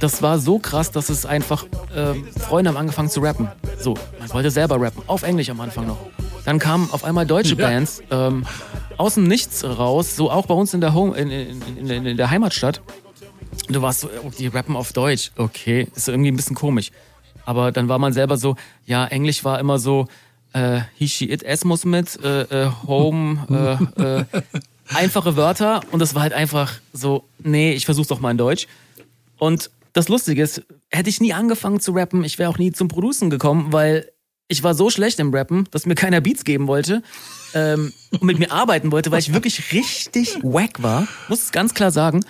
[0.00, 1.64] das war so krass, dass es einfach,
[1.96, 3.46] ähm, Freunde haben angefangen zu rappen.
[3.78, 5.98] So, man wollte selber rappen, auf Englisch am Anfang noch.
[6.44, 7.68] Dann kamen auf einmal deutsche Ja.
[7.68, 8.44] Bands ähm,
[8.96, 12.16] aus dem Nichts raus, so auch bei uns in der Home, in, in, in, in
[12.16, 12.80] der Heimatstadt.
[13.68, 15.30] Und du warst so, oh, die rappen auf Deutsch.
[15.36, 16.90] Okay, ist so irgendwie ein bisschen komisch.
[17.44, 20.08] Aber dann war man selber so, ja, Englisch war immer so,
[20.52, 24.24] äh, he, she, it, es muss mit, äh, äh, home, äh, äh,
[24.92, 25.82] einfache Wörter.
[25.92, 28.66] Und das war halt einfach so, nee, ich versuch's doch mal in Deutsch.
[29.38, 32.88] Und das Lustige ist, hätte ich nie angefangen zu rappen, ich wäre auch nie zum
[32.88, 34.10] Producen gekommen, weil
[34.48, 37.02] ich war so schlecht im Rappen, dass mir keiner Beats geben wollte
[37.54, 41.72] ähm, und mit mir arbeiten wollte, weil ich wirklich richtig wack war, muss es ganz
[41.72, 42.24] klar sagen,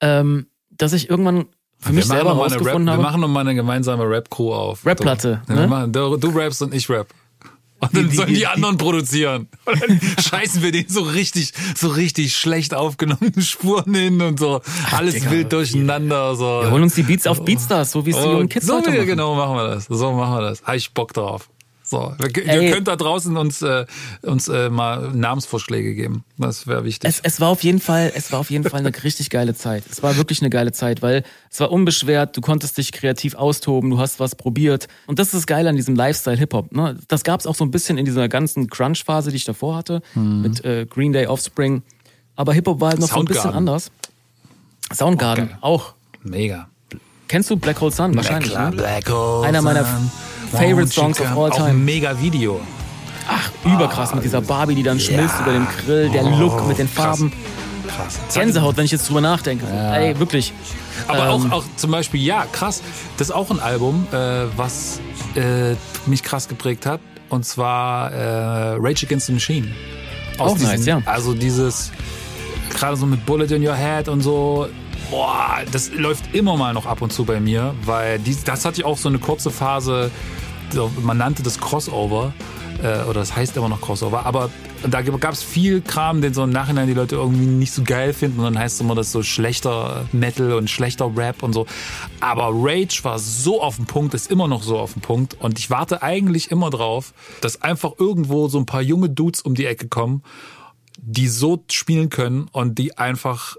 [0.00, 1.46] ähm, dass ich irgendwann
[1.78, 3.02] für mich wir machen selber eine Rap, rausgefunden wir habe.
[3.02, 4.86] machen noch mal eine gemeinsame Rap-Crew auf.
[4.86, 5.88] Rap-Platte, ne?
[5.90, 7.08] Du rappst und ich rap.
[7.80, 9.48] Und dann sollen die, anderen produzieren.
[9.64, 14.62] Und dann scheißen wir den so richtig, so richtig schlecht aufgenommenen Spuren hin und so.
[14.90, 16.34] Alles Digga, wild durcheinander.
[16.34, 16.62] So.
[16.62, 18.90] Wir holen uns die Beats auf Beatstars, so wie es die jungen Kids so heute
[18.90, 19.06] machen.
[19.06, 19.84] genau machen wir das.
[19.86, 20.62] So machen wir das.
[20.62, 21.48] Habe ich Bock drauf.
[21.94, 22.66] So, wir, Ey.
[22.66, 23.86] ihr könnt da draußen uns, äh,
[24.22, 26.24] uns äh, mal Namensvorschläge geben.
[26.38, 27.08] Das wäre wichtig.
[27.08, 29.84] Es, es war auf jeden Fall, es war auf jeden Fall eine richtig geile Zeit.
[29.90, 33.90] Es war wirklich eine geile Zeit, weil es war unbeschwert, du konntest dich kreativ austoben,
[33.90, 34.88] du hast was probiert.
[35.06, 36.72] Und das ist das Geile an diesem Lifestyle Hip-Hop.
[36.72, 36.98] Ne?
[37.08, 40.02] Das gab es auch so ein bisschen in dieser ganzen Crunch-Phase, die ich davor hatte,
[40.14, 40.42] Mhm.
[40.42, 41.82] mit äh, Green Day Offspring.
[42.34, 43.92] Aber Hip-Hop war halt noch so ein bisschen anders.
[44.92, 45.58] Soundgarden, geil.
[45.60, 45.94] auch.
[46.22, 46.68] Mega.
[47.28, 48.14] Kennst du Black Hole Sun?
[48.16, 48.50] Wahrscheinlich.
[48.50, 48.76] Klar, Ne?
[48.76, 50.10] Black Hole Einer meiner Sun.
[50.56, 51.40] Favorite Songs of come?
[51.40, 51.68] all Auch time.
[51.70, 52.60] ein mega Video.
[53.28, 56.88] Ach, überkrass mit dieser Barbie, die dann schmilzt über dem Grill, der Look mit den
[56.88, 57.32] Farben.
[57.88, 58.18] Krass.
[58.34, 59.66] Gänsehaut, wenn ich jetzt drüber nachdenke.
[59.66, 60.52] Ey, wirklich.
[61.08, 62.82] Aber Ähm, auch, auch zum Beispiel, ja, krass.
[63.16, 64.16] Das ist auch ein Album, äh,
[64.56, 65.00] was
[65.36, 65.74] äh,
[66.06, 67.00] mich krass geprägt hat.
[67.28, 69.68] Und zwar äh, Rage Against the Machine.
[70.38, 71.00] Aus Auch nice, ja.
[71.06, 71.92] Also dieses,
[72.74, 74.68] gerade so mit Bullet in Your Head und so.
[75.10, 78.80] Boah, das läuft immer mal noch ab und zu bei mir, weil dies, das hatte
[78.80, 80.10] ich auch so eine kurze Phase,
[81.02, 82.32] man nannte das Crossover,
[82.82, 84.50] äh, oder das heißt immer noch Crossover, aber
[84.86, 88.12] da gab es viel Kram, den so im Nachhinein die Leute irgendwie nicht so geil
[88.12, 91.66] finden und dann heißt es immer, das so schlechter Metal und schlechter Rap und so.
[92.20, 95.58] Aber Rage war so auf dem Punkt, ist immer noch so auf dem Punkt und
[95.58, 99.66] ich warte eigentlich immer drauf, dass einfach irgendwo so ein paar junge Dudes um die
[99.66, 100.22] Ecke kommen,
[100.98, 103.56] die so spielen können und die einfach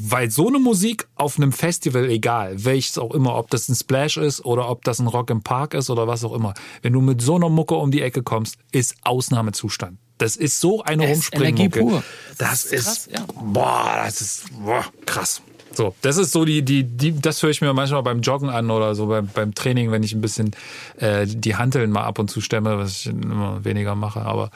[0.00, 4.16] weil so eine Musik auf einem Festival, egal welches auch immer, ob das ein Splash
[4.16, 7.00] ist oder ob das ein Rock im Park ist oder was auch immer, wenn du
[7.00, 9.98] mit so einer Mucke um die Ecke kommst, ist Ausnahmezustand.
[10.18, 12.02] Das ist so eine Rumspringmucke.
[12.36, 13.24] Das, ist, krass, ja.
[13.42, 15.40] boah, das ist boah, krass.
[15.72, 18.70] So, das ist so die, die, die, das höre ich mir manchmal beim Joggen an
[18.70, 20.50] oder so beim, beim Training, wenn ich ein bisschen
[20.98, 24.22] äh, die Hanteln mal ab und zu stemme, was ich immer weniger mache.
[24.22, 24.50] Aber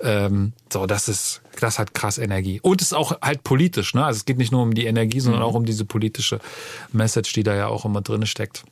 [0.00, 2.60] ähm, so, das ist, das hat krass Energie.
[2.60, 4.04] Und es ist auch halt politisch, ne?
[4.04, 5.46] Also es geht nicht nur um die Energie, sondern Mhm.
[5.48, 6.40] auch um diese politische
[6.92, 8.64] Message, die da ja auch immer drin steckt.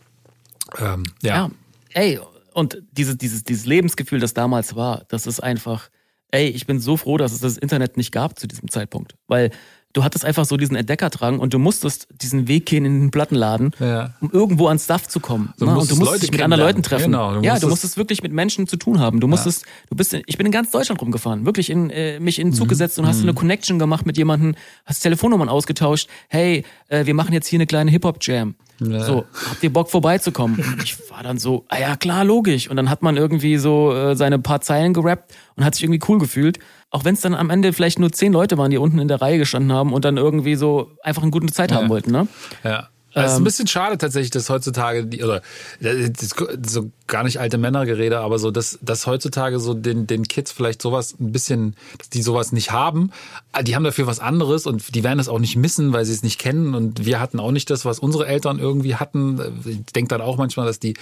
[0.79, 1.37] Ähm, ja.
[1.37, 1.51] Ja.
[1.93, 2.19] Ey,
[2.53, 5.91] und dieses, dieses, dieses Lebensgefühl, das damals war, das ist einfach,
[6.31, 9.15] ey, ich bin so froh, dass es das Internet nicht gab zu diesem Zeitpunkt.
[9.29, 9.51] Weil
[9.95, 13.71] du hattest einfach so diesen Entdeckerdrang und du musstest diesen Weg gehen in den Plattenladen,
[13.81, 14.13] Ja.
[14.21, 15.55] um irgendwo ans Stuff zu kommen.
[15.59, 15.71] Du ne?
[15.71, 17.05] Und musstest du musstest Leute dich mit anderen Leuten treffen.
[17.13, 19.21] Genau, du ja, du musstest- wirklich mit Menschen zu tun haben.
[19.21, 22.39] Du musstest, du bist, in, ich bin in ganz Deutschland rumgefahren, wirklich in, äh, mich
[22.39, 22.59] in den Mhm.
[22.59, 26.09] Zug gesetzt und hast eine Connection gemacht mit jemandem, hast Telefonnummern ausgetauscht.
[26.29, 28.57] Hey, äh, wir machen jetzt hier eine kleine Hip-Hop-Jam.
[28.85, 30.63] So, habt ihr Bock vorbeizukommen?
[30.85, 32.69] Ich war dann so, ah ja klar, logisch.
[32.69, 36.01] Und dann hat man irgendwie so äh, seine paar Zeilen gerappt und hat sich irgendwie
[36.09, 36.59] cool gefühlt.
[36.91, 39.21] Auch wenn es dann am Ende vielleicht nur zehn Leute waren, die unten in der
[39.21, 42.29] Reihe gestanden haben und dann irgendwie so einfach eine gute Zeit haben wollten, ne?
[42.63, 42.89] Ja.
[43.15, 45.41] Es ist ein Ähm, bisschen schade tatsächlich, dass heutzutage, die, oder
[45.81, 46.35] das ist
[46.67, 50.83] so gar nicht alte Männergerede, aber so, dass, dass heutzutage so den, den Kids vielleicht
[50.83, 53.11] sowas ein bisschen, dass die sowas nicht haben.
[53.53, 56.13] Ah, Die haben dafür was anderes und die werden das auch nicht missen, weil sie
[56.13, 56.75] es nicht kennen.
[56.75, 59.41] Und wir hatten auch nicht das, was unsere Eltern irgendwie hatten.
[59.65, 60.95] Ich denke dann auch manchmal, dass die,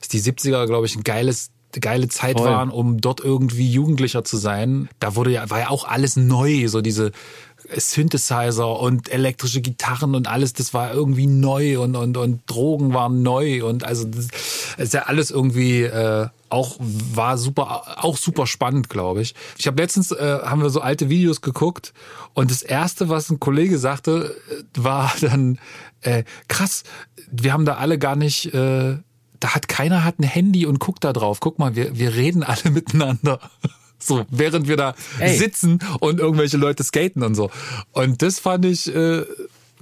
[0.00, 2.48] dass die 70er, glaube ich, ein geiles geile Zeit Voll.
[2.48, 4.88] waren, um dort irgendwie Jugendlicher zu sein.
[4.98, 7.12] Da wurde ja, war ja auch alles neu, so diese
[7.76, 13.22] Synthesizer und elektrische Gitarren und alles, das war irgendwie neu und, und, und Drogen waren
[13.22, 14.28] neu und also das
[14.76, 19.34] ist ja alles irgendwie äh, auch war super auch super spannend, glaube ich.
[19.58, 21.92] Ich habe letztens äh, haben wir so alte Videos geguckt
[22.34, 25.58] und das erste, was ein Kollege sagte, äh, war dann
[26.02, 26.84] äh, krass,
[27.30, 28.96] wir haben da alle gar nicht äh,
[29.40, 31.40] da hat keiner hat ein Handy und guckt da drauf.
[31.40, 33.40] Guck mal, wir, wir reden alle miteinander.
[34.02, 35.36] So, während wir da Ey.
[35.36, 37.50] sitzen und irgendwelche Leute skaten und so.
[37.92, 39.24] Und das fand ich äh,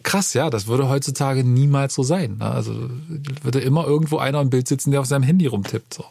[0.03, 0.51] krass, ja.
[0.51, 2.39] Das würde heutzutage niemals so sein.
[2.39, 2.47] Ne?
[2.47, 2.90] Also
[3.43, 5.95] würde immer irgendwo einer im Bild sitzen, der auf seinem Handy rumtippt.
[5.95, 6.05] So.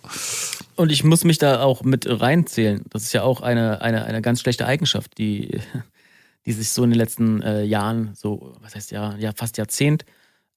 [0.76, 2.84] Und ich muss mich da auch mit reinzählen.
[2.90, 5.60] Das ist ja auch eine, eine, eine ganz schlechte Eigenschaft, die,
[6.46, 10.06] die sich so in den letzten äh, Jahren, so, was heißt ja, ja, fast Jahrzehnt,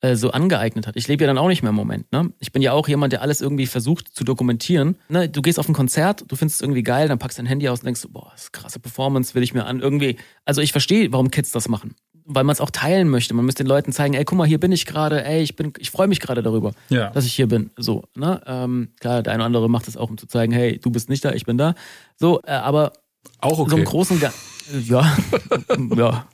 [0.03, 0.97] äh, so angeeignet hat.
[0.97, 2.11] Ich lebe ja dann auch nicht mehr im Moment.
[2.13, 2.33] Ne?
[2.39, 4.97] Ich bin ja auch jemand, der alles irgendwie versucht zu dokumentieren.
[5.09, 5.29] Ne?
[5.29, 7.81] Du gehst auf ein Konzert, du findest es irgendwie geil, dann packst dein Handy aus
[7.81, 9.81] und denkst, boah, das ist krasse Performance, will ich mir an.
[9.81, 11.95] Irgendwie, also ich verstehe, warum Kids das machen.
[12.25, 13.35] Weil man es auch teilen möchte.
[13.35, 15.73] Man müsste den Leuten zeigen, ey, guck mal, hier bin ich gerade, ey, ich bin,
[15.79, 17.11] ich freue mich gerade darüber, Ja.
[17.11, 17.71] dass ich hier bin.
[17.77, 18.41] So, ne?
[18.47, 21.09] Ähm, klar, der eine oder andere macht es auch, um zu zeigen, hey, du bist
[21.09, 21.75] nicht da, ich bin da.
[22.17, 22.93] So, äh, aber
[23.41, 23.85] Auch so im okay.
[23.85, 24.39] Großen Ganzen.
[24.87, 25.17] Ja.
[25.97, 26.27] ja.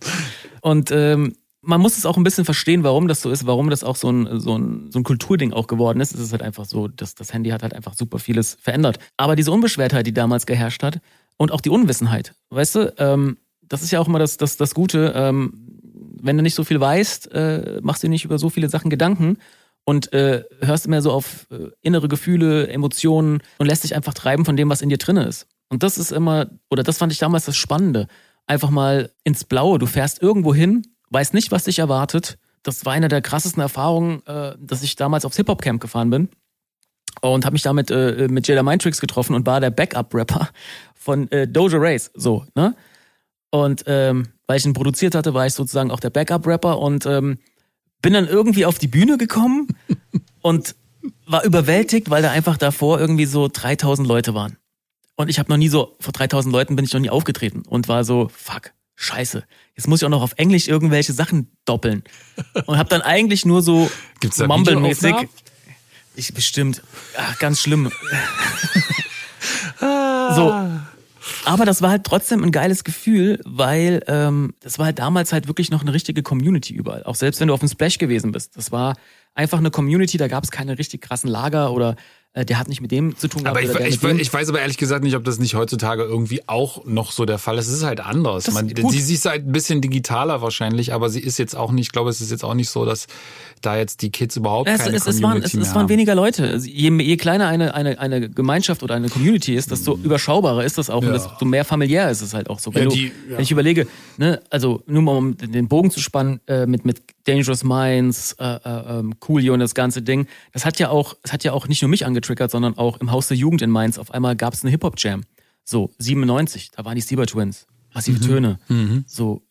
[0.60, 1.34] Und ähm,
[1.66, 4.10] man muss es auch ein bisschen verstehen, warum das so ist, warum das auch so
[4.10, 6.14] ein, so ein, so ein Kulturding auch geworden ist.
[6.14, 8.98] Es ist halt einfach so, dass das Handy hat halt einfach super vieles verändert.
[9.16, 11.00] Aber diese Unbeschwertheit, die damals geherrscht hat
[11.36, 14.74] und auch die Unwissenheit, weißt du, ähm, das ist ja auch immer das, das, das
[14.74, 15.12] Gute.
[15.16, 15.52] Ähm,
[16.22, 19.38] wenn du nicht so viel weißt, äh, machst du nicht über so viele Sachen Gedanken
[19.84, 24.44] und äh, hörst immer so auf äh, innere Gefühle, Emotionen und lässt dich einfach treiben
[24.44, 25.46] von dem, was in dir drinne ist.
[25.68, 28.06] Und das ist immer, oder das fand ich damals das Spannende.
[28.46, 29.80] Einfach mal ins Blaue.
[29.80, 32.38] Du fährst irgendwo hin, weißt nicht, was dich erwartet.
[32.62, 36.28] Das war eine der krassesten Erfahrungen, äh, dass ich damals aufs Hip-Hop-Camp gefahren bin
[37.20, 40.48] und habe mich damit äh, mit Jada Mindtricks getroffen und war der Backup-Rapper
[40.94, 42.10] von äh, Doja Race.
[42.14, 42.74] So, ne?
[43.50, 47.38] Und ähm, weil ich ihn produziert hatte, war ich sozusagen auch der Backup-Rapper und ähm,
[48.02, 49.68] bin dann irgendwie auf die Bühne gekommen
[50.42, 50.74] und
[51.26, 54.56] war überwältigt, weil da einfach davor irgendwie so 3000 Leute waren.
[55.16, 57.88] Und ich habe noch nie so, vor 3000 Leuten bin ich noch nie aufgetreten und
[57.88, 59.44] war so, fuck, scheiße.
[59.76, 62.02] Jetzt muss ich auch noch auf Englisch irgendwelche Sachen doppeln.
[62.66, 63.90] Und habe dann eigentlich nur so
[64.22, 65.28] Mumble-mäßig.
[66.16, 66.82] Ich bestimmt.
[67.16, 67.92] Ach, ganz schlimm.
[69.78, 70.54] so.
[71.44, 75.46] Aber das war halt trotzdem ein geiles Gefühl, weil ähm, das war halt damals halt
[75.46, 77.04] wirklich noch eine richtige Community überall.
[77.04, 78.56] Auch selbst wenn du auf dem Splash gewesen bist.
[78.56, 78.96] Das war
[79.34, 81.96] einfach eine Community, da gab es keine richtig krassen Lager oder
[82.44, 83.58] der hat nicht mit dem zu tun gehabt.
[83.58, 86.84] Aber ich, ich, ich weiß aber ehrlich gesagt nicht, ob das nicht heutzutage irgendwie auch
[86.84, 87.68] noch so der Fall ist.
[87.68, 88.44] Es ist halt anders.
[88.44, 88.92] Das- Man, gut.
[88.92, 91.92] sie, sie ist halt ein bisschen digitaler wahrscheinlich, aber sie ist jetzt auch nicht, ich
[91.92, 93.06] glaube, es ist jetzt auch nicht so, dass
[93.62, 96.14] da jetzt die Kids überhaupt Es, keine es, es, waren, es, mehr es waren weniger
[96.14, 96.56] Leute.
[96.62, 100.90] Je, je kleiner eine, eine, eine Gemeinschaft oder eine Community ist, desto überschaubarer ist das
[100.90, 101.12] auch und Ja.
[101.14, 102.74] desto mehr familiär ist es halt auch so.
[102.74, 103.36] Wenn, Ja, du, die- ja.
[103.36, 103.86] wenn ich überlege,
[104.18, 108.44] ne, also nur mal um den Bogen zu spannen, äh, mit, mit Dangerous Minds, äh,
[108.44, 111.66] äh, ähm, Coolio und das ganze Ding, das hat ja auch, es hat ja auch
[111.66, 113.98] nicht nur mich angetriggert, sondern auch im Haus der Jugend in Mainz.
[113.98, 115.22] Auf einmal gab es eine Hip-Hop-Jam.
[115.64, 118.26] So, 97, da waren die Stieber Twins, massive Mhm.
[118.26, 119.04] Töne.
[119.06, 119.42] So,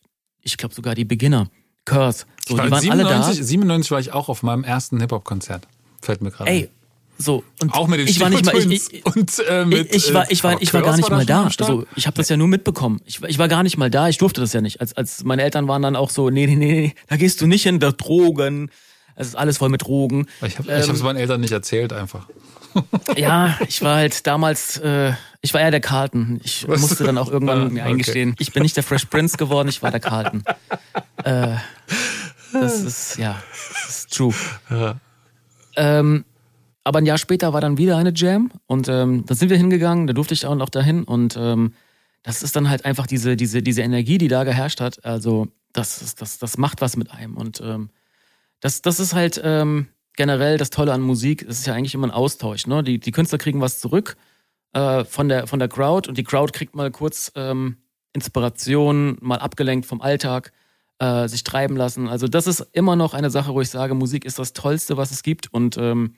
[0.42, 1.48] ich glaube sogar die Beginner,
[1.84, 2.24] Curse.
[2.48, 3.22] So, war die waren alle da.
[3.22, 5.66] 97, 97 war ich auch auf meinem ersten Hip-Hop-Konzert.
[6.00, 6.68] Fällt mir gerade Ey, ein.
[7.18, 10.06] so und Auch mit den ich war nicht mal ich, ich, und äh, mit, ich,
[10.08, 11.44] ich war ich war äh, ich war gar nicht mal schon da.
[11.58, 13.00] Also ich habe das ja nur mitbekommen.
[13.04, 14.08] Ich, war- ich war gar nicht mal da.
[14.08, 14.80] Ich durfte das ja nicht.
[14.80, 17.62] Als als meine Eltern waren dann auch so, nee nee nee, da gehst du nicht
[17.64, 18.70] hin, da Drogen.
[19.18, 20.26] Es ist alles voll mit Drogen.
[20.46, 22.28] ich habe Ähm, ich hab's meinen Eltern nicht erzählt einfach.
[23.16, 25.12] Ja, ich war halt damals, äh,
[25.42, 26.40] ich war eher der Carlton.
[26.42, 26.80] Ich Was?
[26.80, 27.90] musste dann auch irgendwann Ah, mir okay.
[27.90, 30.42] eingestehen, ich bin nicht der Fresh Prince geworden, ich war der Carlton.
[31.24, 31.56] Äh,
[32.52, 33.42] das ist, ja,
[33.86, 34.34] das ist true.
[35.76, 36.24] Ähm,
[36.84, 40.06] aber ein Jahr später war dann wieder eine Jam und ähm, da sind wir hingegangen,
[40.06, 41.74] da durfte ich auch noch dahin und ähm,
[42.22, 45.04] das ist dann halt einfach diese, diese, diese Energie, die da geherrscht hat.
[45.04, 47.90] Also das, ist, das, das macht was mit einem und ähm,
[48.60, 51.42] das, das ist halt ähm, generell das Tolle an Musik.
[51.42, 52.66] Es ist ja eigentlich immer ein Austausch.
[52.66, 52.82] Ne?
[52.82, 54.16] Die, die Künstler kriegen was zurück
[54.72, 57.76] äh, von, der, von der Crowd und die Crowd kriegt mal kurz ähm,
[58.12, 60.52] Inspiration, mal abgelenkt vom Alltag,
[60.98, 62.08] äh, sich treiben lassen.
[62.08, 65.10] Also das ist immer noch eine Sache, wo ich sage, Musik ist das Tollste, was
[65.10, 65.52] es gibt.
[65.52, 66.14] Und ähm,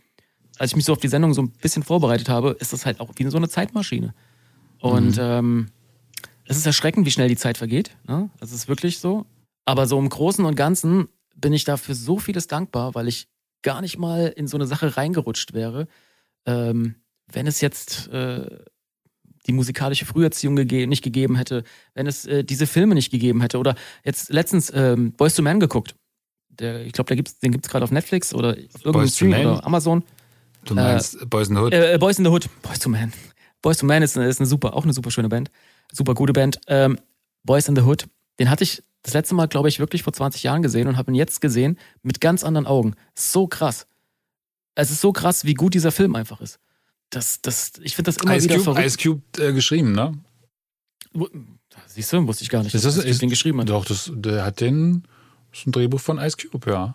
[0.59, 3.01] als ich mich so auf die Sendung so ein bisschen vorbereitet habe, ist das halt
[3.01, 4.15] auch wie so eine Zeitmaschine.
[4.81, 5.69] Und ähm,
[6.45, 7.97] es ist erschreckend, wie schnell die Zeit vergeht.
[8.07, 8.31] Ne?
[8.39, 9.27] Das ist wirklich so.
[9.65, 13.29] Aber so im Großen und Ganzen bin ich dafür so vieles dankbar, weil ich
[13.63, 15.89] gar nicht mal in so eine Sache reingerutscht wäre,
[16.47, 16.97] ähm,
[17.31, 18.47] wenn es jetzt äh,
[19.47, 21.65] die musikalische Früherziehung gege nicht gegeben hätte,
[21.95, 23.59] wenn es äh, diese Filme nicht gegeben hätte.
[23.59, 23.75] Oder
[24.05, 25.95] jetzt letztens ähm, Boys to Man geguckt.
[26.51, 30.03] Der, ich glaube, gibt's, den gibt's gerade auf Netflix oder auf irgendeinem Stream oder Amazon.
[30.65, 31.73] Du meinst Boys in the Hood?
[31.73, 32.49] Äh, äh, Boys in the Hood.
[32.63, 33.13] Boys to Man.
[33.63, 35.51] Boys to Man ist eine, ist eine super, auch eine super schöne Band.
[35.93, 36.61] Super gute Band.
[36.67, 36.99] Ähm,
[37.45, 38.07] Boys in the Hood.
[38.39, 41.11] Den hatte ich das letzte Mal, glaube ich, wirklich vor 20 Jahren gesehen und habe
[41.11, 42.95] ihn jetzt gesehen mit ganz anderen Augen.
[43.15, 43.87] So krass.
[44.75, 46.59] Es ist so krass, wie gut dieser Film einfach ist.
[47.11, 48.87] Das, das, ich finde das immer Ice wieder Cube, verrückt.
[48.87, 50.13] Ice Cube äh, geschrieben, ne?
[51.87, 53.69] Siehst du, wusste ich gar nicht, Ist das, Ice Cube den geschrieben hat.
[53.71, 55.05] Doch, das, der hat den.
[55.51, 56.95] Das ist ein Drehbuch von Ice Cube, ja.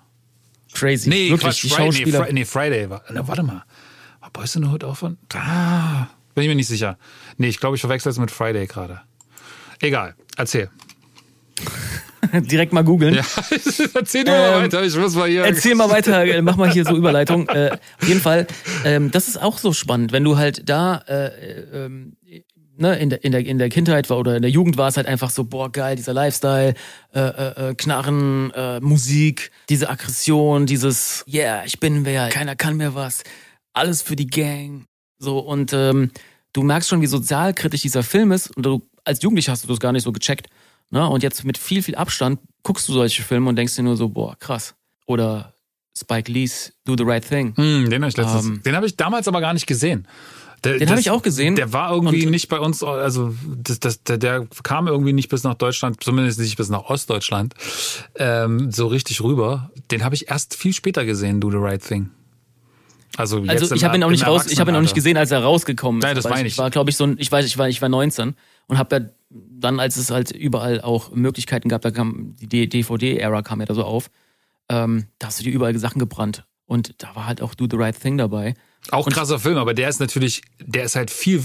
[0.74, 1.10] Crazy.
[1.10, 2.24] Nee, Wirklich, Quatsch, die Friday, nee, Schauspieler.
[2.26, 3.04] Fri nee, Friday war.
[3.12, 3.64] Na, warte mal.
[4.20, 5.18] War Boys in the Hood auch von.
[5.34, 6.98] Ah, bin ich mir nicht sicher.
[7.38, 9.02] Nee, ich glaube, ich verwechsel es mit Friday gerade.
[9.80, 10.70] Egal, erzähl.
[12.34, 13.16] Direkt mal googeln.
[13.16, 13.24] Ja,
[13.94, 15.44] erzähl du mal Ähm, weiter, ich muss mal hier.
[15.44, 17.48] Erzähl mal weiter, äh, mach mal hier so Überleitung.
[17.50, 18.48] Äh, auf jeden Fall,
[18.86, 22.16] ähm, das ist auch so spannend, wenn du halt da, äh, äh, ähm,
[22.78, 24.98] ne, in der, in der, in der Kindheit war oder in der Jugend war es
[24.98, 26.74] halt einfach so, boah, geil, dieser Lifestyle,
[27.14, 32.78] äh, äh, äh, Knarren, äh, Musik, diese Aggression, dieses, yeah, ich bin wer, keiner kann
[32.78, 33.24] mir was,
[33.74, 34.86] alles für die Gang.
[35.20, 36.12] So, und ähm,
[36.54, 39.80] du merkst schon, wie sozialkritisch dieser Film ist und du, als Jugendlicher hast du das
[39.80, 40.48] gar nicht so gecheckt.
[40.94, 41.10] Ne?
[41.10, 44.10] Und jetzt mit viel, viel Abstand guckst du solche Filme und denkst dir nur so,
[44.10, 44.76] boah, krass.
[45.08, 45.54] Oder
[45.98, 47.56] Spike Lee's Do the Right Thing.
[47.58, 50.08] Hm, den habe ich letztens, um, den habe ich damals aber gar nicht gesehen.
[50.64, 51.56] Der, den habe ich auch gesehen.
[51.56, 55.44] Der war irgendwie nicht bei uns, also das, das, der, der kam irgendwie nicht bis
[55.44, 57.56] nach Deutschland, zumindest nicht bis nach Ostdeutschland,
[58.16, 59.72] ähm, so richtig rüber.
[59.90, 62.12] Den habe ich erst viel später gesehen, Do the Right Thing.
[63.18, 65.18] Also, jetzt also ich habe ihn auch nicht raus, ich habe ihn auch nicht gesehen,
[65.18, 66.06] als er rausgekommen ist.
[66.06, 66.54] Nein, das meine ich.
[66.54, 68.36] Ich war, glaube ich, so ein, ich weiß, ich war, ich war 19
[68.68, 73.42] und habe ja dann, als es halt überall auch Möglichkeiten gab, da kam die DVD-Ära
[73.42, 74.10] kam ja da so auf,
[74.70, 77.78] ähm, da hast du dir überall Sachen gebrannt und da war halt auch Do the
[77.78, 78.54] Right Thing dabei.
[78.92, 81.42] Auch krasser Film, aber der ist natürlich, der ist halt viel,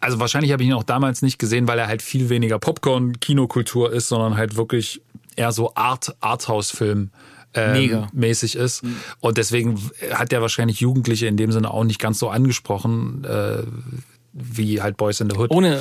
[0.00, 3.90] also wahrscheinlich habe ich ihn auch damals nicht gesehen, weil er halt viel weniger Popcorn-Kinokultur
[3.90, 5.00] ist, sondern halt wirklich
[5.36, 7.10] eher so Art, Arthouse-Film.
[7.56, 8.82] Ähm, mäßig ist.
[8.82, 8.96] Mhm.
[9.20, 9.80] Und deswegen
[10.12, 13.62] hat der wahrscheinlich Jugendliche in dem Sinne auch nicht ganz so angesprochen, äh,
[14.32, 15.52] wie halt Boys in the Hood.
[15.52, 15.80] Ohne,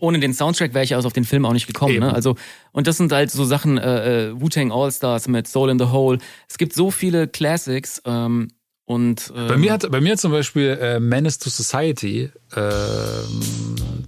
[0.00, 1.98] ohne den Soundtrack wäre ich also auf den Film auch nicht gekommen.
[1.98, 2.12] Ne?
[2.12, 2.36] Also
[2.72, 5.86] und das sind halt so Sachen äh, äh, Wu-Tang All Stars mit Soul in the
[5.86, 6.18] Hole.
[6.48, 8.02] Es gibt so viele Classics.
[8.04, 8.48] Ähm,
[8.84, 12.60] und, ähm, bei mir hat bei mir zum Beispiel äh, Menace to Society äh,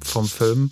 [0.05, 0.71] vom Film.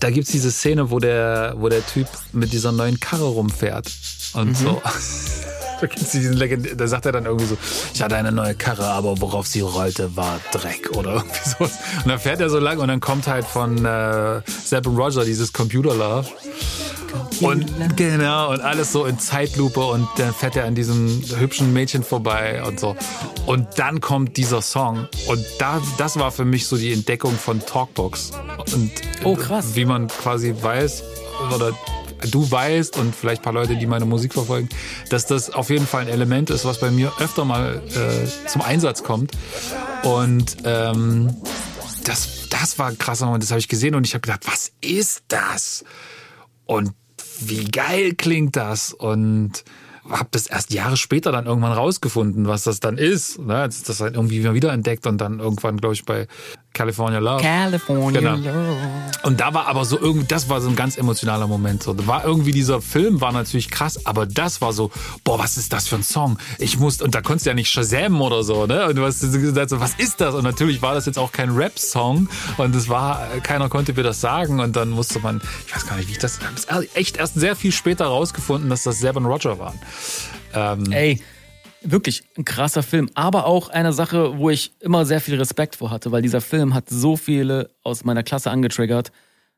[0.00, 3.92] Da gibt's diese Szene, wo der wo der Typ mit dieser neuen Karre rumfährt
[4.34, 4.54] und mhm.
[4.54, 4.82] so.
[5.80, 7.56] Da, diesen Legend da sagt er dann irgendwie so,
[7.94, 11.64] ich hatte eine neue Karre, aber worauf sie rollte, war Dreck oder irgendwie so.
[11.64, 15.52] Und dann fährt er so lang und dann kommt halt von äh, Sepp Roger dieses
[15.52, 16.28] Computer Love.
[17.40, 22.02] Und genau, und alles so in Zeitlupe und dann fährt er an diesem hübschen Mädchen
[22.02, 22.96] vorbei und so.
[23.46, 25.08] Und dann kommt dieser Song.
[25.26, 28.32] Und da, das war für mich so die Entdeckung von Talkbox.
[28.72, 28.90] Und
[29.24, 29.74] oh, krass.
[29.74, 31.02] wie man quasi weiß,
[31.54, 31.72] oder
[32.30, 34.68] du weißt und vielleicht ein paar Leute, die meine Musik verfolgen,
[35.08, 38.62] dass das auf jeden Fall ein Element ist, was bei mir öfter mal äh, zum
[38.62, 39.32] Einsatz kommt.
[40.02, 41.36] Und ähm,
[42.04, 44.72] das, das war ein krasser Moment, das habe ich gesehen und ich habe gedacht, was
[44.80, 45.84] ist das?
[46.66, 46.92] Und
[47.40, 48.92] wie geil klingt das?
[48.92, 49.64] Und
[50.08, 53.38] habe das erst Jahre später dann irgendwann rausgefunden, was das dann ist.
[53.38, 53.66] Ne?
[53.66, 56.26] Das, das halt irgendwie wieder entdeckt und dann irgendwann, glaube ich, bei
[56.72, 57.42] California Love.
[57.42, 58.36] California genau.
[58.36, 58.76] Love.
[59.24, 61.82] Und da war aber so irgendwie, das war so ein ganz emotionaler Moment.
[61.82, 64.90] So, war irgendwie dieser Film war natürlich krass, aber das war so,
[65.24, 66.38] boah, was ist das für ein Song?
[66.58, 68.86] Ich musste, und da konntest du ja nicht Shazam oder so, ne?
[68.86, 70.34] Und du hast gesagt, so, was ist das?
[70.34, 74.20] Und natürlich war das jetzt auch kein Rap-Song und es war, keiner konnte mir das
[74.20, 77.16] sagen und dann musste man, ich weiß gar nicht, wie ich das, ich habe echt
[77.16, 79.78] erst sehr viel später rausgefunden, dass das Seven Roger waren.
[80.54, 81.20] Ähm, Ey,
[81.82, 85.90] wirklich ein krasser Film, aber auch eine Sache, wo ich immer sehr viel Respekt vor
[85.90, 89.12] hatte, weil dieser Film hat so viele aus meiner Klasse angetriggert,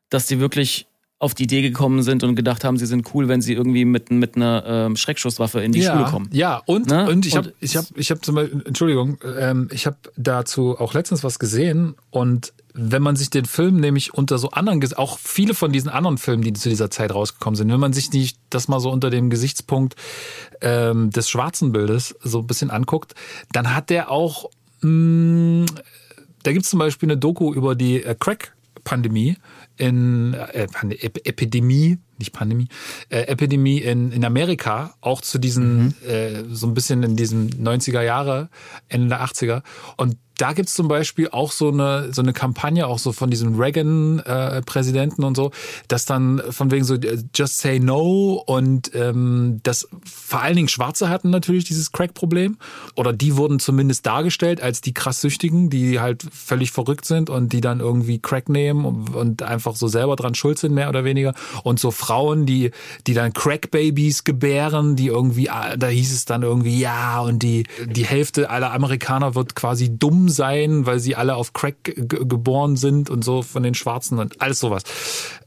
[0.09, 0.87] dass die wirklich
[1.23, 4.11] auf die Idee gekommen sind und gedacht haben, sie sind cool, wenn sie irgendwie mit,
[4.11, 6.29] mit einer ähm, Schreckschusswaffe in die ja, Schule kommen.
[6.31, 7.09] Ja, und, ne?
[7.09, 10.93] und ich habe ich hab, ich hab zum Beispiel, Entschuldigung, ähm, ich habe dazu auch
[10.93, 15.53] letztens was gesehen und wenn man sich den Film nämlich unter so anderen, auch viele
[15.53, 18.67] von diesen anderen Filmen, die zu dieser Zeit rausgekommen sind, wenn man sich nicht das
[18.67, 19.95] mal so unter dem Gesichtspunkt
[20.61, 23.13] ähm, des schwarzen Bildes so ein bisschen anguckt,
[23.51, 24.49] dann hat der auch,
[24.81, 25.65] mh, mm,
[26.43, 29.37] da gibt's zum Beispiel eine Doku über die äh, Crack-Pandemie
[29.77, 30.67] in äh,
[31.23, 32.67] Epidemie, nicht Pandemie,
[33.09, 35.93] äh, Epidemie in, in Amerika, auch zu diesen, mhm.
[36.07, 38.49] äh, so ein bisschen in diesen 90er Jahre,
[38.87, 39.63] Ende der 80er.
[39.97, 43.55] Und da gibt's zum Beispiel auch so eine, so eine Kampagne, auch so von diesem
[43.55, 45.51] Reagan-Präsidenten äh, und so,
[45.87, 50.69] dass dann von wegen so äh, Just Say No und ähm, das vor allen Dingen
[50.69, 52.57] Schwarze hatten natürlich dieses Crack-Problem.
[52.95, 57.53] Oder die wurden zumindest dargestellt als die krass Süchtigen, die halt völlig verrückt sind und
[57.53, 61.03] die dann irgendwie Crack nehmen und, und einfach so selber dran schuld sind, mehr oder
[61.03, 61.33] weniger.
[61.63, 62.71] Und so Frauen, die,
[63.05, 67.65] die dann Crack-Babys gebären, die irgendwie, ah, da hieß es dann irgendwie, ja, und die,
[67.85, 73.09] die Hälfte aller Amerikaner wird quasi dumm sein, weil sie alle auf Crack geboren sind
[73.09, 74.83] und so von den Schwarzen und alles sowas.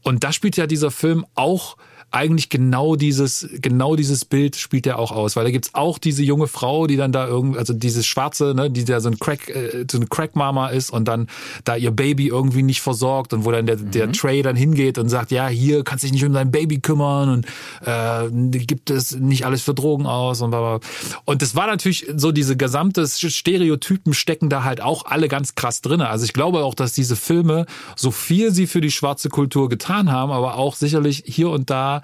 [0.03, 1.77] Und da spielt ja dieser Film auch
[2.09, 6.23] eigentlich genau dieses, genau dieses Bild spielt er auch aus, weil da gibt's auch diese
[6.23, 9.49] junge Frau, die dann da irgendwie, also dieses Schwarze, ne, die da so ein Crack,
[9.49, 11.27] äh, so eine Crack-Mama ist und dann
[11.65, 13.91] da ihr Baby irgendwie nicht versorgt und wo dann der, mhm.
[13.91, 17.29] der Trey dann hingeht und sagt, ja, hier kannst dich nicht um dein Baby kümmern
[17.29, 17.45] und
[17.85, 20.89] äh, gibt es nicht alles für Drogen aus und bla, bla.
[21.25, 25.81] Und das war natürlich so diese gesamte Stereotypen stecken da halt auch alle ganz krass
[25.81, 26.07] drinne.
[26.07, 27.65] Also ich glaube auch, dass diese Filme,
[27.97, 31.96] so viel sie für die schwarze Kultur getan haben, aber auch sicherlich hier und da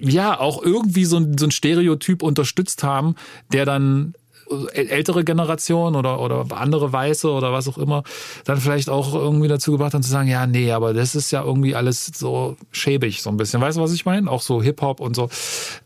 [0.00, 3.14] ja auch irgendwie so ein, so ein Stereotyp unterstützt haben,
[3.52, 4.14] der dann
[4.72, 8.02] ältere Generation oder, oder andere Weiße oder was auch immer
[8.44, 11.42] dann vielleicht auch irgendwie dazu gebracht haben zu sagen, ja, nee, aber das ist ja
[11.42, 13.60] irgendwie alles so schäbig so ein bisschen.
[13.60, 14.30] Weißt du, was ich meine?
[14.30, 15.28] Auch so Hip-Hop und so.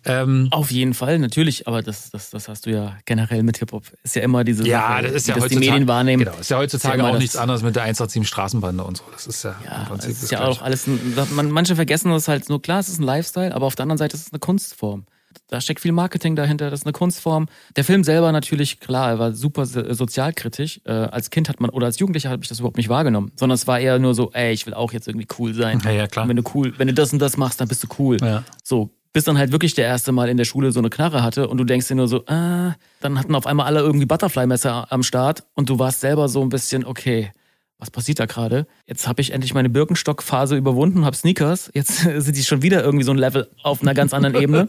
[0.04, 3.84] Ähm, Auf jeden Fall, natürlich, aber das, das, das hast du ja generell mit Hip-Hop.
[4.02, 6.24] Ist ja immer diese Ja, Sache, das ist ja heutzutage, die Medien wahrnehmen.
[6.24, 9.04] Genau, ist ja heutzutage ist ja auch nichts anderes mit der 187 Straßenbande und so.
[9.12, 10.86] Das ist ja, ja im Prinzip das ist ja auch alles,
[11.30, 13.98] man, manche vergessen das halt nur, klar, es ist ein Lifestyle, aber auf der anderen
[13.98, 15.06] Seite ist es eine Kunstform
[15.48, 17.46] da steckt viel Marketing dahinter, das ist eine Kunstform.
[17.76, 20.80] Der Film selber natürlich, klar, er war super sozialkritisch.
[20.84, 23.54] Äh, als Kind hat man, oder als Jugendlicher habe ich das überhaupt nicht wahrgenommen, sondern
[23.54, 25.80] es war eher nur so, ey, ich will auch jetzt irgendwie cool sein.
[25.84, 26.24] Ja, ja klar.
[26.24, 28.16] Und wenn du cool, wenn du das und das machst, dann bist du cool.
[28.20, 28.42] Ja.
[28.64, 31.48] So, bis dann halt wirklich der erste Mal in der Schule so eine Knarre hatte
[31.48, 35.02] und du denkst dir nur so, ah, dann hatten auf einmal alle irgendwie Butterfly-Messer am
[35.02, 37.32] Start und du warst selber so ein bisschen, okay,
[37.78, 38.66] was passiert da gerade?
[38.86, 41.70] Jetzt habe ich endlich meine Birkenstock-Phase überwunden, habe Sneakers.
[41.74, 44.68] Jetzt sind die schon wieder irgendwie so ein Level auf einer ganz anderen Ebene.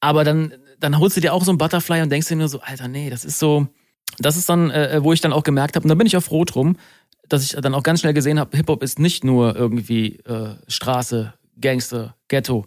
[0.00, 2.60] Aber dann, dann holst du dir auch so ein Butterfly und denkst dir nur so,
[2.60, 3.66] Alter, nee, das ist so.
[4.18, 6.22] Das ist dann, äh, wo ich dann auch gemerkt habe, und da bin ich auch
[6.22, 6.76] froh drum,
[7.28, 11.32] dass ich dann auch ganz schnell gesehen habe, Hip-Hop ist nicht nur irgendwie äh, Straße,
[11.60, 12.66] Gangster, Ghetto.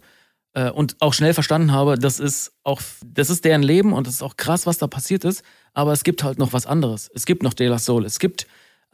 [0.54, 4.14] Äh, und auch schnell verstanden habe, das ist auch, das ist deren Leben und das
[4.14, 5.44] ist auch krass, was da passiert ist.
[5.72, 7.10] Aber es gibt halt noch was anderes.
[7.14, 8.46] Es gibt noch De La Soul, es gibt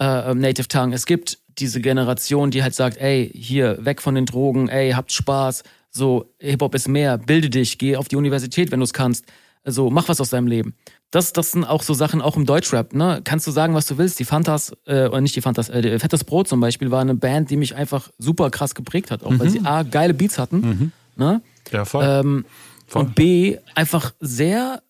[0.02, 0.94] äh, ähm, Native Tongue.
[0.94, 5.12] Es gibt diese Generation, die halt sagt, ey, hier, weg von den Drogen, ey, habt
[5.12, 9.26] Spaß, so, Hip-Hop ist mehr, bilde dich, geh auf die Universität, wenn du es kannst,
[9.64, 10.74] so, mach was aus deinem Leben.
[11.10, 13.20] Das, das sind auch so Sachen, auch im Deutschrap, ne?
[13.22, 14.18] Kannst du sagen, was du willst.
[14.18, 17.50] Die Fantas, äh, oder nicht die Fantas, äh, Fettes Brot zum Beispiel war eine Band,
[17.50, 19.38] die mich einfach super krass geprägt hat, auch mhm.
[19.38, 20.92] weil sie A, geile Beats hatten, mhm.
[21.16, 21.42] ne?
[21.70, 22.04] Ja, voll.
[22.04, 22.44] Ähm,
[22.86, 23.02] voll.
[23.02, 24.82] Und B, einfach sehr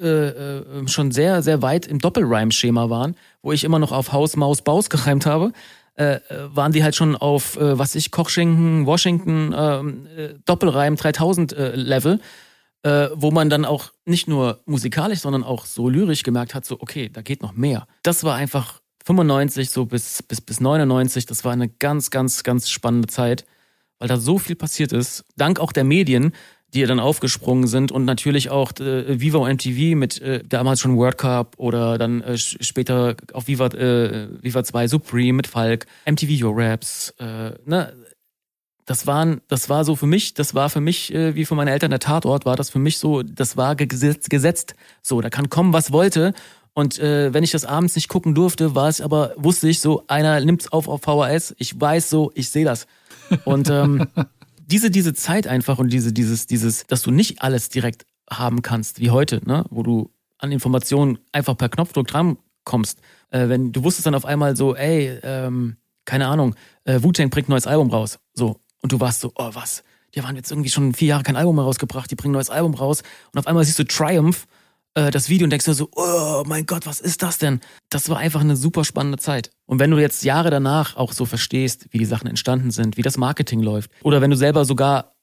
[0.00, 4.36] äh, äh, schon sehr, sehr weit im Doppelreim-Schema waren, wo ich immer noch auf Haus,
[4.36, 5.52] Maus, Baus gereimt habe,
[6.00, 6.20] äh, äh,
[6.56, 11.76] waren die halt schon auf, äh, was ich, Kochschinken, Washington, ähm, äh, Doppelreim 3000 äh,
[11.76, 12.20] Level,
[12.82, 17.10] wo man dann auch nicht nur musikalisch, sondern auch so lyrisch gemerkt hat, so, okay,
[17.12, 17.86] da geht noch mehr.
[18.02, 22.70] Das war einfach 95 so bis, bis, bis 99, das war eine ganz, ganz, ganz
[22.70, 23.44] spannende Zeit,
[23.98, 25.26] weil da so viel passiert ist.
[25.36, 26.32] Dank auch der Medien,
[26.74, 31.18] die dann aufgesprungen sind und natürlich auch äh, Viva MTV mit äh, damals schon World
[31.18, 36.56] Cup oder dann äh, später auf Viva äh, Viva 2 Supreme mit Falk, MTV Your
[36.56, 37.92] Raps, äh, ne?
[38.86, 41.70] Das waren, das war so für mich, das war für mich, äh, wie für meine
[41.70, 44.74] Eltern der Tatort, war das für mich so, das war gesetzt, gesetzt.
[45.00, 46.34] So, da kann kommen, was wollte.
[46.72, 50.04] Und äh, wenn ich das abends nicht gucken durfte, war es aber, wusste ich so,
[50.08, 52.88] einer nimmt's auf auf VHS, ich weiß so, ich sehe das.
[53.44, 54.08] Und ähm,
[54.70, 59.00] diese, diese Zeit einfach und diese, dieses, dieses, dass du nicht alles direkt haben kannst,
[59.00, 63.00] wie heute, ne, wo du an Informationen einfach per Knopfdruck dran kommst.
[63.30, 67.48] Äh, wenn du wusstest dann auf einmal so, ey, ähm, keine Ahnung, äh, Wu-Tang bringt
[67.48, 68.18] ein neues Album raus.
[68.32, 68.60] So.
[68.82, 69.82] Und du warst so, oh, was?
[70.14, 72.50] Die haben jetzt irgendwie schon vier Jahre kein Album mehr rausgebracht, die bringen ein neues
[72.50, 73.02] Album raus.
[73.32, 74.46] Und auf einmal siehst du Triumph
[74.94, 77.60] äh, das Video und denkst dir so, oh mein Gott, was ist das denn?
[77.88, 79.50] Das war einfach eine super spannende Zeit.
[79.66, 83.02] Und wenn du jetzt Jahre danach auch so verstehst, wie die Sachen entstanden sind, wie
[83.02, 85.14] das Marketing läuft, oder wenn du selber sogar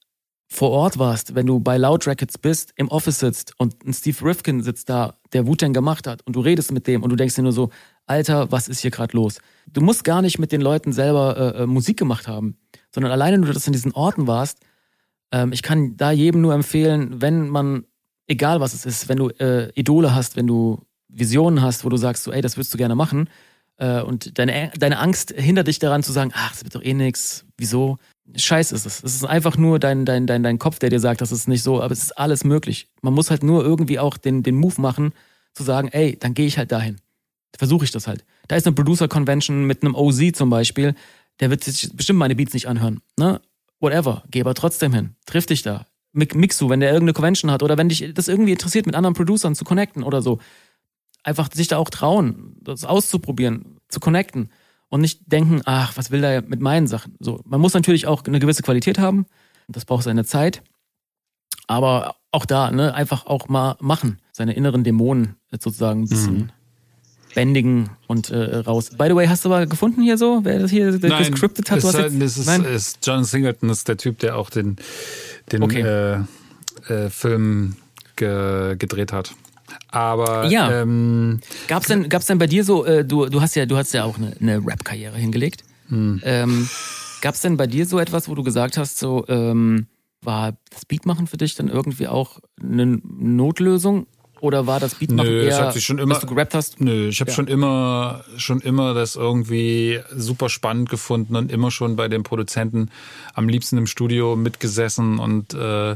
[0.49, 4.23] vor Ort warst, wenn du bei Loud Records bist, im Office sitzt und ein Steve
[4.23, 7.35] Rifkin sitzt da, der Wu-Tang gemacht hat und du redest mit dem und du denkst
[7.35, 7.69] dir nur so,
[8.06, 9.39] Alter, was ist hier gerade los?
[9.68, 12.57] Du musst gar nicht mit den Leuten selber äh, äh, Musik gemacht haben,
[12.91, 14.60] sondern alleine nur, dass du in diesen Orten warst.
[15.34, 17.84] Ähm, ich kann da jedem nur empfehlen, wenn man
[18.28, 21.98] egal was es ist, wenn du äh, Idole hast, wenn du Visionen hast, wo du
[21.98, 23.30] sagst, so, ey, das würdest du gerne machen,
[23.78, 26.94] äh, und deine, deine Angst hindert dich daran zu sagen, ach, das wird doch eh
[26.94, 27.98] nix, wieso?
[28.36, 29.04] Scheiß ist es.
[29.04, 31.64] Es ist einfach nur dein, dein, dein, dein Kopf, der dir sagt, das ist nicht
[31.64, 32.90] so, aber es ist alles möglich.
[33.02, 35.14] Man muss halt nur irgendwie auch den, den Move machen,
[35.54, 36.98] zu sagen, ey, dann gehe ich halt dahin.
[37.58, 38.26] Versuche ich das halt.
[38.48, 40.94] Da ist eine Producer-Convention mit einem OZ zum Beispiel,
[41.40, 42.99] der wird sich bestimmt meine Beats nicht anhören.
[43.18, 43.41] Ne?
[43.80, 44.24] Whatever.
[44.30, 45.16] Geh aber trotzdem hin.
[45.26, 45.88] Triff dich da.
[46.18, 49.56] Mixu, wenn der irgendeine Convention hat oder wenn dich das irgendwie interessiert, mit anderen Producern
[49.56, 50.39] zu connecten oder so.
[51.23, 54.49] Einfach sich da auch trauen, das auszuprobieren, zu connecten
[54.89, 57.15] und nicht denken, ach, was will der mit meinen Sachen?
[57.19, 59.26] So, man muss natürlich auch eine gewisse Qualität haben,
[59.68, 60.64] das braucht seine Zeit,
[61.68, 66.49] aber auch da, ne, einfach auch mal machen, seine inneren Dämonen sozusagen ein bisschen mhm.
[67.35, 68.91] bändigen und äh, raus.
[68.91, 71.84] By the way, hast du aber gefunden hier so, wer das hier Nein, gescriptet hat?
[71.84, 72.64] Halt, das ist, Nein?
[72.64, 74.77] ist John Singleton, ist der Typ, der auch den
[75.52, 75.82] den okay.
[75.82, 77.76] äh, äh, Film
[78.15, 79.34] ge gedreht hat.
[79.90, 80.82] Aber ja.
[80.82, 83.94] Ähm, gab's denn gab's denn bei dir so äh, du du hast ja du hast
[83.94, 85.64] ja auch eine, eine Rap Karriere hingelegt.
[85.90, 86.22] Hm.
[86.24, 86.69] Ähm,
[87.22, 89.88] gab's denn bei dir so etwas, wo du gesagt hast so ähm,
[90.22, 94.07] war das Beatmachen für dich dann irgendwie auch eine Notlösung
[94.39, 96.80] oder war das Beatmachen nö, eher, ich schon immer, dass du gerappt hast?
[96.80, 97.35] Nö, ich habe ja.
[97.35, 102.89] schon immer, schon immer das irgendwie super spannend gefunden und immer schon bei den Produzenten
[103.34, 105.95] am liebsten im Studio mitgesessen und äh,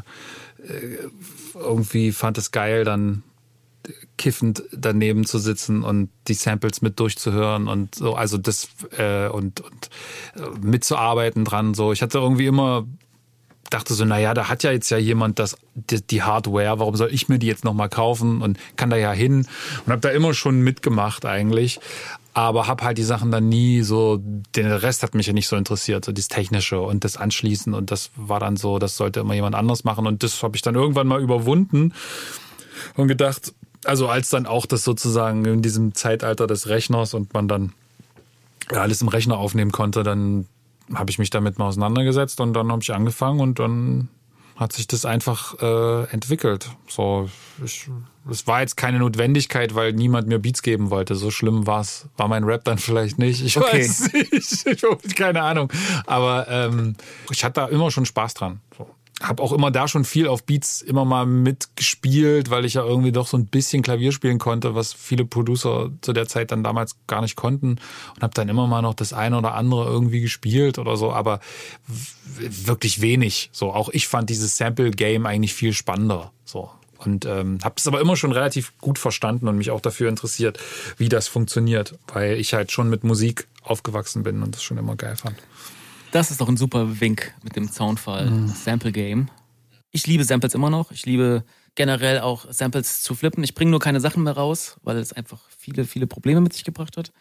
[1.55, 3.23] irgendwie fand es geil, dann
[4.17, 9.61] kiffend daneben zu sitzen und die Samples mit durchzuhören und so, also das äh, und,
[9.61, 9.89] und
[10.35, 11.73] äh, mitzuarbeiten dran.
[11.73, 12.85] So, ich hatte irgendwie immer
[13.71, 17.11] dachte so, naja, da hat ja jetzt ja jemand das, die, die Hardware, warum soll
[17.11, 19.47] ich mir die jetzt nochmal kaufen und kann da ja hin?
[19.85, 21.79] Und habe da immer schon mitgemacht eigentlich,
[22.33, 24.21] aber habe halt die Sachen dann nie so,
[24.55, 27.91] den Rest hat mich ja nicht so interessiert, so das Technische und das Anschließen und
[27.91, 30.75] das war dann so, das sollte immer jemand anders machen und das habe ich dann
[30.75, 31.93] irgendwann mal überwunden
[32.95, 33.53] und gedacht,
[33.85, 37.73] also als dann auch das sozusagen in diesem Zeitalter des Rechners und man dann
[38.69, 40.45] alles im Rechner aufnehmen konnte, dann
[40.95, 44.09] habe ich mich damit mal auseinandergesetzt und dann habe ich angefangen und dann
[44.57, 46.69] hat sich das einfach äh, entwickelt.
[46.87, 47.29] So,
[47.65, 47.89] ich,
[48.29, 51.15] es war jetzt keine Notwendigkeit, weil niemand mir Beats geben wollte.
[51.15, 53.43] So schlimm war's, war mein Rap dann vielleicht nicht.
[53.43, 53.79] Ich okay.
[53.79, 54.33] weiß nicht,
[54.67, 55.73] ich habe keine Ahnung.
[56.05, 56.95] Aber ähm,
[57.31, 58.59] ich hatte da immer schon Spaß dran.
[58.77, 58.87] So
[59.21, 63.11] habe auch immer da schon viel auf Beats immer mal mitgespielt, weil ich ja irgendwie
[63.11, 66.95] doch so ein bisschen Klavier spielen konnte, was viele Producer zu der Zeit dann damals
[67.07, 67.79] gar nicht konnten
[68.15, 71.39] und habe dann immer mal noch das eine oder andere irgendwie gespielt oder so, aber
[72.37, 73.49] wirklich wenig.
[73.51, 76.31] So auch ich fand dieses Sample Game eigentlich viel spannender.
[76.45, 76.69] So
[77.05, 80.59] und ähm, habe es aber immer schon relativ gut verstanden und mich auch dafür interessiert,
[80.97, 84.95] wie das funktioniert, weil ich halt schon mit Musik aufgewachsen bin und das schon immer
[84.95, 85.35] geil fand.
[86.11, 88.29] Das ist doch ein super Wink mit dem Soundfall.
[88.29, 88.47] Mhm.
[88.49, 89.29] Sample Game.
[89.91, 90.91] Ich liebe Samples immer noch.
[90.91, 91.43] Ich liebe
[91.75, 93.43] generell auch Samples zu flippen.
[93.43, 96.65] Ich bringe nur keine Sachen mehr raus, weil es einfach viele, viele Probleme mit sich
[96.65, 97.13] gebracht hat.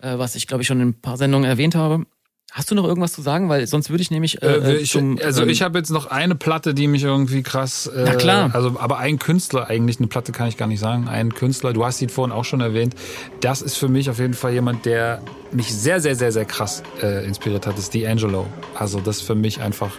[0.00, 2.06] Äh, was ich, glaube ich, schon in ein paar Sendungen erwähnt habe.
[2.54, 3.48] Hast du noch irgendwas zu sagen?
[3.48, 4.40] Weil sonst würde ich nämlich.
[4.40, 7.42] Äh, äh, ich, zum, also ähm, ich habe jetzt noch eine Platte, die mich irgendwie
[7.42, 7.88] krass.
[7.88, 8.54] Äh, Na klar.
[8.54, 11.08] Also, aber ein Künstler eigentlich, eine Platte kann ich gar nicht sagen.
[11.08, 12.94] Ein Künstler, du hast ihn vorhin auch schon erwähnt.
[13.40, 15.20] Das ist für mich auf jeden Fall jemand, der
[15.50, 17.76] mich sehr, sehr, sehr, sehr krass äh, inspiriert hat.
[17.76, 18.44] Ist D'Angelo.
[18.76, 19.90] Also das für mich einfach.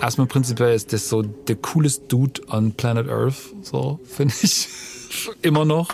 [0.00, 3.36] Erstmal prinzipiell ist das so der coolest Dude on Planet Earth.
[3.60, 4.66] So finde ich
[5.42, 5.90] immer noch.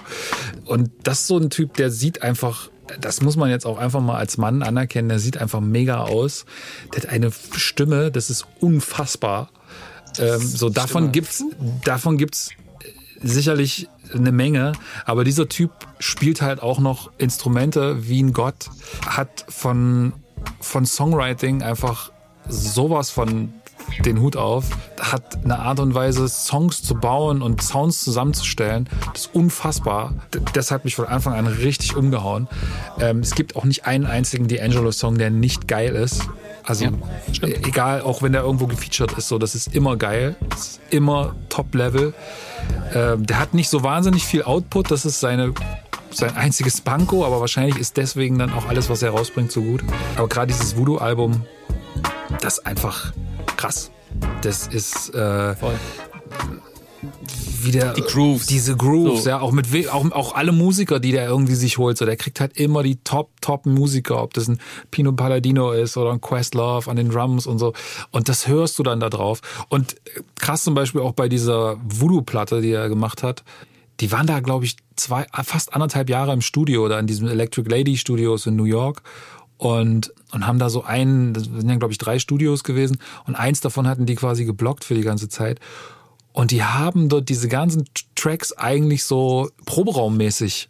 [0.65, 2.71] Und das ist so ein Typ, der sieht einfach
[3.01, 6.45] das muss man jetzt auch einfach mal als Mann anerkennen, der sieht einfach mega aus.
[6.93, 9.51] Der hat eine Stimme, das ist unfassbar.
[10.19, 11.43] Ähm, so davon gibt's,
[11.85, 12.51] davon gibt's
[13.23, 14.73] sicherlich eine Menge,
[15.07, 18.71] aber dieser Typ spielt halt auch noch Instrumente wie ein Gott,
[19.07, 20.13] hat von,
[20.61, 22.13] von Songwriting einfach
[22.49, 23.55] sowas von
[24.05, 24.65] den Hut auf,
[25.01, 28.89] hat eine Art und Weise, Songs zu bauen und Sounds zusammenzustellen.
[29.13, 30.15] Das ist unfassbar.
[30.53, 32.49] Das hat mich von Anfang an richtig umgehauen.
[33.01, 36.29] Ähm, es gibt auch nicht einen einzigen D'Angelo-Song, der nicht geil ist.
[36.65, 36.93] Also ja,
[37.43, 40.37] egal, auch wenn der irgendwo gefeatured ist, so, das ist immer geil.
[40.49, 42.15] Das ist immer Top-Level.
[42.95, 45.53] Ähm, der hat nicht so wahnsinnig viel Output, das ist seine
[46.11, 49.83] sein einziges Banko, aber wahrscheinlich ist deswegen dann auch alles, was er rausbringt, so gut.
[50.17, 51.45] Aber gerade dieses Voodoo-Album,
[52.41, 53.13] das ist einfach
[53.57, 53.91] krass.
[54.43, 55.75] Das ist äh, Voll.
[57.63, 58.47] wieder die Grooves.
[58.47, 59.31] diese Grooves, so.
[59.31, 62.41] ja, auch mit auch, auch alle Musiker, die der irgendwie sich holt, so der kriegt
[62.41, 64.61] halt immer die Top Top Musiker, ob das ein
[64.91, 67.73] Pino Palladino ist oder ein Questlove an den Drums und so
[68.11, 69.97] und das hörst du dann da drauf und
[70.39, 73.43] krass zum Beispiel auch bei dieser Voodoo Platte, die er gemacht hat.
[74.01, 77.71] Die waren da, glaube ich, zwei, fast anderthalb Jahre im Studio oder in diesem Electric
[77.71, 79.03] Lady Studios in New York
[79.57, 83.35] und, und haben da so einen, das sind ja, glaube ich, drei Studios gewesen und
[83.35, 85.61] eins davon hatten die quasi geblockt für die ganze Zeit.
[86.33, 87.85] Und die haben dort diese ganzen
[88.17, 90.69] Tracks eigentlich so proberaummäßig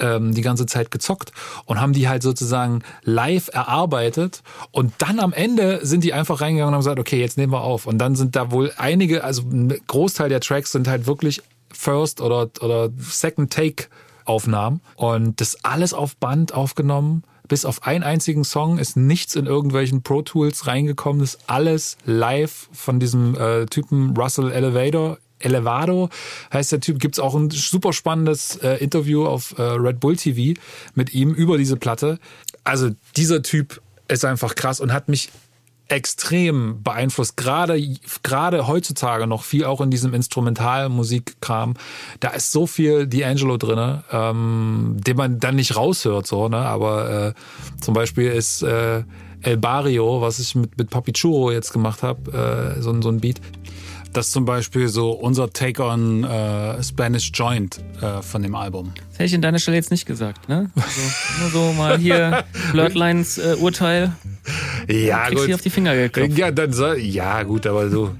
[0.00, 1.32] ähm, die ganze Zeit gezockt
[1.66, 4.42] und haben die halt sozusagen live erarbeitet
[4.72, 7.62] und dann am Ende sind die einfach reingegangen und haben gesagt, okay, jetzt nehmen wir
[7.62, 7.86] auf.
[7.86, 11.42] Und dann sind da wohl einige, also ein Großteil der Tracks sind halt wirklich
[11.72, 13.86] First oder, oder Second Take
[14.24, 19.46] Aufnahmen und das alles auf Band aufgenommen bis auf einen einzigen Song ist nichts in
[19.46, 21.20] irgendwelchen Pro Tools reingekommen.
[21.20, 25.18] Das ist alles live von diesem äh, Typen Russell Elevator.
[25.40, 26.10] Elevado
[26.52, 26.98] heißt der Typ.
[26.98, 30.60] Gibt's auch ein super spannendes äh, Interview auf äh, Red Bull TV
[30.94, 32.18] mit ihm über diese Platte.
[32.64, 35.30] Also dieser Typ ist einfach krass und hat mich
[35.88, 37.82] extrem beeinflusst, gerade
[38.22, 41.74] gerade heutzutage noch viel auch in diesem Instrumentalmusikkram.
[42.20, 46.58] Da ist so viel D'Angelo drinne, ähm, den man dann nicht raushört, so ne.
[46.58, 49.02] Aber äh, zum Beispiel ist äh,
[49.40, 53.20] El Barrio, was ich mit mit Papi Churro jetzt gemacht habe, äh, so, so ein
[53.20, 53.40] Beat.
[54.12, 58.92] Das ist zum Beispiel so unser Take on äh, Spanish Joint äh, von dem Album.
[58.94, 60.70] Das hätte ich in deiner Stelle jetzt nicht gesagt, ne?
[60.74, 61.00] Also,
[61.40, 64.12] nur so mal hier Blurtlines äh, Urteil.
[64.88, 65.44] Ja, gut.
[65.46, 66.38] Hier auf die Finger geklopft.
[66.38, 68.10] Ja, dann soll, ja, gut, aber so,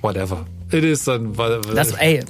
[0.00, 0.46] whatever.
[0.68, 1.32] Es ist dann.
[1.74, 2.24] Das, ey,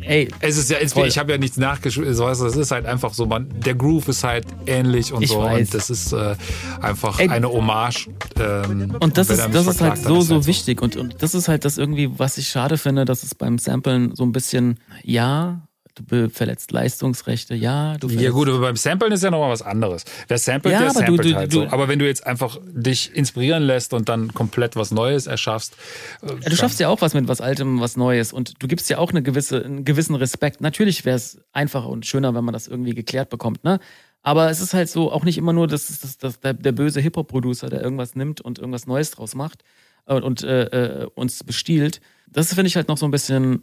[0.00, 0.28] ey.
[0.40, 2.10] Es ist ja, es, ich habe ja nichts nachgeschrieben.
[2.10, 5.42] Es ist halt einfach so, man, der Groove ist halt ähnlich und ich so.
[5.42, 5.66] Weiß.
[5.66, 6.36] Und das ist äh,
[6.80, 7.28] einfach ey.
[7.28, 8.08] eine Hommage.
[8.40, 10.80] Ähm, und das ist, das ist halt so, so halt wichtig.
[10.80, 14.14] Und, und das ist halt das irgendwie, was ich schade finde, dass es beim Samplen
[14.14, 15.65] so ein bisschen, ja,
[16.00, 20.04] du verletzt Leistungsrechte, ja, du Ja gut, aber beim Samplen ist ja nochmal was anderes.
[20.28, 21.66] Wer samplet, Ja, der aber samplet du- halt du- so.
[21.68, 25.74] Aber wenn du jetzt einfach dich inspirieren lässt und dann komplett was Neues erschaffst.
[26.22, 28.88] äh, Ja, du schaffst ja auch was mit was Altem, was Neues und du gibst
[28.90, 30.60] ja auch eine gewisse, einen gewissen Respekt.
[30.60, 33.78] Natürlich wäre es einfacher und schöner, wenn man das irgendwie geklärt bekommt, ne?
[34.22, 37.00] Aber es ist halt so auch nicht immer nur das, das, das, der, der böse
[37.00, 39.62] Hip-Hop-Producer, der irgendwas nimmt und irgendwas Neues draus macht
[40.06, 40.64] äh, und äh,
[41.02, 42.00] äh, uns bestiehlt.
[42.28, 43.62] Das finde ich halt noch so ein bisschen.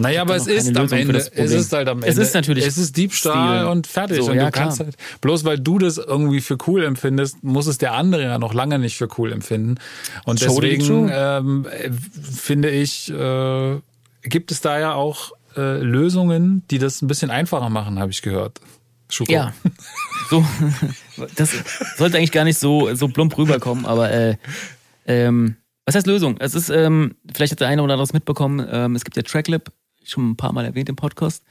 [0.00, 2.08] Naja, aber es ist am Lösung für Ende, es ist halt am Ende.
[2.08, 3.70] Es ist natürlich Es ist Diebstahl Stil.
[3.70, 4.16] und fertig.
[4.18, 4.86] So, und ja, du kannst klar.
[4.86, 8.54] halt, bloß weil du das irgendwie für cool empfindest, muss es der andere ja noch
[8.54, 9.76] lange nicht für cool empfinden.
[10.24, 11.90] Und Totally deswegen ähm, äh,
[12.32, 13.78] finde ich, äh,
[14.22, 18.22] gibt es da ja auch äh, Lösungen, die das ein bisschen einfacher machen, habe ich
[18.22, 18.60] gehört.
[19.08, 19.32] Schuko.
[19.32, 19.52] Ja.
[20.30, 20.44] So,
[21.36, 21.52] das
[21.96, 24.36] sollte eigentlich gar nicht so, so plump rüberkommen, aber äh,
[25.06, 25.56] ähm,
[25.86, 26.36] was heißt Lösung?
[26.38, 29.22] Es ist, ähm, vielleicht hat der eine oder andere es mitbekommen, ähm, es gibt ja
[29.22, 29.72] Tracklip,
[30.10, 31.44] schon ein paar Mal erwähnt im Podcast.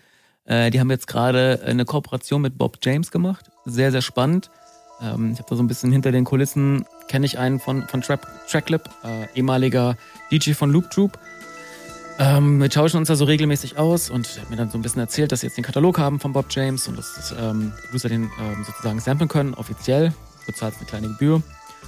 [0.46, 3.52] Äh, die haben jetzt gerade eine Kooperation mit Bob James gemacht.
[3.66, 4.50] Sehr, sehr spannend.
[5.02, 8.02] Ähm, ich habe da so ein bisschen hinter den Kulissen, kenne ich einen von, von
[8.02, 9.96] Trap, Tracklip, äh, ehemaliger
[10.32, 11.18] DJ von Loop Troop.
[12.20, 14.82] Ähm, wir tauschen uns da so regelmäßig aus und er hat mir dann so ein
[14.82, 17.72] bisschen erzählt, dass sie jetzt den Katalog haben von Bob James und dass das, ähm,
[17.94, 20.10] User den ähm, sozusagen samplen können, offiziell.
[20.10, 21.42] Du bezahlst eine kleine Gebühr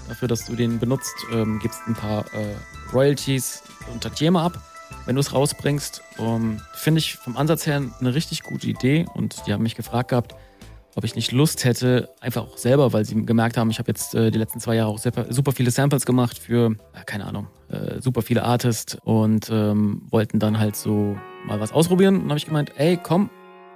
[0.08, 2.56] dafür, dass du den benutzt, ähm, gibst ein paar äh,
[2.94, 4.58] Royalties und Tantieme ab,
[5.12, 6.04] wenn du es rausbringst.
[6.20, 10.12] Um, Finde ich vom Ansatz her eine richtig gute Idee und die haben mich gefragt
[10.12, 10.36] gehabt,
[10.96, 14.16] ob ich nicht Lust hätte, einfach auch selber, weil sie gemerkt haben, ich habe jetzt
[14.16, 17.48] äh, die letzten zwei Jahre auch super, super viele Samples gemacht für, äh, keine Ahnung,
[17.68, 22.22] äh, super viele Artists und ähm, wollten dann halt so mal was ausprobieren.
[22.22, 23.30] Und habe ich gemeint, ey, komm,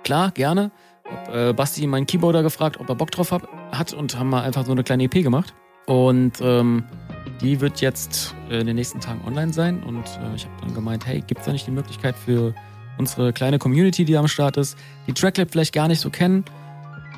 [0.06, 0.72] klar, gerne.
[1.04, 4.44] Hab äh, Basti, meinen Keyboarder, gefragt, ob er Bock drauf hab, hat und haben mal
[4.44, 5.54] einfach so eine kleine EP gemacht.
[5.86, 6.86] Und ähm,
[7.42, 10.74] die wird jetzt äh, in den nächsten Tagen online sein und äh, ich habe dann
[10.74, 12.54] gemeint, hey, gibt es da nicht die Möglichkeit für
[12.98, 16.46] unsere kleine Community, die am Start ist, die Tracklab vielleicht gar nicht so kennen,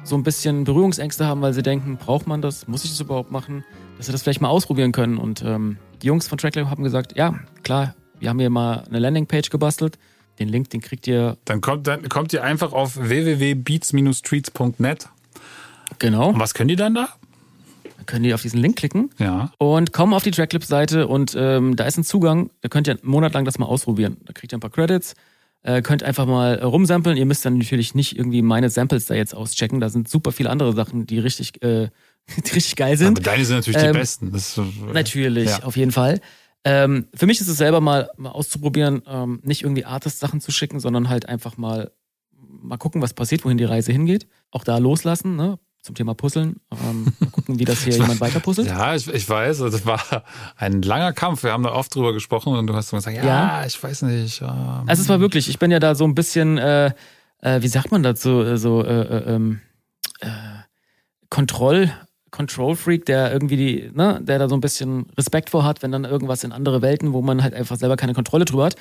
[0.04, 3.32] so ein bisschen Berührungsängste haben, weil sie denken, braucht man das, muss ich das überhaupt
[3.32, 3.64] machen,
[3.98, 5.18] dass sie das vielleicht mal ausprobieren können.
[5.18, 9.00] Und ähm, die Jungs von Tracklab haben gesagt, ja, klar, wir haben hier mal eine
[9.00, 9.98] Landingpage gebastelt.
[10.40, 15.10] Den Link, den kriegt ihr Dann kommt, dann kommt ihr einfach auf www.beats-streets.net.
[16.00, 16.30] genau.
[16.30, 17.10] Und was können die dann da?
[18.08, 19.52] Können die auf diesen Link klicken Ja.
[19.60, 22.50] und kommen auf die Tracklip-Seite und ähm, da ist ein Zugang.
[22.62, 24.18] Da könnt ihr einen Monat lang das mal ausprobieren.
[24.26, 25.14] Da kriegt ihr ein paar Credits,
[25.62, 27.18] äh, könnt einfach mal äh, rumsampeln.
[27.18, 29.80] Ihr müsst dann natürlich nicht irgendwie meine Samples da jetzt auschecken.
[29.80, 31.90] Da sind super viele andere Sachen, die richtig, äh,
[32.46, 33.20] die richtig geil sind.
[33.20, 34.32] Aber deine sind natürlich Ähm, die besten.
[34.32, 34.62] Das, äh,
[34.94, 35.64] Natürlich, Ja.
[35.64, 36.20] auf jeden Fall.
[36.64, 40.80] Ähm, für mich ist es selber mal, mal auszuprobieren, ähm, nicht irgendwie Artist-Sachen zu schicken,
[40.80, 41.92] sondern halt einfach mal
[42.60, 44.28] mal gucken, was passiert, wohin die Reise hingeht.
[44.52, 45.60] Auch da loslassen, ne?
[45.82, 46.60] Zum Thema Puzzeln.
[46.72, 48.68] Ähm, mal gucken, wie das hier jemand weiter puzzelt.
[48.68, 50.02] Ja, ich, ich weiß, das war
[50.58, 51.44] ein langer Kampf.
[51.44, 53.66] Wir haben da oft drüber gesprochen und du hast immer gesagt, ja, Ja.
[53.66, 54.42] ich weiß nicht.
[54.42, 56.92] ähm, Also es war wirklich, ich bin ja da so ein bisschen, äh,
[57.42, 59.62] äh, wie sagt man dazu, äh, so äh, äh, ähm,
[60.20, 60.28] äh,
[61.30, 61.92] Kontroll,
[62.32, 66.04] Control-Freak, der irgendwie die, ne, der da so ein bisschen Respekt vor hat, wenn dann
[66.06, 68.76] irgendwas in andere Welten, wo man halt einfach selber keine Kontrolle drüber hat,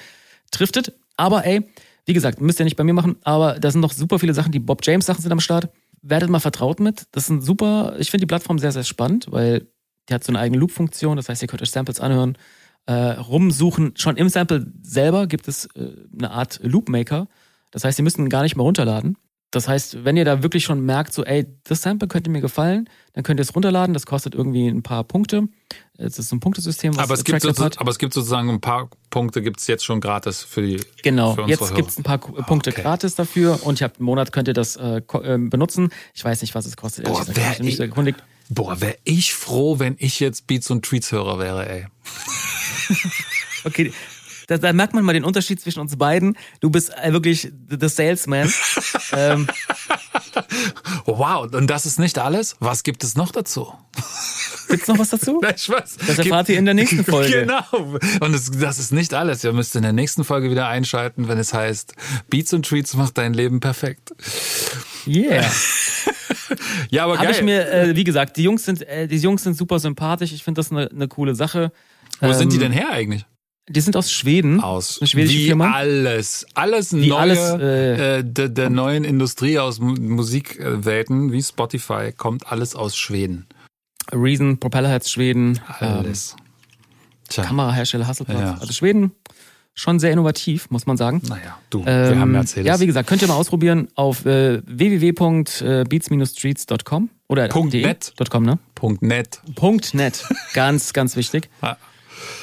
[0.51, 0.93] driftet.
[1.17, 1.63] Aber ey,
[2.05, 4.53] wie gesagt, müsst ihr nicht bei mir machen, aber da sind noch super viele Sachen,
[4.53, 5.69] die Bob James Sachen sind am Start.
[6.09, 7.07] Werdet mal vertraut mit.
[7.13, 9.67] Das sind super, ich finde die Plattform sehr, sehr spannend, weil
[10.09, 12.39] die hat so eine eigene Loop-Funktion, das heißt, ihr könnt euch Samples anhören,
[12.87, 13.95] äh, rumsuchen.
[13.97, 17.27] Schon im Sample selber gibt es äh, eine Art Loopmaker.
[17.73, 19.17] Das heißt, ihr müsst ihn gar nicht mehr runterladen.
[19.53, 22.91] Das heißt, wenn ihr da wirklich schon merkt, so, ey, das Sample könnte mir gefallen,
[23.15, 23.95] dann könnt ihr es runterladen.
[23.95, 25.45] Das kostet irgendwie ein paar Punkte.
[25.97, 28.61] Es ist so ein Punktesystem, was aber, es gibt so, aber es gibt sozusagen ein
[28.61, 30.81] paar Punkte, gibt es jetzt schon gratis für die.
[31.03, 31.75] Genau, für jetzt Hörer.
[31.75, 32.83] gibt's ein paar Ku- Punkte Okay.
[32.83, 35.91] gratis dafür und ich habe einen Monat könnt ihr das äh, ko- äh, benutzen.
[36.13, 37.05] Ich weiß nicht, was es kostet.
[37.07, 38.19] Boah, wär hab ich erkundigt.
[38.51, 41.87] Boah, wäre ich froh, wenn ich jetzt Beats und Tweets Hörer wäre, ey.
[43.65, 43.93] Okay,
[44.47, 46.37] da, da merkt man mal den Unterschied zwischen uns beiden.
[46.61, 48.53] Du bist äh, wirklich the Salesman.
[49.13, 49.47] ähm,
[51.07, 52.57] wow, und das ist nicht alles?
[52.61, 53.73] Was gibt es noch dazu?
[54.69, 55.39] gibt's noch was dazu?
[55.43, 55.97] Nein, weiß.
[56.07, 57.41] Das erfahrt ihr in der nächsten Folge.
[57.43, 57.99] Genau.
[58.21, 59.45] Und es, das ist nicht alles.
[59.45, 61.95] Ihr müsst in der nächsten Folge wieder einschalten, wenn es heißt,
[62.31, 64.15] Beats und Treats macht dein Leben perfekt.
[65.07, 65.51] Yeah.
[66.91, 67.37] Ja, aber Habe geil.
[67.37, 70.33] ich mir, äh, wie gesagt, die Jungs sind, äh, die Jungs sind super sympathisch.
[70.33, 71.73] Ich finde das eine eine coole Sache.
[72.21, 73.27] Wo sind die Ähm, denn her eigentlich?
[73.69, 74.61] Die sind aus Schweden.
[74.61, 75.01] Aus.
[75.01, 75.73] Eine schwedische Wie Firma.
[75.73, 76.47] alles.
[76.55, 82.13] Alles Wie neue alles, äh, äh, der, der neuen Industrie aus Mu- Musikwelten, wie Spotify,
[82.17, 83.47] kommt alles aus Schweden.
[84.13, 85.59] Reason, Propellerheads Schweden.
[85.81, 86.37] Ähm, Alles.
[87.29, 88.39] Tja, Kamerahersteller Hasselblatt.
[88.39, 88.57] Ja.
[88.61, 89.11] Also Schweden
[89.75, 91.21] schon sehr innovativ, muss man sagen.
[91.29, 92.69] naja, du, wir Ähm, haben Mercedes.
[92.69, 97.85] ja, wie gesagt, könnt ihr mal ausprobieren auf äh, www.beats-streets.com oder Punkt de.
[97.85, 98.13] net.
[98.31, 98.61] .com, ne?
[98.77, 99.41] Punkt net.
[99.55, 100.25] Punkt net.
[100.55, 101.49] ganz, ganz wichtig.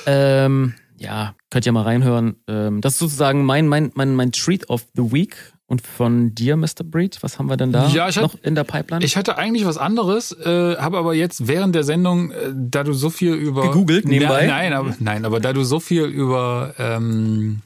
[0.05, 2.35] Ähm, ja, könnt ihr mal reinhören.
[2.47, 5.35] Ähm, das ist sozusagen mein, mein, mein, mein Treat of the Week.
[5.65, 6.83] Und von dir, Mr.
[6.83, 9.03] Breed, was haben wir denn da Ja, ich noch hatte- in der Pipeline?
[9.03, 12.93] Ich hatte eigentlich was anderes, äh, habe aber jetzt während der Sendung, äh, da du
[12.93, 14.41] so viel über Gegoogelt nebenbei?
[14.45, 17.61] Ja, nein, aber nein, aber da du so viel über ähm,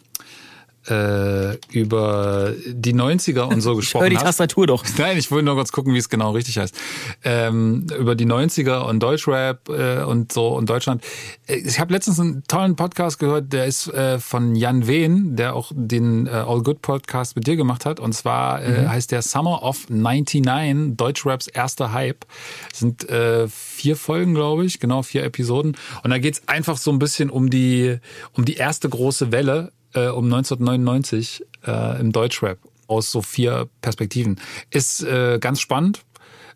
[0.90, 4.24] äh, über die 90er und so Hör gesprochen die hast.
[4.24, 4.84] Tastatur doch.
[4.98, 6.76] Nein, ich wollte nur kurz gucken, wie es genau richtig heißt.
[7.24, 11.04] Ähm, über die 90er und Deutschrap äh, und so und Deutschland.
[11.48, 15.56] Äh, Ich habe letztens einen tollen Podcast gehört, der ist äh, von Jan Wehn, der
[15.56, 18.00] auch den äh, All Good Podcast mit dir gemacht hat.
[18.00, 22.26] Und zwar äh, heißt der Summer of 99, Deutschraps erster Hype.
[22.70, 25.76] Das sind äh, vier Folgen, glaube ich, genau, vier Episoden.
[26.04, 27.98] Und da geht's einfach so ein bisschen um die,
[28.34, 34.40] um die erste große Welle äh, um 1999 äh, im Deutschrap aus so vier Perspektiven.
[34.70, 36.02] Ist äh, ganz spannend,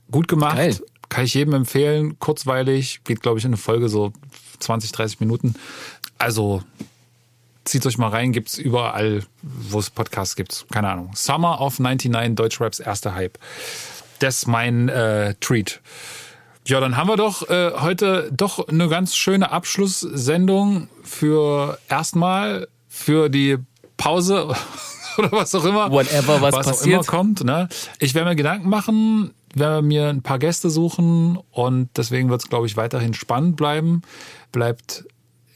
[0.09, 0.79] gut gemacht, Geil.
[1.09, 4.13] kann ich jedem empfehlen, kurzweilig, geht glaube ich in eine Folge so
[4.59, 5.55] 20, 30 Minuten.
[6.17, 6.63] Also
[7.63, 10.65] zieht euch mal rein, gibt's überall, wo es Podcasts gibt.
[10.71, 11.11] Keine Ahnung.
[11.15, 13.37] Summer of 99 Deutschraps erster Hype.
[14.19, 15.81] Das ist mein äh, Treat.
[16.67, 23.30] Ja, dann haben wir doch äh, heute doch eine ganz schöne Abschlusssendung für erstmal für
[23.30, 23.57] die
[23.95, 24.53] Pause
[25.18, 25.89] oder was auch immer.
[25.91, 26.93] Whatever, was Auch passiert.
[26.95, 27.43] immer kommt.
[27.43, 27.69] Ne?
[27.99, 32.49] Ich werde mir Gedanken machen, werde mir ein paar Gäste suchen und deswegen wird es,
[32.49, 34.01] glaube ich, weiterhin spannend bleiben.
[34.51, 35.05] Bleibt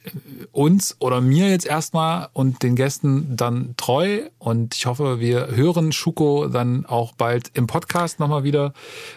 [0.06, 0.10] äh,
[0.54, 5.92] uns oder mir jetzt erstmal und den Gästen dann treu und ich hoffe, wir hören
[5.92, 8.72] Schuko dann auch bald im Podcast nochmal wieder.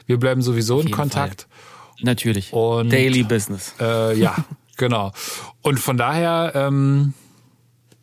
[0.07, 1.47] Wir bleiben sowieso in Kontakt.
[2.01, 2.53] Natürlich.
[2.53, 3.75] Und- Daily Business.
[3.81, 4.35] Äh, ja,
[4.77, 5.13] genau.
[5.63, 7.15] Und von daher, ähm,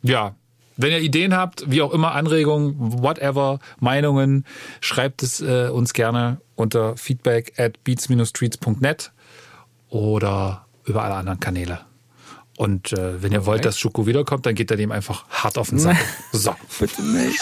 [0.06, 0.34] ja,
[0.76, 4.44] wenn ihr Ideen habt, wie auch immer, Anregungen, whatever, Meinungen,
[4.80, 9.12] schreibt es äh, uns gerne unter feedback at beats-streets.net
[9.88, 11.80] oder über alle anderen Kanäle.
[12.58, 15.68] Und äh, wenn ihr wollt, dass Schuko wiederkommt, dann geht er dem einfach hart auf
[15.68, 15.96] den Sack.
[16.32, 16.54] So.
[16.78, 17.40] Bitte nicht.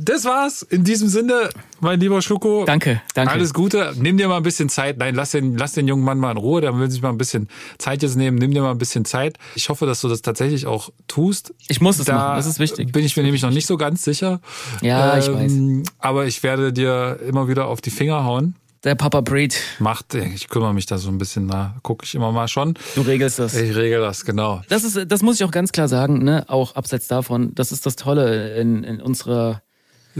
[0.00, 0.62] Das war's.
[0.62, 1.50] In diesem Sinne,
[1.80, 2.64] mein lieber Schuko.
[2.64, 3.32] Danke, danke.
[3.32, 3.92] Alles Gute.
[3.96, 4.98] Nimm dir mal ein bisschen Zeit.
[4.98, 6.60] Nein, lass den, lass den jungen Mann mal in Ruhe.
[6.60, 7.48] Der will sich mal ein bisschen
[7.78, 8.38] Zeit jetzt nehmen.
[8.38, 9.38] Nimm dir mal ein bisschen Zeit.
[9.54, 11.54] Ich hoffe, dass du das tatsächlich auch tust.
[11.68, 12.92] Ich muss es da machen, das ist wichtig.
[12.92, 14.40] Bin ich mir nämlich noch nicht so ganz sicher.
[14.82, 15.52] Ähm, Ja, ich weiß.
[15.98, 18.54] Aber ich werde dir immer wieder auf die Finger hauen.
[18.84, 22.30] Der Papa Breed, Macht, ich kümmere mich da so ein bisschen, da gucke ich immer
[22.30, 22.74] mal schon.
[22.94, 23.54] du regelst das.
[23.56, 24.62] Ich regel das, genau.
[24.68, 26.44] Das ist, das muss ich auch ganz klar sagen, ne?
[26.46, 29.62] Auch abseits davon, das ist das Tolle in, in unserer,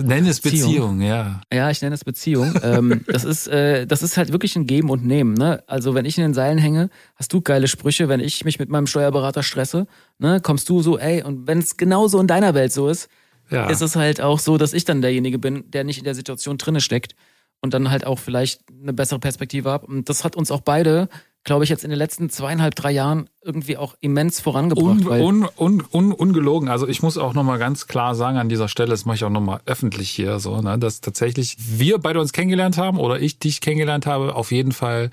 [0.03, 0.99] Nenn es Beziehung.
[0.99, 1.41] Beziehung, ja.
[1.53, 2.53] ja, ich nenne es Beziehung.
[2.63, 5.63] ähm, das ist, äh, das ist halt wirklich ein Geben und Nehmen, ne?
[5.67, 8.09] Also wenn ich in den Seilen hänge, hast du geile Sprüche.
[8.09, 9.87] Wenn ich mich mit meinem Steuerberater stresse,
[10.19, 13.09] ne, kommst du so, ey, und wenn es genauso in deiner Welt so ist,
[13.51, 13.69] Ja.
[13.71, 16.59] ist es halt auch so, dass ich dann derjenige bin, der nicht in der Situation
[16.59, 17.15] drinne steckt
[17.61, 19.87] und dann halt auch vielleicht eine bessere Perspektive habe.
[19.87, 21.09] Und das hat uns auch beide,
[21.45, 25.07] glaube ich, jetzt in den letzten zweieinhalb, drei Jahren irgendwie auch immens vorangebracht.
[25.07, 26.69] Un, un, un, ungelogen.
[26.69, 29.31] Also ich muss auch nochmal ganz klar sagen an dieser Stelle, das mache ich auch
[29.31, 33.61] nochmal öffentlich hier, so, ne, dass tatsächlich wir beide uns kennengelernt haben oder ich dich
[33.61, 35.11] kennengelernt habe, auf jeden Fall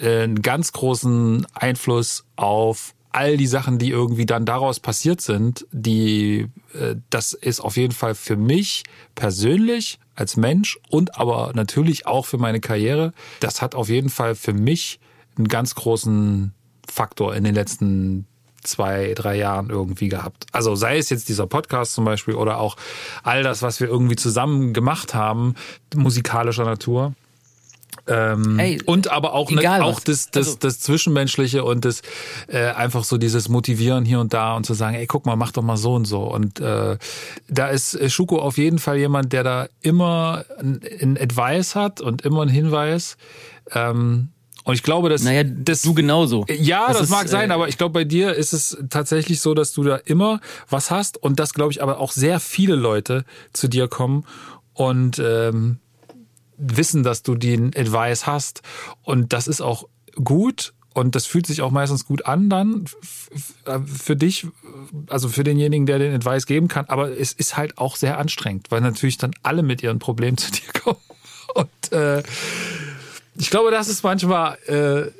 [0.00, 5.66] äh, einen ganz großen Einfluss auf all die Sachen, die irgendwie dann daraus passiert sind,
[5.70, 8.82] die äh, das ist auf jeden Fall für mich
[9.14, 13.12] persönlich als Mensch und aber natürlich auch für meine Karriere.
[13.40, 14.98] Das hat auf jeden Fall für mich
[15.36, 16.52] einen ganz großen
[16.88, 18.26] Faktor in den letzten
[18.62, 20.46] zwei, drei Jahren irgendwie gehabt.
[20.52, 22.76] Also sei es jetzt dieser Podcast zum Beispiel oder auch
[23.22, 25.54] all das, was wir irgendwie zusammen gemacht haben,
[25.94, 27.12] musikalischer Natur.
[28.06, 30.04] Ähm, Ey, und aber auch, ne, egal auch was.
[30.04, 32.02] das, das, Also- das Zwischenmenschliche und das
[32.48, 35.52] äh, einfach so dieses Motivieren hier und da und zu sagen, ey, guck mal, mach
[35.52, 36.22] doch mal so und so.
[36.22, 36.98] Und äh,
[37.48, 42.00] da ist äh, Schuko auf jeden Fall jemand, der da immer ein, ein Advice hat
[42.00, 43.16] und immer einen Hinweis.
[43.70, 44.30] Ähm,
[44.64, 46.44] und ich glaube, dass naja, das du genauso.
[46.48, 49.54] ja, das, ist, mag sein, äh, aber ich glaube, bei dir ist es tatsächlich so,
[49.54, 53.24] dass du da immer was hast und dass, glaube ich, aber auch sehr viele Leute
[53.52, 54.24] zu dir kommen
[54.72, 55.78] und ähm,
[56.56, 58.62] wissen, dass du den Advice hast.
[59.02, 59.86] Und das ist auch
[60.22, 63.28] gut und das fühlt sich auch meistens gut an dann f-
[63.86, 64.46] für dich,
[65.08, 66.84] also für denjenigen, der den Advice geben kann.
[66.86, 70.52] Aber es ist halt auch sehr anstrengend, weil natürlich dann alle mit ihren Problemen zu
[70.52, 71.00] dir kommen.
[71.54, 72.22] Und äh,
[73.36, 75.10] ich glaube, das ist manchmal, äh,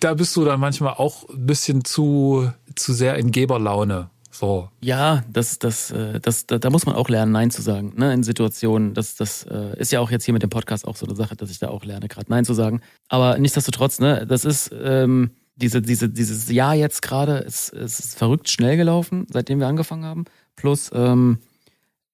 [0.00, 4.10] da bist du dann manchmal auch ein bisschen zu, zu sehr in Geberlaune.
[4.30, 4.70] So.
[4.80, 8.14] Ja, das, das, äh, das, da, da muss man auch lernen, Nein zu sagen, ne,
[8.14, 8.94] in Situationen.
[8.94, 11.36] Das, das äh, ist ja auch jetzt hier mit dem Podcast auch so eine Sache,
[11.36, 12.80] dass ich da auch lerne, gerade Nein zu sagen.
[13.08, 18.16] Aber nichtsdestotrotz, ne, das ist ähm, diese, diese, dieses Jahr jetzt gerade, es, es ist
[18.16, 20.24] verrückt schnell gelaufen, seitdem wir angefangen haben.
[20.56, 21.38] Plus, ähm,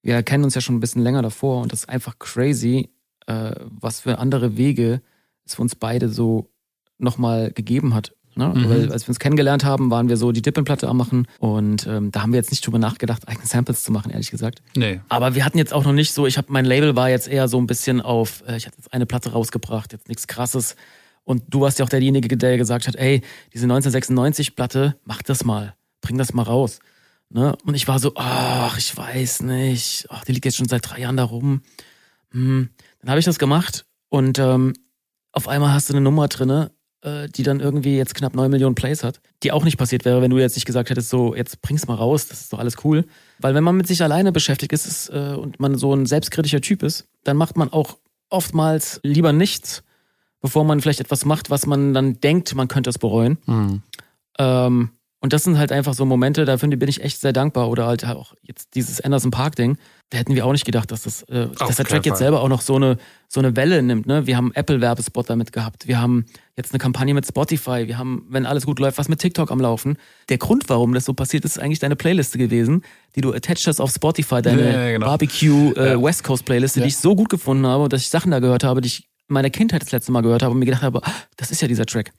[0.03, 2.91] wir kennen uns ja schon ein bisschen länger davor und das ist einfach crazy,
[3.27, 5.01] äh, was für andere Wege
[5.47, 6.51] es für uns beide so
[6.99, 8.13] nochmal gegeben hat.
[8.37, 8.53] Ne?
[8.55, 8.69] Mhm.
[8.69, 12.13] Weil als wir uns kennengelernt haben, waren wir so die Dippenplatte am machen und ähm,
[12.13, 14.63] da haben wir jetzt nicht drüber nachgedacht, eigene Samples zu machen, ehrlich gesagt.
[14.77, 15.01] Nee.
[15.09, 17.49] Aber wir hatten jetzt auch noch nicht so, ich habe mein Label war jetzt eher
[17.49, 20.77] so ein bisschen auf, äh, ich hatte jetzt eine Platte rausgebracht, jetzt nichts krasses.
[21.25, 25.45] Und du warst ja auch derjenige, der gesagt hat, ey, diese 1996 Platte, mach das
[25.45, 26.79] mal, bring das mal raus.
[27.31, 27.57] Ne?
[27.65, 31.01] Und ich war so, ach, ich weiß nicht, ach, die liegt jetzt schon seit drei
[31.01, 31.63] Jahren da rum.
[32.31, 32.69] Hm.
[33.01, 34.75] Dann habe ich das gemacht und ähm,
[35.37, 36.71] auf einmal hast du eine Nummer drinne,
[37.03, 40.23] äh, die dann irgendwie jetzt knapp neun Millionen Plays hat, die auch nicht passiert wäre,
[40.23, 42.77] wenn du jetzt nicht gesagt hättest, so, jetzt bring's mal raus, das ist doch alles
[42.85, 43.05] cool.
[43.39, 46.63] Weil wenn man mit sich alleine beschäftigt ist ist, äh, und man so ein selbstkritischer
[46.63, 47.99] Typ ist, dann macht man auch
[48.31, 49.83] oftmals lieber nichts,
[50.41, 53.37] bevor man vielleicht etwas macht, was man dann denkt, man könnte es bereuen.
[53.45, 53.83] Mhm.
[54.39, 54.91] Ähm,
[55.27, 57.69] und das sind halt einfach so Momente, dafür bin ich echt sehr dankbar.
[57.69, 59.77] Oder halt auch jetzt dieses Anderson Park Ding,
[60.11, 62.49] da hätten wir auch nicht gedacht, dass das, äh, dass der Track jetzt selber auch
[62.49, 62.97] noch so eine
[63.27, 64.07] so eine Welle nimmt.
[64.07, 64.29] Ne?
[64.29, 65.89] Wir haben Apple Werbespot damit gehabt.
[65.89, 66.27] Wir haben
[66.57, 67.89] jetzt eine Kampagne mit Spotify.
[67.89, 69.97] Wir haben, wenn alles gut läuft, was mit TikTok am Laufen.
[70.29, 72.83] Der Grund, warum das so passiert, ist eigentlich deine Playliste gewesen,
[73.17, 75.07] die du attached hast auf Spotify, deine Ja, ja, genau.
[75.07, 76.01] Barbecue äh, Ja.
[76.01, 78.63] West Coast Playliste, die ich so gut gefunden habe und dass ich Sachen da gehört
[78.63, 81.01] habe, die ich in meiner Kindheit das letzte Mal gehört habe und mir gedacht habe,
[81.37, 82.13] das ist ja dieser Track.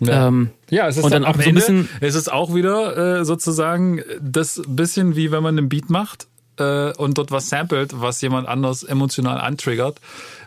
[0.00, 0.28] Ja.
[0.28, 3.24] Ähm, Ja, es ist Und dann, auch so ein bisschen- es ist auch wieder äh,
[3.24, 6.26] sozusagen das bisschen wie wenn man einen Beat macht
[6.58, 10.00] äh, und dort was samplet, was jemand anders emotional antriggert,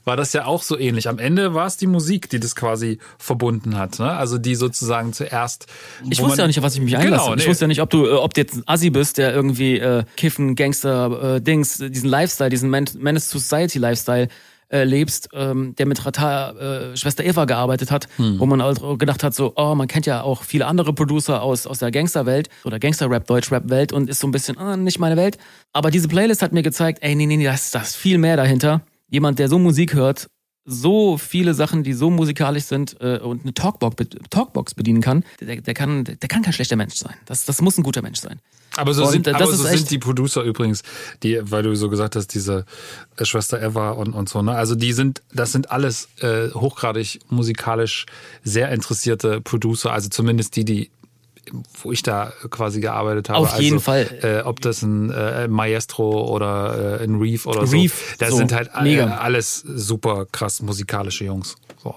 [0.05, 1.07] war das ja auch so ähnlich.
[1.07, 4.11] Am Ende war es die Musik, die das quasi verbunden hat, ne?
[4.11, 5.67] Also die sozusagen zuerst.
[6.09, 7.23] Ich wusste man- ja nicht, auf was ich mich einlasse.
[7.23, 7.49] Genau, Ich nee.
[7.49, 10.03] wusste ja nicht, ob du, äh, ob du jetzt ein Assi bist, der irgendwie äh,
[10.17, 14.27] Kiffen, Gangster, äh, Dings, diesen Lifestyle, diesen Man Menace to Society Lifestyle
[14.73, 16.51] äh, lebst, ähm, der mit Rata,
[16.91, 18.39] äh, Schwester Eva gearbeitet hat, Hm.
[18.39, 21.67] wo man auch gedacht hat, so, oh, man kennt ja auch viele andere Producer aus,
[21.67, 25.37] aus der Gangsterwelt oder Gangster-Rap, Deutsch-Rap-Welt und ist so ein bisschen, ah, nicht meine Welt.
[25.73, 28.17] Aber diese Playlist hat mir gezeigt, ey, nee, nee, nee, da ist, da ist viel
[28.17, 28.81] mehr dahinter.
[29.09, 30.27] Jemand, der so Musik hört,
[30.65, 33.95] so viele Sachen, die so musikalisch sind äh, und eine Talkbox,
[34.29, 37.13] Talkbox bedienen kann, der, der kann, der kann kein schlechter Mensch sein.
[37.25, 38.39] Das, das muss ein guter Mensch sein.
[38.77, 40.83] Aber so, Und, sind, aber so sind die Producer übrigens,
[41.21, 42.65] die, weil du so gesagt hast, diese
[43.17, 44.55] äh, Schwester Eva und, und so, ne?
[44.55, 48.05] Also die sind, das sind alles äh, hochgradig musikalisch
[48.43, 50.89] sehr interessierte Producer, also zumindest die, die
[51.81, 53.39] wo ich da quasi gearbeitet habe.
[53.39, 54.19] Auf jeden also, Fall.
[54.21, 58.15] Äh, ob das ein äh, Maestro oder äh, ein Reef oder Reef, so.
[58.19, 59.17] Das so, sind halt äh, mega.
[59.17, 61.55] alles super krass musikalische Jungs.
[61.83, 61.93] So.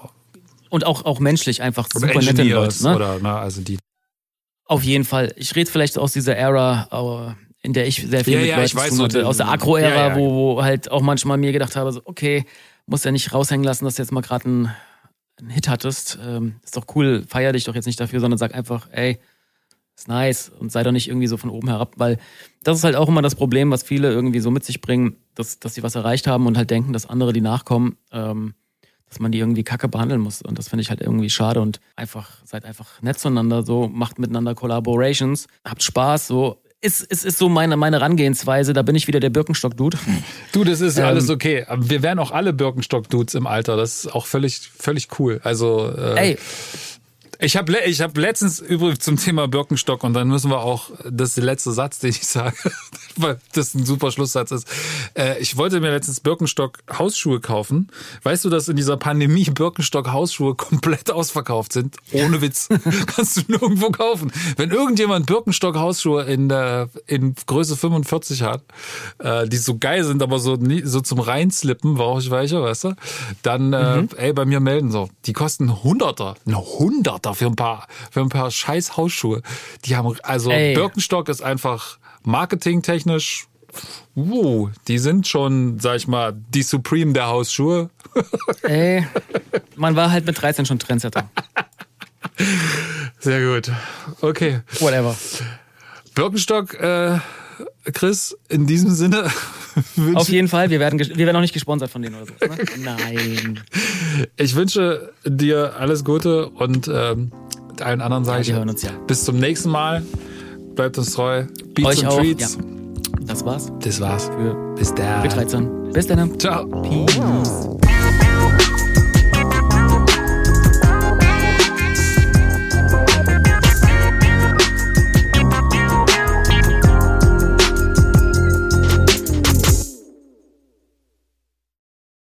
[0.69, 2.83] Und auch, auch menschlich einfach super nette Leute.
[2.83, 2.95] Ne?
[2.95, 3.33] oder, ne?
[3.33, 3.77] Also die.
[4.67, 5.33] Auf jeden Fall.
[5.37, 8.57] Ich rede vielleicht aus dieser Ära, aber in der ich sehr viel Ja, mit ja,
[8.57, 9.27] weiß zu tun hatte.
[9.27, 10.15] Aus der Agro-Ära, ja.
[10.15, 12.45] wo, wo halt auch manchmal mir gedacht habe, so, okay,
[12.85, 14.71] muss ja nicht raushängen lassen, dass du jetzt mal gerade einen,
[15.39, 16.17] einen Hit hattest.
[16.25, 19.19] Ähm, ist doch cool, feier dich doch jetzt nicht dafür, sondern sag einfach, ey,
[19.97, 22.19] ist nice und sei doch nicht irgendwie so von oben herab, weil
[22.63, 25.59] das ist halt auch immer das Problem, was viele irgendwie so mit sich bringen, dass,
[25.59, 28.53] dass sie was erreicht haben und halt denken, dass andere, die nachkommen, ähm,
[29.09, 30.41] dass man die irgendwie kacke behandeln muss.
[30.41, 34.19] Und das finde ich halt irgendwie schade und einfach, seid einfach nett zueinander, so, macht
[34.19, 36.61] miteinander Collaborations, habt Spaß, so.
[36.79, 39.97] Ist, ist, ist so meine, meine Herangehensweise, da bin ich wieder der Birkenstock-Dude.
[40.51, 41.65] Du, das ist Ähm, alles okay.
[41.67, 43.77] Aber wir wären auch alle Birkenstock-Dudes im Alter.
[43.77, 45.39] Das ist auch völlig, völlig cool.
[45.43, 46.37] Also, äh, Ey,
[47.39, 51.29] ich habe ich hab letztens übrigens zum Thema Birkenstock und dann müssen wir auch, das
[51.29, 52.55] ist der letzte Satz, den ich sage,
[53.17, 54.67] weil das ein super Schlusssatz ist.
[55.13, 57.89] Äh, ich wollte mir letztens Birkenstock Hausschuhe kaufen.
[58.23, 61.97] Weißt du, dass in dieser Pandemie Birkenstock Hausschuhe komplett ausverkauft sind?
[62.11, 62.69] Ohne Witz.
[63.05, 64.31] Kannst du nirgendwo kaufen.
[64.55, 68.63] Wenn irgendjemand Birkenstock Hausschuhe in, der in Größe 45 hat,
[69.19, 72.85] äh, die so geil sind, aber so, nie, so zum Reinslippen, brauche ich welche, weißt
[72.85, 72.93] du?
[73.43, 75.09] Dann, äh, ey, bei mir melden so.
[75.25, 76.35] Die kosten Hunderter.
[76.45, 76.57] Eine
[77.27, 79.41] Hunderter für ein paar, für ein paar scheiß Hausschuhe.
[79.85, 80.73] Die haben, also Ey.
[80.73, 83.47] Birkenstock ist einfach marketingtechnisch,
[84.15, 87.89] wow, die sind schon, sag ich mal, die Supreme der Hausschuhe.
[88.63, 89.05] ey,
[89.75, 91.29] man war halt mit 13 schon Trendsetter.
[93.19, 93.71] Sehr gut.
[94.21, 94.61] Okay.
[94.79, 95.15] Whatever.
[96.15, 97.19] Birkenstock, äh,
[97.93, 99.25] Chris, in diesem Sinne
[100.15, 102.33] Auf jeden Fall, wir werden, wir werden auch nicht gesponsert von denen oder so.
[102.47, 102.57] Ne?
[102.83, 103.59] Nein.
[104.35, 107.31] ich wünsche dir alles Gute und ähm,
[107.81, 108.91] allen anderen sage Ja, ich wir hören uns ja.
[109.05, 110.03] bis zum nächsten Mal.
[110.75, 111.45] Bleibt uns treu.
[111.75, 112.19] Beats Euch und auch.
[112.19, 112.55] Treats.
[112.55, 112.61] Ja.
[113.25, 114.25] Das war's Das war's.
[114.25, 115.27] für Bis dann.
[115.27, 115.91] B13.
[115.93, 116.39] Bis dann.
[116.39, 116.65] Ciao.
[116.83, 117.77] Peace.